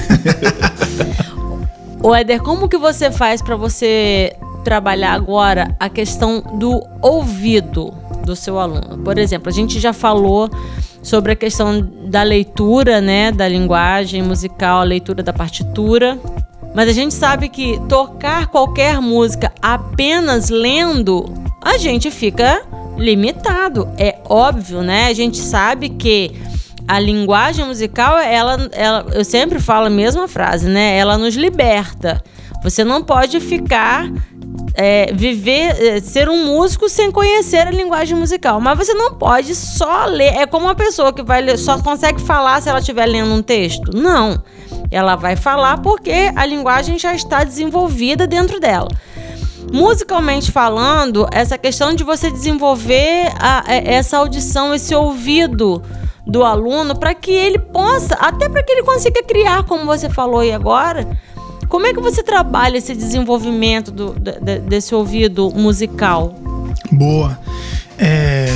Ô 2.02 2.14
Éder, 2.14 2.40
como 2.40 2.70
que 2.70 2.78
você 2.78 3.10
faz 3.10 3.42
pra 3.42 3.54
você 3.54 4.34
trabalhar 4.64 5.12
agora 5.12 5.76
a 5.78 5.90
questão 5.90 6.42
do 6.58 6.82
ouvido 7.02 7.92
do 8.24 8.34
seu 8.34 8.58
aluno? 8.58 8.96
Por 9.04 9.18
exemplo, 9.18 9.50
a 9.50 9.52
gente 9.52 9.78
já 9.78 9.92
falou 9.92 10.48
sobre 11.02 11.32
a 11.32 11.36
questão 11.36 11.86
da 12.08 12.22
leitura, 12.22 13.02
né, 13.02 13.30
da 13.30 13.46
linguagem 13.46 14.22
musical, 14.22 14.80
a 14.80 14.84
leitura 14.84 15.22
da 15.22 15.34
partitura. 15.34 16.18
Mas 16.76 16.90
a 16.90 16.92
gente 16.92 17.14
sabe 17.14 17.48
que 17.48 17.80
tocar 17.88 18.48
qualquer 18.48 19.00
música 19.00 19.50
apenas 19.62 20.50
lendo, 20.50 21.24
a 21.62 21.78
gente 21.78 22.10
fica 22.10 22.62
limitado. 22.98 23.88
É 23.96 24.18
óbvio, 24.28 24.82
né? 24.82 25.06
A 25.06 25.14
gente 25.14 25.38
sabe 25.38 25.88
que 25.88 26.36
a 26.86 26.98
linguagem 26.98 27.64
musical, 27.64 28.18
ela, 28.18 28.68
ela, 28.72 29.06
eu 29.14 29.24
sempre 29.24 29.58
falo 29.58 29.86
a 29.86 29.90
mesma 29.90 30.28
frase, 30.28 30.68
né? 30.68 30.98
Ela 30.98 31.16
nos 31.16 31.34
liberta. 31.34 32.22
Você 32.62 32.84
não 32.84 33.02
pode 33.02 33.40
ficar 33.40 34.10
é, 34.74 35.10
viver, 35.14 35.82
é, 35.82 36.00
ser 36.00 36.28
um 36.28 36.44
músico 36.44 36.90
sem 36.90 37.10
conhecer 37.10 37.66
a 37.66 37.70
linguagem 37.70 38.14
musical. 38.18 38.60
Mas 38.60 38.76
você 38.76 38.92
não 38.92 39.14
pode 39.14 39.54
só 39.54 40.04
ler. 40.04 40.34
É 40.36 40.46
como 40.46 40.66
uma 40.66 40.74
pessoa 40.74 41.10
que 41.10 41.22
vai 41.22 41.40
ler, 41.40 41.56
só 41.56 41.78
consegue 41.78 42.20
falar 42.20 42.60
se 42.60 42.68
ela 42.68 42.80
estiver 42.80 43.06
lendo 43.06 43.32
um 43.32 43.40
texto. 43.40 43.96
Não. 43.96 44.42
Ela 44.90 45.16
vai 45.16 45.36
falar 45.36 45.78
porque 45.78 46.30
a 46.34 46.44
linguagem 46.46 46.98
já 46.98 47.14
está 47.14 47.44
desenvolvida 47.44 48.26
dentro 48.26 48.60
dela. 48.60 48.88
Musicalmente 49.72 50.52
falando, 50.52 51.26
essa 51.32 51.58
questão 51.58 51.92
de 51.92 52.04
você 52.04 52.30
desenvolver 52.30 53.32
a- 53.38 53.64
é- 53.66 53.94
essa 53.94 54.18
audição, 54.18 54.72
esse 54.74 54.94
ouvido 54.94 55.82
do 56.26 56.44
aluno, 56.44 56.94
para 56.96 57.14
que 57.14 57.32
ele 57.32 57.58
possa, 57.58 58.14
até 58.14 58.48
para 58.48 58.62
que 58.62 58.72
ele 58.72 58.82
consiga 58.82 59.22
criar, 59.24 59.64
como 59.64 59.84
você 59.84 60.08
falou 60.08 60.40
aí 60.40 60.52
agora. 60.52 61.06
Como 61.68 61.84
é 61.84 61.92
que 61.92 62.00
você 62.00 62.22
trabalha 62.22 62.78
esse 62.78 62.94
desenvolvimento 62.94 63.90
do- 63.90 64.14
de- 64.14 64.60
desse 64.60 64.94
ouvido 64.94 65.50
musical? 65.50 66.32
Boa. 66.92 67.36
É, 67.98 68.46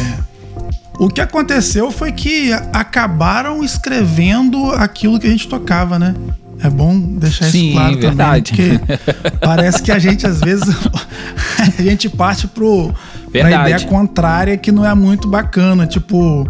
O 1.00 1.08
que 1.08 1.20
aconteceu 1.20 1.90
foi 1.90 2.12
que 2.12 2.52
acabaram 2.72 3.64
escrevendo 3.64 4.70
aquilo 4.72 5.18
que 5.18 5.26
a 5.26 5.30
gente 5.30 5.48
tocava, 5.48 5.98
né? 5.98 6.14
É 6.62 6.68
bom 6.68 6.94
deixar 7.00 7.46
Sim, 7.46 7.68
isso 7.68 7.72
claro 7.72 7.98
verdade. 7.98 8.52
também, 8.52 8.78
porque 8.78 9.38
parece 9.40 9.82
que 9.82 9.90
a 9.90 9.98
gente 9.98 10.26
às 10.26 10.40
vezes 10.40 10.68
a 11.58 11.82
gente 11.82 12.06
parte 12.10 12.46
pro 12.46 12.92
pra 13.32 13.44
Verdade. 13.44 13.70
ideia 13.72 13.88
contrária 13.88 14.56
que 14.58 14.70
não 14.70 14.84
é 14.84 14.94
muito 14.94 15.26
bacana. 15.26 15.86
Tipo, 15.86 16.46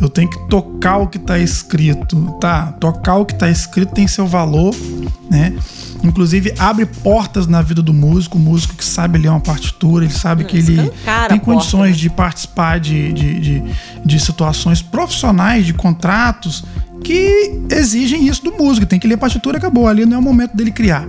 Eu 0.00 0.08
tenho 0.08 0.28
que 0.28 0.48
tocar 0.48 0.96
o 0.96 1.06
que 1.06 1.18
está 1.18 1.38
escrito, 1.38 2.36
tá? 2.40 2.72
Tocar 2.80 3.16
o 3.16 3.24
que 3.24 3.34
está 3.34 3.48
escrito 3.48 3.92
tem 3.94 4.08
seu 4.08 4.26
valor, 4.26 4.74
né? 5.30 5.52
Inclusive 6.02 6.54
abre 6.58 6.86
portas 6.86 7.46
na 7.46 7.62
vida 7.62 7.82
do 7.82 7.92
músico, 7.92 8.36
o 8.36 8.40
músico 8.40 8.74
que 8.74 8.84
sabe 8.84 9.18
ler 9.18 9.28
uma 9.28 9.40
partitura, 9.40 10.04
ele 10.04 10.12
sabe 10.12 10.44
que 10.44 10.56
ele 10.56 10.90
tem 11.28 11.38
condições 11.38 11.72
porta, 11.72 11.86
né? 11.90 11.92
de 11.92 12.10
participar 12.10 12.80
de, 12.80 13.12
de, 13.12 13.40
de, 13.40 13.62
de 14.04 14.20
situações 14.20 14.82
profissionais, 14.82 15.64
de 15.64 15.72
contratos 15.72 16.64
que 17.04 17.60
exigem 17.70 18.26
isso 18.26 18.42
do 18.42 18.52
músico. 18.52 18.86
Tem 18.86 18.98
que 18.98 19.06
ler 19.06 19.16
partitura, 19.16 19.58
acabou. 19.58 19.86
Ali 19.88 20.06
não 20.06 20.16
é 20.16 20.18
o 20.18 20.22
momento 20.22 20.56
dele 20.56 20.70
criar. 20.70 21.06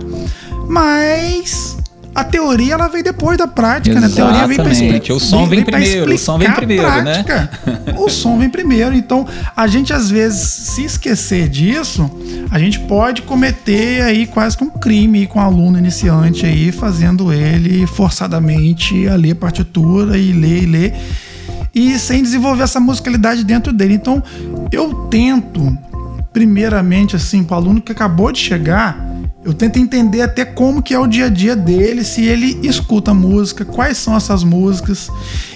Mas 0.68 1.76
a 2.14 2.24
teoria 2.24 2.74
ela 2.74 2.88
vem 2.88 3.02
depois 3.02 3.36
da 3.36 3.46
prática, 3.46 3.96
Exatamente. 3.96 4.18
né? 4.18 4.24
A 4.24 4.26
teoria 4.26 4.46
vem 4.46 4.56
pra 4.56 4.72
explicar. 4.72 5.14
O 5.14 5.20
som 5.20 5.46
vem, 5.46 5.56
vem 5.56 5.64
primeiro, 5.64 6.14
o 6.14 6.18
som 6.18 6.38
vem 6.38 6.52
primeiro, 6.52 7.02
né? 7.02 7.24
o 7.96 8.08
som 8.08 8.38
vem 8.38 8.48
primeiro. 8.48 8.94
Então, 8.94 9.26
a 9.56 9.66
gente 9.66 9.92
às 9.92 10.10
vezes 10.10 10.40
se 10.40 10.84
esquecer 10.84 11.48
disso, 11.48 12.10
a 12.50 12.58
gente 12.58 12.78
pode 12.80 13.22
cometer 13.22 14.02
aí 14.02 14.26
quase 14.26 14.56
que 14.56 14.64
um 14.64 14.70
crime 14.70 15.26
com 15.26 15.38
o 15.38 15.42
um 15.42 15.44
aluno 15.44 15.78
iniciante 15.78 16.46
aí, 16.46 16.70
fazendo 16.70 17.32
ele 17.32 17.86
forçadamente 17.86 19.08
a 19.08 19.16
ler 19.16 19.34
partitura 19.34 20.16
e 20.16 20.32
ler 20.32 20.62
e 20.62 20.66
ler 20.66 20.94
e 21.74 21.98
sem 21.98 22.22
desenvolver 22.22 22.62
essa 22.62 22.78
musicalidade 22.78 23.42
dentro 23.42 23.72
dele. 23.72 23.94
Então, 23.94 24.22
eu 24.70 24.94
tento 25.10 25.76
primeiramente 26.32 27.14
assim, 27.14 27.44
para 27.44 27.54
o 27.54 27.58
aluno 27.58 27.80
que 27.80 27.92
acabou 27.92 28.32
de 28.32 28.40
chegar, 28.40 28.98
eu 29.44 29.52
tento 29.52 29.78
entender 29.78 30.22
até 30.22 30.44
como 30.44 30.82
que 30.82 30.94
é 30.94 30.98
o 30.98 31.06
dia 31.06 31.26
a 31.26 31.28
dia 31.28 31.54
dele, 31.54 32.02
se 32.02 32.24
ele 32.24 32.66
escuta 32.66 33.12
música, 33.12 33.64
quais 33.64 33.98
são 33.98 34.16
essas 34.16 34.42
músicas. 34.42 35.10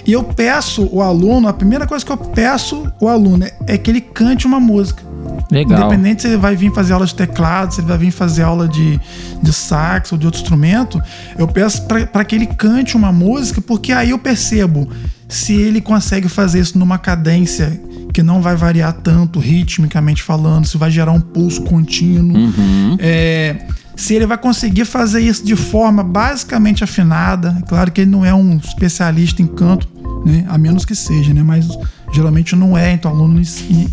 E 0.05 0.13
eu 0.13 0.23
peço 0.23 0.87
o 0.91 1.01
aluno, 1.01 1.47
a 1.47 1.53
primeira 1.53 1.87
coisa 1.87 2.05
que 2.05 2.11
eu 2.11 2.17
peço 2.17 2.91
o 2.99 3.07
aluno 3.07 3.45
é, 3.45 3.53
é 3.67 3.77
que 3.77 3.89
ele 3.89 4.01
cante 4.01 4.45
uma 4.45 4.59
música. 4.59 5.03
Legal. 5.51 5.79
Independente 5.79 6.21
se 6.21 6.27
ele 6.27 6.37
vai 6.37 6.55
vir 6.55 6.71
fazer 6.71 6.93
aula 6.93 7.05
de 7.05 7.15
teclado, 7.15 7.73
se 7.73 7.81
ele 7.81 7.87
vai 7.87 7.97
vir 7.97 8.11
fazer 8.11 8.43
aula 8.43 8.67
de, 8.67 8.99
de 9.41 9.51
sax 9.51 10.11
ou 10.11 10.17
de 10.17 10.25
outro 10.27 10.39
instrumento, 10.39 11.01
eu 11.37 11.47
peço 11.47 11.87
para 11.87 12.23
que 12.23 12.35
ele 12.35 12.45
cante 12.45 12.95
uma 12.95 13.11
música, 13.11 13.59
porque 13.59 13.91
aí 13.91 14.11
eu 14.11 14.19
percebo 14.19 14.87
se 15.27 15.53
ele 15.53 15.81
consegue 15.81 16.29
fazer 16.29 16.59
isso 16.59 16.77
numa 16.77 16.99
cadência 16.99 17.81
que 18.13 18.23
não 18.23 18.41
vai 18.41 18.55
variar 18.55 18.93
tanto 18.93 19.39
ritmicamente 19.39 20.21
falando, 20.21 20.65
se 20.65 20.77
vai 20.77 20.89
gerar 20.91 21.11
um 21.11 21.21
pulso 21.21 21.61
contínuo. 21.63 22.37
Uhum. 22.37 22.97
É, 22.99 23.55
se 23.99 24.13
ele 24.13 24.25
vai 24.25 24.37
conseguir 24.37 24.85
fazer 24.85 25.19
isso 25.19 25.43
de 25.43 25.57
forma 25.57 26.01
basicamente 26.01 26.85
afinada. 26.85 27.61
Claro 27.67 27.91
que 27.91 28.01
ele 28.01 28.09
não 28.09 28.25
é 28.25 28.33
um 28.33 28.57
especialista 28.57 29.41
em 29.41 29.47
canto, 29.47 29.89
né? 30.25 30.45
a 30.47 30.57
menos 30.57 30.85
que 30.85 30.95
seja, 30.95 31.33
né? 31.33 31.43
mas 31.43 31.67
geralmente 32.11 32.55
não 32.55 32.77
é, 32.77 32.93
então 32.93 33.11
aluno 33.11 33.41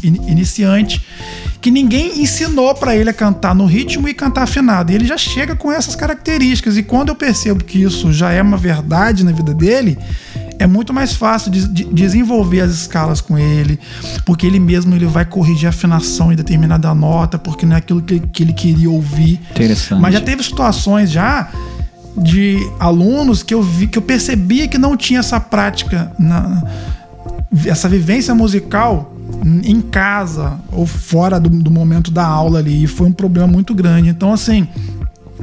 iniciante 0.02 1.04
que 1.60 1.70
ninguém 1.70 2.22
ensinou 2.22 2.74
para 2.74 2.94
ele 2.94 3.10
a 3.10 3.12
cantar 3.12 3.54
no 3.54 3.66
ritmo 3.66 4.08
e 4.08 4.14
cantar 4.14 4.42
afinado. 4.42 4.92
E 4.92 4.94
ele 4.94 5.04
já 5.04 5.18
chega 5.18 5.56
com 5.56 5.72
essas 5.72 5.96
características. 5.96 6.76
E 6.76 6.82
quando 6.82 7.08
eu 7.08 7.16
percebo 7.16 7.64
que 7.64 7.82
isso 7.82 8.12
já 8.12 8.30
é 8.30 8.40
uma 8.40 8.56
verdade 8.56 9.24
na 9.24 9.32
vida 9.32 9.52
dele, 9.52 9.98
é 10.58 10.66
muito 10.66 10.92
mais 10.92 11.14
fácil 11.14 11.50
de, 11.50 11.66
de 11.66 11.84
desenvolver 11.84 12.60
as 12.60 12.72
escalas 12.72 13.20
com 13.20 13.38
ele, 13.38 13.78
porque 14.24 14.46
ele 14.46 14.58
mesmo 14.58 14.94
ele 14.94 15.06
vai 15.06 15.24
corrigir 15.24 15.66
a 15.66 15.70
afinação 15.70 16.32
em 16.32 16.36
determinada 16.36 16.94
nota, 16.94 17.38
porque 17.38 17.66
não 17.66 17.74
é 17.74 17.78
aquilo 17.78 18.00
que, 18.00 18.20
que 18.20 18.42
ele 18.42 18.52
queria 18.52 18.90
ouvir. 18.90 19.40
Interessante. 19.50 20.00
Mas 20.00 20.14
já 20.14 20.20
teve 20.20 20.42
situações 20.42 21.10
já 21.10 21.50
de 22.16 22.58
alunos 22.78 23.42
que 23.42 23.52
eu 23.52 23.62
vi 23.62 23.86
que 23.86 23.98
eu 23.98 24.02
percebia 24.02 24.66
que 24.68 24.78
não 24.78 24.96
tinha 24.96 25.20
essa 25.20 25.38
prática 25.38 26.12
na 26.18 26.62
essa 27.66 27.88
vivência 27.88 28.34
musical 28.34 29.14
em 29.64 29.80
casa 29.80 30.58
ou 30.72 30.86
fora 30.86 31.38
do, 31.38 31.48
do 31.48 31.70
momento 31.70 32.10
da 32.10 32.26
aula 32.26 32.58
ali 32.58 32.84
e 32.84 32.86
foi 32.86 33.08
um 33.08 33.12
problema 33.12 33.46
muito 33.46 33.74
grande. 33.74 34.08
Então 34.08 34.32
assim, 34.32 34.68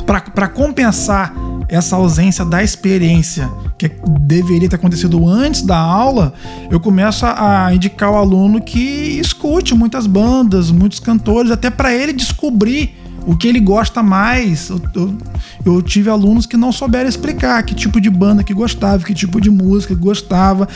para 0.06 0.48
compensar 0.48 1.34
essa 1.70 1.96
ausência 1.96 2.44
da 2.44 2.64
experiência 2.64 3.50
que 3.78 3.92
deveria 4.22 4.70
ter 4.70 4.76
acontecido 4.76 5.28
antes 5.28 5.62
da 5.62 5.78
aula, 5.78 6.34
eu 6.70 6.80
começo 6.80 7.26
a 7.26 7.74
indicar 7.74 8.12
o 8.12 8.16
aluno 8.16 8.62
que 8.62 9.20
escute 9.20 9.74
muitas 9.74 10.06
bandas, 10.06 10.72
muitos 10.72 11.00
cantores, 11.00 11.52
até 11.52 11.70
para 11.70 11.94
ele 11.94 12.14
descobrir 12.14 12.96
o 13.26 13.36
que 13.36 13.48
ele 13.48 13.60
gosta 13.60 14.04
mais. 14.04 14.70
Eu, 14.70 14.82
eu, 14.96 15.18
eu, 15.66 15.82
tive 15.82 16.10
alunos 16.10 16.46
que 16.46 16.58
não 16.58 16.72
souberam 16.72 17.10
explicar 17.10 17.64
que 17.64 17.74
tipo 17.74 18.00
de 18.00 18.10
banda 18.10 18.44
que 18.44 18.54
gostava, 18.54 19.04
que 19.04 19.14
tipo 19.14 19.40
de 19.40 19.50
música 19.50 19.96
que 19.96 20.02
gostava. 20.02 20.68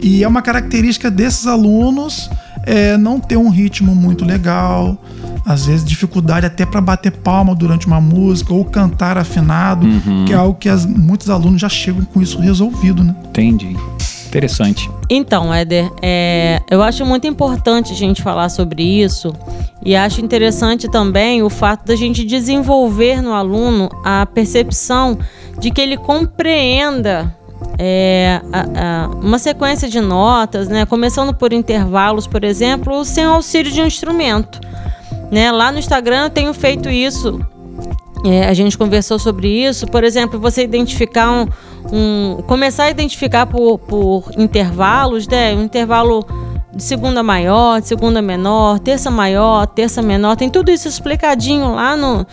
E 0.00 0.22
é 0.22 0.28
uma 0.28 0.42
característica 0.42 1.10
desses 1.10 1.46
alunos 1.46 2.30
é, 2.66 2.96
não 2.96 3.20
ter 3.20 3.36
um 3.36 3.48
ritmo 3.48 3.94
muito 3.94 4.24
legal, 4.24 5.00
às 5.44 5.66
vezes 5.66 5.84
dificuldade 5.84 6.44
até 6.44 6.66
para 6.66 6.80
bater 6.80 7.12
palma 7.12 7.54
durante 7.54 7.86
uma 7.86 8.00
música 8.00 8.52
ou 8.52 8.64
cantar 8.64 9.16
afinado, 9.16 9.86
uhum. 9.86 10.24
que 10.24 10.32
é 10.32 10.36
algo 10.36 10.58
que 10.58 10.68
as, 10.68 10.84
muitos 10.84 11.30
alunos 11.30 11.60
já 11.60 11.68
chegam 11.68 12.04
com 12.04 12.20
isso 12.20 12.40
resolvido, 12.40 13.04
né? 13.04 13.14
Entendi. 13.28 13.76
Interessante. 14.26 14.90
Então, 15.08 15.52
Éder, 15.52 15.90
é, 16.02 16.60
eu 16.70 16.82
acho 16.82 17.04
muito 17.04 17.26
importante 17.26 17.92
a 17.92 17.96
gente 17.96 18.22
falar 18.22 18.48
sobre 18.48 18.82
isso 18.82 19.32
e 19.84 19.94
acho 19.94 20.20
interessante 20.20 20.88
também 20.88 21.42
o 21.42 21.48
fato 21.48 21.86
da 21.86 21.96
gente 21.96 22.24
desenvolver 22.24 23.22
no 23.22 23.32
aluno 23.32 23.88
a 24.04 24.26
percepção 24.26 25.18
de 25.58 25.70
que 25.70 25.80
ele 25.80 25.96
compreenda 25.96 27.34
é, 27.78 28.40
a, 28.52 29.04
a, 29.04 29.08
uma 29.08 29.38
sequência 29.38 29.88
de 29.88 30.00
notas, 30.00 30.68
né, 30.68 30.84
começando 30.84 31.32
por 31.32 31.52
intervalos, 31.52 32.26
por 32.26 32.44
exemplo, 32.44 33.04
sem 33.04 33.24
auxílio 33.24 33.70
de 33.72 33.80
um 33.80 33.86
instrumento. 33.86 34.60
Né? 35.30 35.50
Lá 35.50 35.72
no 35.72 35.78
Instagram 35.78 36.24
eu 36.24 36.30
tenho 36.30 36.52
feito 36.54 36.88
isso. 36.88 37.40
É, 38.24 38.48
a 38.48 38.54
gente 38.54 38.76
conversou 38.76 39.18
sobre 39.18 39.48
isso. 39.48 39.86
Por 39.86 40.02
exemplo, 40.02 40.38
você 40.40 40.62
identificar 40.62 41.30
um. 41.30 41.46
um 41.92 42.42
começar 42.42 42.84
a 42.84 42.90
identificar 42.90 43.46
por, 43.46 43.78
por 43.78 44.30
intervalos, 44.36 45.28
né? 45.28 45.54
Um 45.54 45.64
intervalo 45.64 46.26
de 46.74 46.82
segunda 46.82 47.22
maior, 47.22 47.80
de 47.80 47.88
segunda 47.88 48.20
menor, 48.20 48.78
terça 48.78 49.10
maior, 49.10 49.66
terça 49.66 50.02
menor. 50.02 50.36
Tem 50.36 50.50
tudo 50.50 50.70
isso 50.70 50.88
explicadinho 50.88 51.74
lá 51.74 51.96
no, 51.96 52.26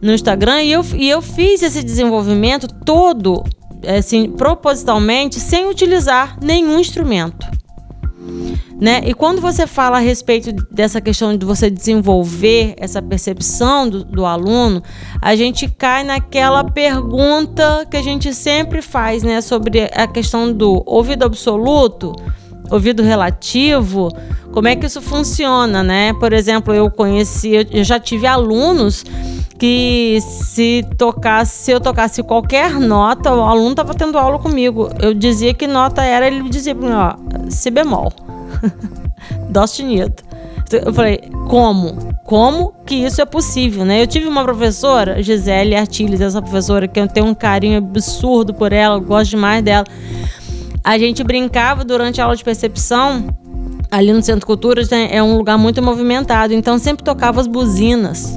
no 0.00 0.12
Instagram. 0.12 0.62
E 0.62 0.72
eu, 0.72 0.84
e 0.94 1.08
eu 1.08 1.20
fiz 1.20 1.62
esse 1.62 1.82
desenvolvimento 1.82 2.66
todo, 2.84 3.44
assim, 3.86 4.30
propositalmente, 4.30 5.38
sem 5.40 5.68
utilizar 5.68 6.36
nenhum 6.42 6.78
instrumento. 6.78 7.46
Né? 8.80 9.02
E 9.04 9.12
quando 9.12 9.40
você 9.40 9.66
fala 9.66 9.98
a 9.98 10.00
respeito 10.00 10.52
dessa 10.70 11.00
questão 11.00 11.36
de 11.36 11.44
você 11.44 11.68
desenvolver 11.68 12.74
essa 12.78 13.02
percepção 13.02 13.88
do, 13.88 14.04
do, 14.04 14.24
aluno, 14.24 14.82
a 15.20 15.36
gente 15.36 15.68
cai 15.68 16.02
naquela 16.02 16.64
pergunta 16.64 17.86
que 17.90 17.96
a 17.96 18.02
gente 18.02 18.32
sempre 18.32 18.80
faz, 18.80 19.22
né, 19.22 19.40
sobre 19.40 19.90
a 19.92 20.06
questão 20.06 20.52
do 20.52 20.82
ouvido 20.86 21.24
absoluto, 21.24 22.14
ouvido 22.70 23.02
relativo, 23.02 24.10
como 24.52 24.68
é 24.68 24.76
que 24.76 24.86
isso 24.86 25.00
funciona, 25.00 25.82
né? 25.82 26.12
Por 26.14 26.32
exemplo, 26.32 26.74
eu 26.74 26.90
conheci, 26.90 27.66
eu 27.70 27.84
já 27.84 27.98
tive 28.00 28.26
alunos 28.26 29.04
que 29.58 30.18
se 30.22 30.84
tocasse, 30.96 31.64
se 31.64 31.70
eu 31.70 31.80
tocasse 31.80 32.22
qualquer 32.22 32.72
nota, 32.80 33.32
o 33.32 33.42
aluno 33.42 33.70
estava 33.70 33.94
tendo 33.94 34.16
aula 34.16 34.38
comigo. 34.38 34.88
Eu 34.98 35.12
dizia 35.12 35.52
que 35.52 35.66
nota 35.66 36.02
era, 36.02 36.26
ele 36.26 36.48
dizia 36.48 36.74
para 36.74 36.88
mim, 36.88 36.94
ó, 36.94 37.50
si 37.50 37.70
bemol. 37.70 38.12
Dó 39.50 39.66
sustenido. 39.66 40.14
Eu 40.72 40.94
falei, 40.94 41.20
como? 41.48 42.14
Como 42.24 42.72
que 42.86 42.94
isso 42.94 43.20
é 43.20 43.24
possível, 43.24 43.84
né? 43.84 44.00
Eu 44.00 44.06
tive 44.06 44.28
uma 44.28 44.44
professora, 44.44 45.20
Gisele 45.22 45.74
Artiles, 45.74 46.20
essa 46.20 46.40
professora 46.40 46.86
que 46.86 46.98
eu 46.98 47.08
tenho 47.08 47.26
um 47.26 47.34
carinho 47.34 47.78
absurdo 47.78 48.54
por 48.54 48.72
ela, 48.72 48.98
gosto 48.98 49.30
demais 49.30 49.62
dela. 49.62 49.84
A 50.82 50.98
gente 50.98 51.22
brincava 51.22 51.84
durante 51.84 52.20
a 52.20 52.24
aula 52.24 52.36
de 52.36 52.44
percepção, 52.44 53.28
ali 53.90 54.12
no 54.12 54.22
Centro 54.22 54.46
Cultura 54.46 54.82
né, 54.90 55.08
é 55.10 55.22
um 55.22 55.36
lugar 55.36 55.58
muito 55.58 55.82
movimentado, 55.82 56.54
então 56.54 56.78
sempre 56.78 57.04
tocava 57.04 57.40
as 57.40 57.46
buzinas. 57.46 58.36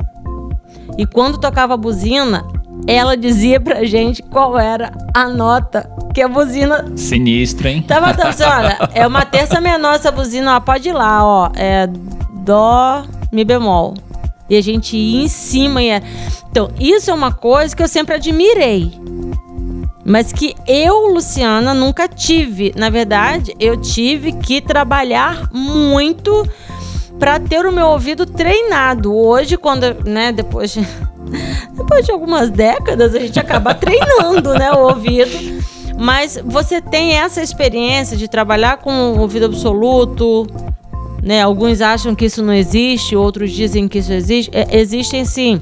E 0.97 1.05
quando 1.05 1.37
tocava 1.37 1.73
a 1.73 1.77
buzina, 1.77 2.45
ela 2.85 3.15
dizia 3.15 3.59
pra 3.59 3.83
gente 3.85 4.21
qual 4.21 4.57
era 4.59 4.91
a 5.13 5.27
nota 5.27 5.89
que 6.13 6.21
a 6.21 6.27
buzina. 6.27 6.91
Sinistra, 6.95 7.69
hein? 7.69 7.83
Tava 7.87 8.13
dando 8.13 8.27
assim, 8.27 8.43
olha, 8.43 8.77
é 8.93 9.07
uma 9.07 9.25
terça 9.25 9.59
menor 9.59 9.95
essa 9.95 10.11
buzina, 10.11 10.55
ó, 10.55 10.59
pode 10.59 10.89
ir 10.89 10.93
lá, 10.93 11.25
ó. 11.25 11.51
É 11.55 11.87
Dó, 12.43 13.03
Mi 13.31 13.43
bemol. 13.43 13.95
E 14.49 14.55
a 14.55 14.61
gente 14.61 14.95
ia 14.95 15.23
em 15.23 15.27
cima. 15.27 15.81
E 15.81 15.89
é... 15.89 16.03
Então, 16.51 16.69
isso 16.79 17.09
é 17.09 17.13
uma 17.13 17.31
coisa 17.31 17.75
que 17.75 17.81
eu 17.81 17.87
sempre 17.87 18.15
admirei. 18.15 18.91
Mas 20.05 20.33
que 20.33 20.53
eu, 20.67 21.07
Luciana, 21.07 21.73
nunca 21.73 22.07
tive. 22.07 22.73
Na 22.75 22.89
verdade, 22.89 23.55
eu 23.59 23.77
tive 23.77 24.33
que 24.33 24.59
trabalhar 24.59 25.49
muito 25.51 26.47
para 27.17 27.39
ter 27.39 27.65
o 27.65 27.71
meu 27.71 27.87
ouvido 27.87 28.25
treinado. 28.25 29.15
Hoje, 29.15 29.55
quando, 29.55 30.03
né, 30.03 30.31
depois 30.31 30.73
de, 30.73 30.81
depois 31.75 32.05
de 32.05 32.11
algumas 32.11 32.49
décadas, 32.49 33.15
a 33.15 33.19
gente 33.19 33.39
acaba 33.39 33.73
treinando, 33.75 34.53
né, 34.53 34.71
o 34.73 34.89
ouvido. 34.89 35.63
Mas 35.97 36.37
você 36.43 36.81
tem 36.81 37.13
essa 37.13 37.41
experiência 37.41 38.17
de 38.17 38.27
trabalhar 38.27 38.77
com 38.77 39.13
o 39.13 39.19
ouvido 39.19 39.45
absoluto, 39.45 40.47
né? 41.21 41.41
Alguns 41.41 41.79
acham 41.79 42.13
que 42.13 42.25
isso 42.25 42.43
não 42.43 42.53
existe, 42.53 43.15
outros 43.15 43.51
dizem 43.51 43.87
que 43.87 43.99
isso 43.99 44.11
existe. 44.11 44.51
É, 44.53 44.77
existem 44.77 45.23
sim 45.23 45.61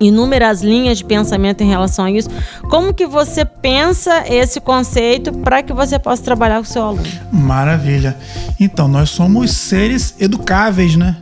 inúmeras 0.00 0.62
linhas 0.62 0.98
de 0.98 1.04
pensamento 1.04 1.62
em 1.62 1.68
relação 1.68 2.06
a 2.06 2.10
isso. 2.10 2.30
Como 2.70 2.94
que 2.94 3.06
você 3.06 3.44
pensa 3.44 4.24
esse 4.26 4.60
conceito 4.60 5.32
para 5.32 5.62
que 5.62 5.72
você 5.72 5.98
possa 5.98 6.22
trabalhar 6.22 6.56
com 6.56 6.62
o 6.62 6.66
seu 6.66 6.82
aluno? 6.82 7.06
Maravilha. 7.30 8.16
Então, 8.58 8.88
nós 8.88 9.10
somos 9.10 9.52
seres 9.52 10.14
educáveis, 10.18 10.96
né? 10.96 11.16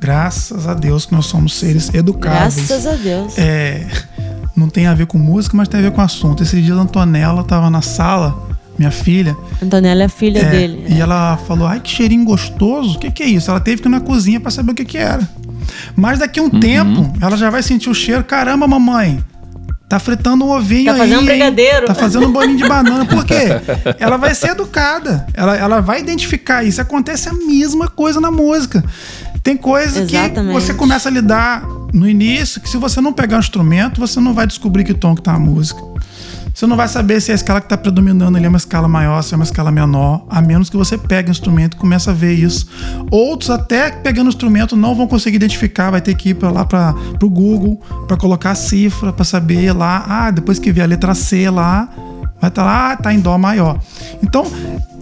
Graças 0.00 0.66
a 0.66 0.74
Deus 0.74 1.06
que 1.06 1.14
nós 1.14 1.26
somos 1.26 1.54
seres 1.54 1.92
educáveis. 1.94 2.66
Graças 2.66 2.86
a 2.86 2.94
Deus. 2.94 3.38
É, 3.38 3.86
não 4.56 4.68
tem 4.68 4.86
a 4.86 4.94
ver 4.94 5.06
com 5.06 5.18
música, 5.18 5.56
mas 5.56 5.68
tem 5.68 5.80
a 5.80 5.82
ver 5.82 5.92
com 5.92 6.00
assunto. 6.00 6.42
Esse 6.42 6.60
dia 6.60 6.74
a 6.74 6.78
Antonella 6.78 7.42
estava 7.42 7.70
na 7.70 7.82
sala, 7.82 8.48
minha 8.78 8.90
filha. 8.90 9.36
Antonella 9.62 10.04
é 10.04 10.08
filha 10.08 10.40
é, 10.40 10.50
dele. 10.50 10.86
E 10.88 11.00
ela 11.00 11.36
falou: 11.46 11.66
ai, 11.66 11.80
que 11.80 11.90
cheirinho 11.90 12.24
gostoso. 12.24 12.96
O 12.96 12.98
que, 12.98 13.10
que 13.10 13.22
é 13.22 13.26
isso? 13.26 13.50
Ela 13.50 13.60
teve 13.60 13.80
que 13.80 13.88
ir 13.88 13.90
na 13.90 14.00
cozinha 14.00 14.40
para 14.40 14.50
saber 14.50 14.72
o 14.72 14.74
que, 14.74 14.84
que 14.84 14.98
era. 14.98 15.28
Mas 15.96 16.18
daqui 16.18 16.40
a 16.40 16.42
um 16.42 16.46
uhum. 16.46 16.60
tempo, 16.60 17.12
ela 17.20 17.36
já 17.36 17.50
vai 17.50 17.62
sentir 17.62 17.90
o 17.90 17.94
cheiro. 17.94 18.24
Caramba, 18.24 18.66
mamãe, 18.66 19.22
tá 19.88 19.98
fritando 19.98 20.44
um 20.44 20.50
ovinho 20.50 20.86
tá 20.86 20.92
aí. 20.92 20.98
Tá 20.98 21.04
fazendo 21.04 21.20
um 21.20 21.26
brigadeiro. 21.26 21.86
Tá 21.86 21.94
fazendo 21.94 22.26
um 22.26 22.32
bolinho 22.32 22.56
de 22.56 22.66
banana. 22.66 23.04
Por 23.04 23.24
quê? 23.24 23.60
Ela 24.00 24.16
vai 24.16 24.34
ser 24.34 24.50
educada. 24.50 25.26
Ela, 25.34 25.56
ela 25.56 25.80
vai 25.80 26.00
identificar 26.00 26.64
isso. 26.64 26.80
Acontece 26.80 27.28
a 27.28 27.32
mesma 27.32 27.88
coisa 27.88 28.20
na 28.20 28.30
música. 28.30 28.82
Tem 29.42 29.56
coisa 29.56 30.02
Exatamente. 30.02 30.46
que 30.46 30.52
você 30.52 30.72
começa 30.72 31.08
a 31.08 31.12
lidar 31.12 31.66
no 31.92 32.08
início, 32.08 32.60
que 32.60 32.68
se 32.68 32.76
você 32.76 33.00
não 33.00 33.12
pegar 33.12 33.36
o 33.36 33.40
instrumento, 33.40 34.00
você 34.00 34.20
não 34.20 34.32
vai 34.32 34.46
descobrir 34.46 34.84
que 34.84 34.94
tom 34.94 35.14
que 35.14 35.22
tá 35.22 35.34
a 35.34 35.38
música. 35.38 35.82
Você 36.62 36.66
não 36.68 36.76
vai 36.76 36.86
saber 36.86 37.20
se 37.20 37.32
a 37.32 37.34
escala 37.34 37.60
que 37.60 37.66
está 37.66 37.76
predominando 37.76 38.36
ali 38.36 38.46
é 38.46 38.48
uma 38.48 38.56
escala 38.56 38.86
maior, 38.86 39.20
se 39.22 39.34
é 39.34 39.36
uma 39.36 39.42
escala 39.42 39.72
menor, 39.72 40.24
a 40.30 40.40
menos 40.40 40.70
que 40.70 40.76
você 40.76 40.96
pegue 40.96 41.28
o 41.28 41.32
instrumento 41.32 41.74
e 41.74 41.76
comece 41.76 42.08
a 42.08 42.12
ver 42.12 42.34
isso. 42.34 42.68
Outros, 43.10 43.50
até 43.50 43.90
pegando 43.90 44.26
o 44.26 44.28
instrumento, 44.28 44.76
não 44.76 44.94
vão 44.94 45.08
conseguir 45.08 45.34
identificar, 45.34 45.90
vai 45.90 46.00
ter 46.00 46.14
que 46.14 46.28
ir 46.28 46.34
para 46.34 46.52
lá 46.52 46.64
para 46.64 46.94
o 47.20 47.28
Google 47.28 47.82
para 48.06 48.16
colocar 48.16 48.52
a 48.52 48.54
cifra, 48.54 49.12
para 49.12 49.24
saber 49.24 49.72
lá, 49.72 50.04
ah, 50.06 50.30
depois 50.30 50.60
que 50.60 50.70
ver 50.70 50.82
a 50.82 50.86
letra 50.86 51.16
C 51.16 51.50
lá, 51.50 51.88
vai 52.40 52.48
estar 52.48 52.50
tá 52.50 52.62
lá, 52.62 52.92
ah, 52.92 52.96
tá 52.96 53.12
em 53.12 53.18
Dó 53.18 53.36
maior. 53.36 53.80
Então, 54.22 54.46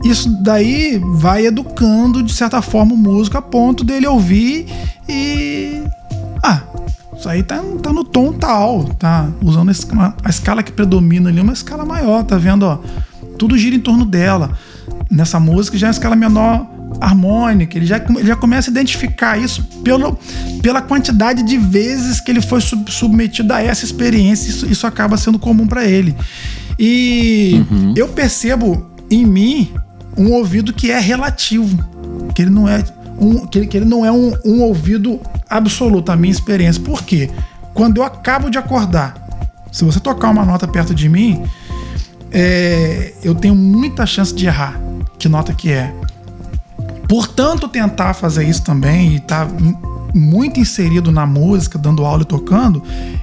isso 0.02 0.30
daí 0.42 0.98
vai 1.12 1.44
educando, 1.44 2.22
de 2.22 2.32
certa 2.32 2.62
forma, 2.62 2.94
o 2.94 2.96
músico 2.96 3.36
a 3.36 3.42
ponto 3.42 3.84
dele 3.84 4.06
ouvir 4.06 4.64
e. 5.06 5.82
Ah, 6.42 6.62
isso 7.20 7.28
aí 7.28 7.42
tá, 7.42 7.62
tá 7.82 7.92
no 7.92 8.02
tom 8.02 8.32
tal, 8.32 8.84
tá 8.94 9.28
usando 9.42 9.70
a 10.24 10.30
escala 10.30 10.62
que 10.62 10.72
predomina 10.72 11.28
ali, 11.28 11.38
uma 11.38 11.52
escala 11.52 11.84
maior, 11.84 12.24
tá 12.24 12.38
vendo? 12.38 12.62
Ó, 12.62 12.78
tudo 13.36 13.58
gira 13.58 13.76
em 13.76 13.80
torno 13.80 14.06
dela. 14.06 14.56
Nessa 15.10 15.38
música 15.38 15.76
já 15.76 15.88
é 15.88 15.88
uma 15.88 15.92
escala 15.92 16.16
menor 16.16 16.66
harmônica, 16.98 17.76
ele 17.76 17.84
já, 17.84 17.98
ele 17.98 18.26
já 18.26 18.34
começa 18.34 18.70
a 18.70 18.72
identificar 18.72 19.36
isso 19.36 19.62
pelo, 19.84 20.18
pela 20.62 20.80
quantidade 20.80 21.42
de 21.42 21.58
vezes 21.58 22.22
que 22.22 22.30
ele 22.30 22.40
foi 22.40 22.62
sub, 22.62 22.90
submetido 22.90 23.52
a 23.52 23.62
essa 23.62 23.84
experiência, 23.84 24.48
isso, 24.48 24.66
isso 24.66 24.86
acaba 24.86 25.18
sendo 25.18 25.38
comum 25.38 25.66
para 25.66 25.84
ele. 25.84 26.16
E 26.78 27.66
uhum. 27.70 27.92
eu 27.98 28.08
percebo 28.08 28.90
em 29.10 29.26
mim 29.26 29.74
um 30.16 30.32
ouvido 30.32 30.72
que 30.72 30.90
é 30.90 30.98
relativo, 30.98 31.84
que 32.34 32.40
ele 32.40 32.50
não 32.50 32.66
é 32.66 32.82
um, 33.20 33.46
que, 33.46 33.66
que 33.66 33.76
ele 33.76 33.86
não 33.86 34.04
é 34.04 34.10
um, 34.10 34.32
um 34.44 34.62
ouvido 34.62 35.20
absoluto, 35.48 36.10
a 36.10 36.16
minha 36.16 36.32
experiência. 36.32 36.82
Por 36.82 37.02
quê? 37.02 37.30
Quando 37.74 37.98
eu 37.98 38.04
acabo 38.04 38.50
de 38.50 38.58
acordar, 38.58 39.14
se 39.70 39.84
você 39.84 40.00
tocar 40.00 40.30
uma 40.30 40.44
nota 40.44 40.66
perto 40.66 40.94
de 40.94 41.08
mim, 41.08 41.44
é, 42.32 43.12
eu 43.22 43.34
tenho 43.34 43.54
muita 43.54 44.06
chance 44.06 44.34
de 44.34 44.46
errar. 44.46 44.80
Que 45.18 45.28
nota 45.28 45.52
que 45.52 45.70
é? 45.70 45.94
Portanto, 47.08 47.68
tentar 47.68 48.14
fazer 48.14 48.44
isso 48.44 48.62
também 48.62 49.12
e 49.12 49.16
estar 49.16 49.46
tá 49.46 49.52
muito 50.14 50.58
inserido 50.58 51.10
na 51.10 51.26
música, 51.26 51.78
dando 51.78 52.04
aula 52.04 52.22
e 52.22 52.24
tocando, 52.24 52.82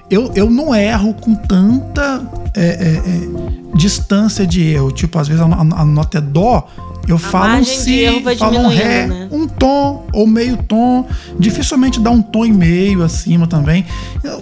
eu, 0.10 0.32
eu 0.36 0.50
não 0.50 0.74
erro 0.76 1.14
com 1.14 1.36
tanta 1.36 2.22
é, 2.54 2.66
é, 2.66 2.98
é 2.98 3.78
distância 3.78 4.46
de 4.46 4.62
erro. 4.62 4.92
Tipo, 4.92 5.20
às 5.20 5.28
vezes 5.28 5.42
a, 5.42 5.46
a 5.46 5.86
nota 5.86 6.18
é 6.18 6.22
dó, 6.22 6.68
eu 7.08 7.16
a 7.16 7.20
falo 7.20 7.62
um 7.62 7.64
si, 7.64 8.06
falo 8.38 8.60
um 8.60 8.68
ré, 8.68 9.08
né? 9.08 9.28
um 9.32 9.48
tom 9.48 10.06
ou 10.12 10.28
meio 10.28 10.58
tom. 10.58 11.08
Dificilmente 11.40 12.00
dá 12.00 12.12
um 12.12 12.22
tom 12.22 12.46
e 12.46 12.52
meio 12.52 13.02
acima 13.04 13.48
também. 13.48 13.86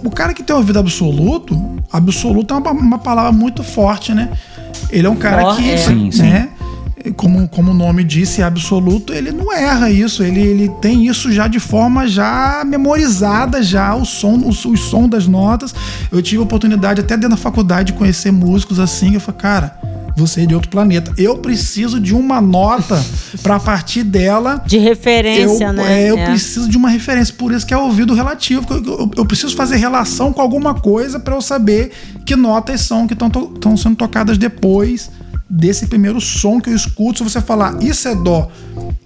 O 0.02 0.10
cara 0.10 0.34
que 0.34 0.42
tem 0.42 0.54
ouvido 0.54 0.78
absoluto, 0.78 1.56
absoluto 1.92 2.52
é 2.52 2.56
uma, 2.56 2.70
uma 2.72 2.98
palavra 2.98 3.30
muito 3.30 3.62
forte, 3.62 4.12
né? 4.12 4.30
Ele 4.90 5.06
é 5.06 5.10
um 5.10 5.16
cara 5.16 5.52
oh, 5.52 5.56
que, 5.56 5.70
é. 5.70 5.76
sim, 5.76 6.10
né? 6.18 6.48
Sim. 6.50 7.12
Como, 7.12 7.46
como 7.48 7.70
o 7.70 7.74
nome 7.74 8.02
disse, 8.02 8.42
é 8.42 8.44
absoluto, 8.44 9.12
ele 9.12 9.30
não 9.30 9.52
erra 9.52 9.88
isso, 9.88 10.24
ele, 10.24 10.40
ele 10.40 10.68
tem 10.80 11.06
isso 11.06 11.30
já 11.30 11.46
de 11.46 11.60
forma 11.60 12.08
já 12.08 12.64
memorizada, 12.66 13.62
já 13.62 13.94
o 13.94 14.04
som, 14.04 14.34
o, 14.38 14.48
o 14.48 14.76
som 14.76 15.08
das 15.08 15.28
notas. 15.28 15.72
Eu 16.10 16.20
tive 16.20 16.40
a 16.40 16.42
oportunidade 16.42 17.00
até 17.00 17.14
dentro 17.16 17.30
da 17.30 17.36
faculdade 17.36 17.92
de 17.92 17.98
conhecer 17.98 18.32
músicos 18.32 18.80
assim, 18.80 19.14
eu 19.14 19.20
falei, 19.20 19.40
cara, 19.40 19.78
você 20.16 20.42
é 20.42 20.46
de 20.46 20.54
outro 20.54 20.70
planeta. 20.70 21.12
Eu 21.18 21.38
preciso 21.38 22.00
de 22.00 22.14
uma 22.14 22.40
nota 22.40 23.04
para 23.42 23.60
partir 23.60 24.02
dela. 24.02 24.62
De 24.66 24.78
referência, 24.78 25.66
eu, 25.66 25.72
né? 25.74 26.04
É, 26.04 26.10
eu 26.10 26.18
é. 26.18 26.24
preciso 26.24 26.68
de 26.68 26.76
uma 26.76 26.88
referência. 26.88 27.34
Por 27.36 27.52
isso 27.52 27.66
que 27.66 27.74
é 27.74 27.76
ouvido 27.76 28.14
relativo. 28.14 28.66
Eu, 28.70 28.84
eu, 28.84 29.10
eu 29.18 29.26
preciso 29.26 29.54
fazer 29.54 29.76
relação 29.76 30.32
com 30.32 30.40
alguma 30.40 30.74
coisa 30.74 31.20
para 31.20 31.34
eu 31.34 31.42
saber 31.42 31.92
que 32.24 32.34
notas 32.34 32.80
são 32.80 33.06
que 33.06 33.12
estão 33.12 33.76
sendo 33.76 33.96
tocadas 33.96 34.38
depois 34.38 35.10
desse 35.48 35.86
primeiro 35.86 36.20
som 36.20 36.60
que 36.60 36.70
eu 36.70 36.74
escuto. 36.74 37.18
Se 37.18 37.24
você 37.24 37.40
falar 37.40 37.82
isso 37.82 38.08
é 38.08 38.14
dó, 38.14 38.50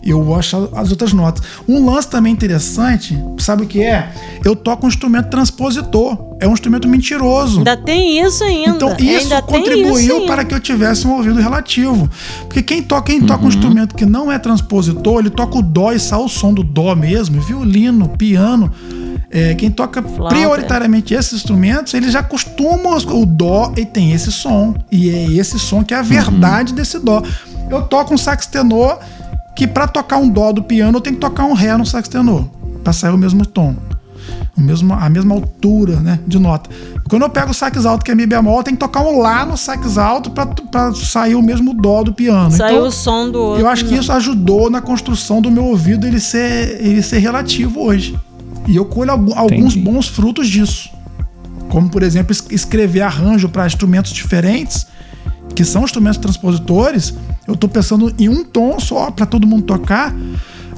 eu 0.03 0.23
vou 0.25 0.35
achar 0.35 0.69
as 0.75 0.91
outras 0.91 1.13
notas. 1.13 1.45
Um 1.69 1.85
lance 1.85 2.09
também 2.09 2.33
interessante, 2.33 3.19
sabe 3.39 3.65
o 3.65 3.67
que 3.67 3.83
é? 3.83 4.13
Eu 4.45 4.57
toco 4.57 4.87
um 4.87 4.89
instrumento 4.89 5.29
transpositor. 5.29 6.31
É 6.41 6.49
um 6.49 6.55
instrumento 6.55 6.89
mentiroso. 6.89 7.59
Ainda 7.59 7.77
tem 7.77 8.19
isso 8.25 8.43
ainda. 8.43 8.71
Então 8.71 8.97
isso 8.99 9.35
ainda 9.35 9.43
contribuiu 9.43 9.99
isso 9.99 10.27
para 10.27 10.43
que 10.43 10.55
eu 10.55 10.61
tivesse 10.61 11.07
um 11.07 11.13
ouvido 11.13 11.39
relativo. 11.39 12.09
Porque 12.41 12.63
quem 12.63 12.83
toca, 12.83 13.13
quem 13.13 13.21
toca 13.21 13.41
um 13.41 13.43
uhum. 13.43 13.49
instrumento 13.51 13.95
que 13.95 14.07
não 14.07 14.33
é 14.33 14.39
transpositor, 14.39 15.21
ele 15.21 15.29
toca 15.29 15.59
o 15.59 15.63
dó 15.63 15.93
e 15.93 16.01
sai 16.01 16.19
o 16.19 16.29
som 16.29 16.55
do 16.55 16.65
dó 16.65 16.95
mesmo, 16.95 17.43
violino, 17.43 18.09
piano. 18.09 18.73
É, 19.33 19.55
quem 19.55 19.71
toca 19.71 20.03
Flauta. 20.03 20.35
prioritariamente 20.35 21.15
esses 21.15 21.35
instrumentos, 21.35 21.95
eles 21.95 22.13
já 22.13 22.21
costumam 22.23 22.97
o 22.97 23.25
dó 23.25 23.73
e 23.77 23.87
tem 23.87 24.13
esse 24.13 24.33
som. 24.33 24.75
E 24.91 25.09
é 25.09 25.31
esse 25.31 25.59
som 25.59 25.85
que 25.85 25.95
é 25.95 25.99
a 25.99 26.03
verdade 26.03 26.73
uhum. 26.73 26.77
desse 26.77 26.99
dó. 26.99 27.23
Eu 27.71 27.83
toco 27.83 28.13
um 28.13 28.19
sax 28.19 28.47
tenor 28.47 28.99
que 29.55 29.69
para 29.69 29.87
tocar 29.87 30.17
um 30.17 30.29
dó 30.29 30.51
do 30.51 30.63
piano 30.63 30.99
eu 30.99 31.01
tenho 31.01 31.15
que 31.15 31.21
tocar 31.21 31.45
um 31.45 31.53
ré 31.53 31.77
no 31.77 31.87
sax 31.87 32.09
tenor 32.09 32.45
para 32.83 32.93
sair 32.93 33.13
o 33.13 33.19
mesmo 33.19 33.47
tom. 33.47 33.77
O 34.57 34.61
mesmo, 34.61 34.93
a 34.93 35.09
mesma 35.09 35.35
altura 35.35 35.97
né, 35.97 36.19
de 36.27 36.39
nota. 36.39 36.69
Quando 37.09 37.23
eu 37.23 37.31
pego 37.31 37.51
o 37.51 37.55
sax 37.55 37.87
alto, 37.87 38.05
que 38.05 38.11
é 38.11 38.15
mi 38.15 38.27
bemol, 38.27 38.59
eu 38.59 38.63
tenho 38.65 38.77
que 38.77 38.81
tocar 38.81 39.01
um 39.01 39.21
lá 39.21 39.47
no 39.47 39.57
sax 39.57 39.97
alto 39.97 40.31
para 40.31 40.93
sair 40.95 41.35
o 41.35 41.43
mesmo 41.43 41.73
dó 41.73 42.03
do 42.03 42.13
piano. 42.13 42.51
Saiu 42.51 42.77
então, 42.77 42.89
o 42.89 42.91
som 42.91 43.31
do 43.31 43.41
outro. 43.41 43.61
Eu 43.63 43.69
acho 43.69 43.85
que 43.87 43.95
isso 43.95 44.13
ajudou 44.13 44.69
na 44.69 44.81
construção 44.81 45.41
do 45.41 45.51
meu 45.51 45.65
ouvido 45.65 46.07
ele 46.07 46.21
ser, 46.21 46.79
ele 46.81 47.03
ser 47.03 47.19
relativo 47.19 47.81
hoje. 47.81 48.19
E 48.71 48.77
eu 48.77 48.85
colho 48.85 49.11
alguns 49.11 49.75
Entendi. 49.75 49.81
bons 49.81 50.07
frutos 50.07 50.49
disso. 50.49 50.89
Como, 51.69 51.91
por 51.91 52.05
exemplo, 52.05 52.35
escrever 52.53 53.01
arranjo 53.01 53.49
para 53.49 53.67
instrumentos 53.67 54.13
diferentes, 54.13 54.87
que 55.57 55.65
são 55.65 55.83
instrumentos 55.83 56.19
transpositores. 56.19 57.13
Eu 57.49 57.55
estou 57.55 57.69
pensando 57.69 58.15
em 58.17 58.29
um 58.29 58.45
tom 58.45 58.79
só 58.79 59.11
para 59.11 59.27
todo 59.27 59.45
mundo 59.45 59.65
tocar, 59.65 60.15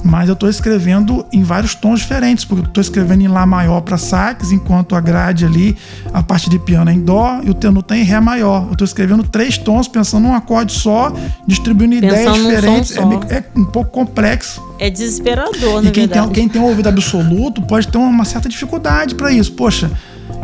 mas 0.03 0.27
eu 0.27 0.33
estou 0.33 0.49
escrevendo 0.49 1.25
em 1.31 1.43
vários 1.43 1.73
tons 1.73 2.01
diferentes, 2.01 2.43
porque 2.43 2.63
eu 2.65 2.67
estou 2.67 2.81
escrevendo 2.81 3.21
em 3.21 3.27
Lá 3.27 3.45
maior 3.45 3.81
para 3.81 3.97
sax, 3.97 4.51
enquanto 4.51 4.95
a 4.95 5.01
grade 5.01 5.45
ali, 5.45 5.75
a 6.13 6.21
parte 6.21 6.49
de 6.49 6.59
piano 6.59 6.91
é 6.91 6.93
em 6.93 6.99
Dó 6.99 7.39
e 7.43 7.49
o 7.49 7.53
tenor 7.53 7.81
tem 7.81 8.01
em 8.01 8.03
Ré 8.03 8.19
maior. 8.19 8.65
Eu 8.67 8.73
estou 8.73 8.85
escrevendo 8.85 9.23
três 9.23 9.57
tons, 9.57 9.87
pensando 9.87 10.23
num 10.23 10.33
acorde 10.33 10.73
só, 10.73 11.11
distribuindo 11.47 11.99
pensando 11.99 12.37
ideias 12.37 12.45
diferentes. 12.45 12.97
É, 12.97 13.35
é, 13.37 13.45
um 13.55 13.65
pouco 13.65 13.91
complexo. 13.91 14.61
É 14.77 14.89
desesperador, 14.89 15.85
E 15.85 15.91
quem 15.91 16.07
tem, 16.07 16.29
quem 16.29 16.49
tem 16.49 16.61
um 16.61 16.65
ouvido 16.65 16.89
absoluto 16.89 17.61
pode 17.61 17.87
ter 17.87 17.97
uma 17.97 18.25
certa 18.25 18.49
dificuldade 18.49 19.15
para 19.15 19.31
isso. 19.31 19.53
Poxa, 19.53 19.89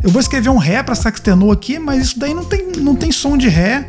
eu 0.02 0.10
vou 0.10 0.22
escrever 0.22 0.50
um 0.50 0.58
Ré 0.58 0.82
para 0.82 0.96
sax 0.96 1.20
tenor 1.20 1.52
aqui, 1.52 1.78
mas 1.78 2.04
isso 2.04 2.20
daí 2.20 2.34
não 2.34 2.46
tem, 2.46 2.72
não 2.78 2.96
tem 2.96 3.12
som 3.12 3.38
de 3.38 3.50
Ré. 3.50 3.86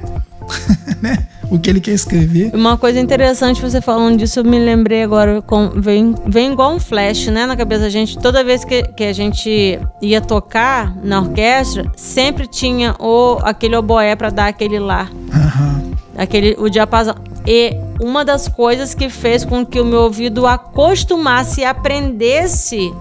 né? 1.00 1.26
o 1.50 1.58
que 1.58 1.68
ele 1.68 1.80
quer 1.80 1.90
escrever. 1.90 2.54
Uma 2.54 2.78
coisa 2.78 3.00
interessante 3.00 3.60
você 3.60 3.80
falando 3.80 4.16
disso, 4.16 4.38
eu 4.38 4.44
me 4.44 4.58
lembrei 4.58 5.02
agora, 5.02 5.42
com, 5.42 5.68
vem, 5.74 6.14
vem 6.26 6.52
igual 6.52 6.74
um 6.74 6.78
flash, 6.78 7.26
né, 7.26 7.44
na 7.44 7.56
cabeça 7.56 7.82
da 7.82 7.88
gente. 7.90 8.16
Toda 8.16 8.44
vez 8.44 8.64
que, 8.64 8.84
que 8.84 9.04
a 9.04 9.12
gente 9.12 9.80
ia 10.00 10.20
tocar 10.20 10.94
na 11.02 11.20
orquestra, 11.20 11.90
sempre 11.96 12.46
tinha 12.46 12.94
o, 13.00 13.38
aquele 13.42 13.74
oboé 13.74 14.14
para 14.14 14.30
dar 14.30 14.46
aquele 14.46 14.78
lá. 14.78 15.10
Uhum. 15.12 15.90
Aquele, 16.16 16.54
o 16.58 16.68
diapasão. 16.68 17.16
E 17.46 17.76
uma 18.00 18.24
das 18.24 18.46
coisas 18.46 18.94
que 18.94 19.08
fez 19.08 19.44
com 19.44 19.66
que 19.66 19.80
o 19.80 19.84
meu 19.84 20.02
ouvido 20.02 20.46
acostumasse 20.46 21.62
e 21.62 21.64
aprendesse 21.64 22.94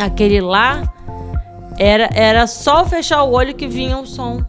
aquele 0.00 0.40
lá 0.40 0.82
era, 1.78 2.08
era 2.14 2.46
só 2.46 2.86
fechar 2.86 3.22
o 3.24 3.32
olho 3.32 3.54
que 3.54 3.66
vinha 3.66 3.98
o 3.98 4.06
som 4.06 4.42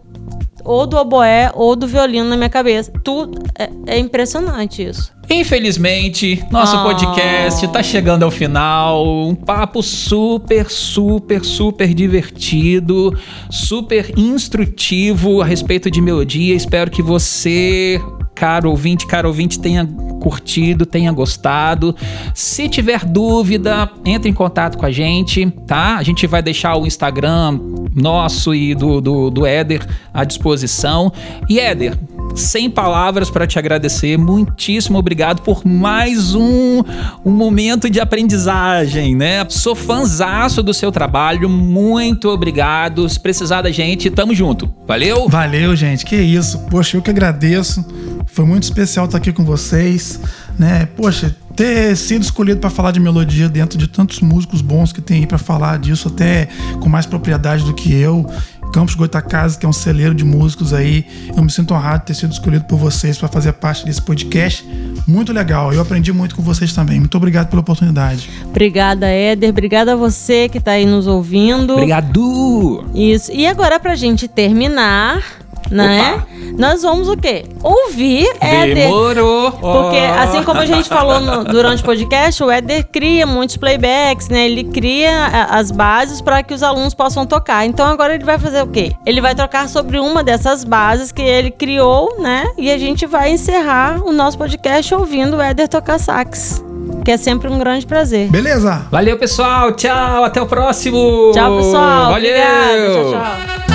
ou 0.68 0.86
do 0.86 0.98
oboé 0.98 1.52
ou 1.56 1.76
do 1.76 1.88
violino 1.88 2.28
na 2.30 2.38
minha 2.38 2.50
cabeça. 2.50 2.92
Tudo 3.04 3.40
é, 3.58 3.70
é 3.88 3.98
impressionante 3.98 4.84
isso. 4.84 5.16
Infelizmente, 5.30 6.42
nosso 6.52 6.78
Oh. 6.78 6.84
podcast 6.84 7.68
tá 7.68 7.84
chegando 7.84 8.24
ao 8.24 8.32
final. 8.32 9.06
Um 9.28 9.36
papo 9.36 9.84
super, 9.84 10.70
super, 10.70 11.44
super 11.44 11.94
divertido, 11.94 13.18
super 13.50 14.14
instrutivo 14.18 15.42
a 15.42 15.46
respeito 15.46 15.92
de 15.92 16.00
melodia. 16.02 16.56
Espero 16.56 16.90
que 16.90 17.02
você, 17.02 18.00
caro 18.38 18.70
ouvinte, 18.70 19.08
caro 19.08 19.28
ouvinte, 19.28 19.60
tenha 19.60 19.86
curtido, 20.22 20.86
tenha 20.86 21.12
gostado. 21.12 21.96
Se 22.36 22.70
tiver 22.70 23.04
dúvida, 23.04 23.90
entre 24.06 24.30
em 24.30 24.34
contato 24.34 24.78
com 24.78 24.86
a 24.86 24.92
gente, 24.92 25.50
tá? 25.66 25.98
A 25.98 26.04
gente 26.04 26.28
vai 26.28 26.42
deixar 26.44 26.78
o 26.78 26.86
Instagram 26.86 27.60
nosso 27.96 28.54
e 28.54 28.76
do, 28.76 29.02
do, 29.02 29.30
do 29.32 29.46
Éder 29.46 29.84
à 30.14 30.24
disposição. 30.24 31.12
E 31.50 31.60
Éder, 31.60 31.98
sem 32.38 32.70
palavras 32.70 33.30
para 33.30 33.48
te 33.48 33.58
agradecer. 33.58 34.18
Muitíssimo 34.18 34.98
obrigado 34.98 35.42
por 35.42 35.66
mais 35.66 36.36
um, 36.36 36.84
um 37.26 37.32
momento 37.32 37.90
de 37.90 38.00
aprendizagem, 38.00 39.16
né? 39.16 39.46
Sou 39.50 39.76
fãzaço 39.76 40.62
do 40.62 40.74
seu 40.74 40.92
trabalho. 40.92 41.50
Muito 41.50 42.30
obrigado. 42.30 43.08
Se 43.10 43.20
precisar 43.20 43.64
da 43.64 43.72
gente, 43.72 44.10
tamo 44.10 44.36
junto. 44.36 44.72
Valeu? 44.88 45.28
Valeu, 45.28 45.76
gente. 45.76 46.06
Que 46.06 46.16
isso. 46.16 46.60
Poxa, 46.70 46.98
eu 46.98 47.02
que 47.02 47.10
agradeço. 47.10 47.84
Foi 48.28 48.46
muito 48.46 48.64
especial 48.64 49.06
estar 49.06 49.18
aqui 49.18 49.34
com 49.34 49.44
vocês, 49.44 50.20
né? 50.60 50.88
Poxa, 50.96 51.36
ter 51.56 51.98
sido 51.98 52.22
escolhido 52.22 52.60
para 52.60 52.70
falar 52.70 52.92
de 52.92 53.00
melodia 53.00 53.50
dentro 53.50 53.80
de 53.80 53.88
tantos 53.88 54.20
músicos 54.20 54.62
bons 54.62 54.94
que 54.94 55.02
tem 55.02 55.22
aí 55.22 55.26
para 55.26 55.40
falar 55.40 55.80
disso 55.80 56.08
até 56.08 56.48
com 56.80 56.88
mais 56.88 57.08
propriedade 57.08 57.64
do 57.64 57.74
que 57.74 57.92
eu. 57.92 58.30
Campos 58.74 58.96
Goitacazes, 58.96 59.58
que 59.58 59.66
é 59.66 59.70
um 59.70 59.74
celeiro 59.74 60.14
de 60.14 60.24
músicos 60.24 60.74
aí. 60.74 61.06
Eu 61.36 61.44
me 61.44 61.50
sinto 61.50 61.74
honrado 61.74 62.00
de 62.00 62.06
ter 62.08 62.14
sido 62.14 62.32
escolhido 62.32 62.66
por 62.66 62.78
vocês 62.78 63.18
para 63.18 63.28
fazer 63.28 63.54
parte 63.54 63.86
desse 63.86 64.02
podcast. 64.02 64.66
Muito 65.08 65.32
legal. 65.32 65.74
Eu 65.74 65.82
aprendi 65.82 66.12
muito 66.12 66.36
com 66.36 66.42
vocês 66.42 66.74
também. 66.74 67.00
Muito 67.00 67.16
obrigado 67.16 67.50
pela 67.50 67.62
oportunidade. 67.62 68.30
Obrigada, 68.46 69.08
Éder. 69.08 69.50
Obrigada 69.50 69.94
a 69.94 69.96
você 69.96 70.50
que 70.50 70.60
tá 70.60 70.72
aí 70.72 70.86
nos 70.86 71.08
ouvindo. 71.08 71.74
Obrigado! 71.74 72.86
Isso. 72.94 73.32
E 73.32 73.48
agora, 73.48 73.80
pra 73.80 73.96
gente 73.96 74.28
terminar, 74.28 75.24
né? 75.72 76.24
Nós 76.58 76.82
vamos 76.82 77.08
o 77.08 77.16
quê? 77.16 77.46
Ouvir 77.62 78.28
Éder. 78.42 78.76
Demorou! 78.88 79.52
Porque, 79.52 79.98
assim 79.98 80.42
como 80.44 80.60
a 80.60 80.66
gente 80.66 80.90
falou 80.90 81.20
no- 81.20 81.44
durante 81.44 81.84
o 81.84 81.86
podcast, 81.86 82.44
o 82.44 82.50
Éder 82.50 82.88
cria 82.92 83.26
muitos 83.28 83.58
playbacks, 83.58 84.28
né? 84.30 84.46
Ele 84.46 84.64
cria 84.64 85.12
a- 85.28 85.58
as 85.60 85.70
bases 85.70 86.20
para 86.22 86.42
que 86.42 86.54
os 86.54 86.64
alunos 86.64 86.94
possam 86.96 87.26
tocar. 87.26 87.66
Então 87.66 87.86
agora 87.88 88.16
ele 88.16 88.24
vai 88.24 88.40
fazer 88.40 88.62
o 88.64 88.68
quê? 88.68 88.92
Ele 89.06 89.22
vai 89.22 89.36
trocar 89.36 89.70
sobre 89.70 90.00
uma 90.00 90.24
dessas 90.24 90.64
bases 90.64 91.12
que 91.12 91.22
ele 91.22 91.52
criou, 91.52 92.18
né? 92.20 92.48
E 92.58 92.72
a 92.72 92.78
gente 92.78 93.06
vai 93.06 93.32
encerrar 93.32 94.02
o 94.04 94.12
nosso 94.12 94.38
podcast 94.38 94.94
ouvindo 94.96 95.38
o 95.38 95.42
Éder 95.42 95.68
tocar 95.68 96.00
sax. 96.00 96.64
Que 97.06 97.12
é 97.12 97.18
sempre 97.18 97.48
um 97.50 97.58
grande 97.60 97.86
prazer. 97.86 98.28
Beleza? 98.30 98.86
Valeu, 98.92 99.18
pessoal. 99.18 99.72
Tchau. 99.74 100.24
Até 100.26 100.42
o 100.42 100.46
próximo. 100.46 101.32
Tchau, 101.34 101.58
pessoal. 101.58 102.12
Valeu. 102.12 102.32
Obrigada. 102.32 102.94
Tchau, 102.94 103.12
tchau. 103.12 103.67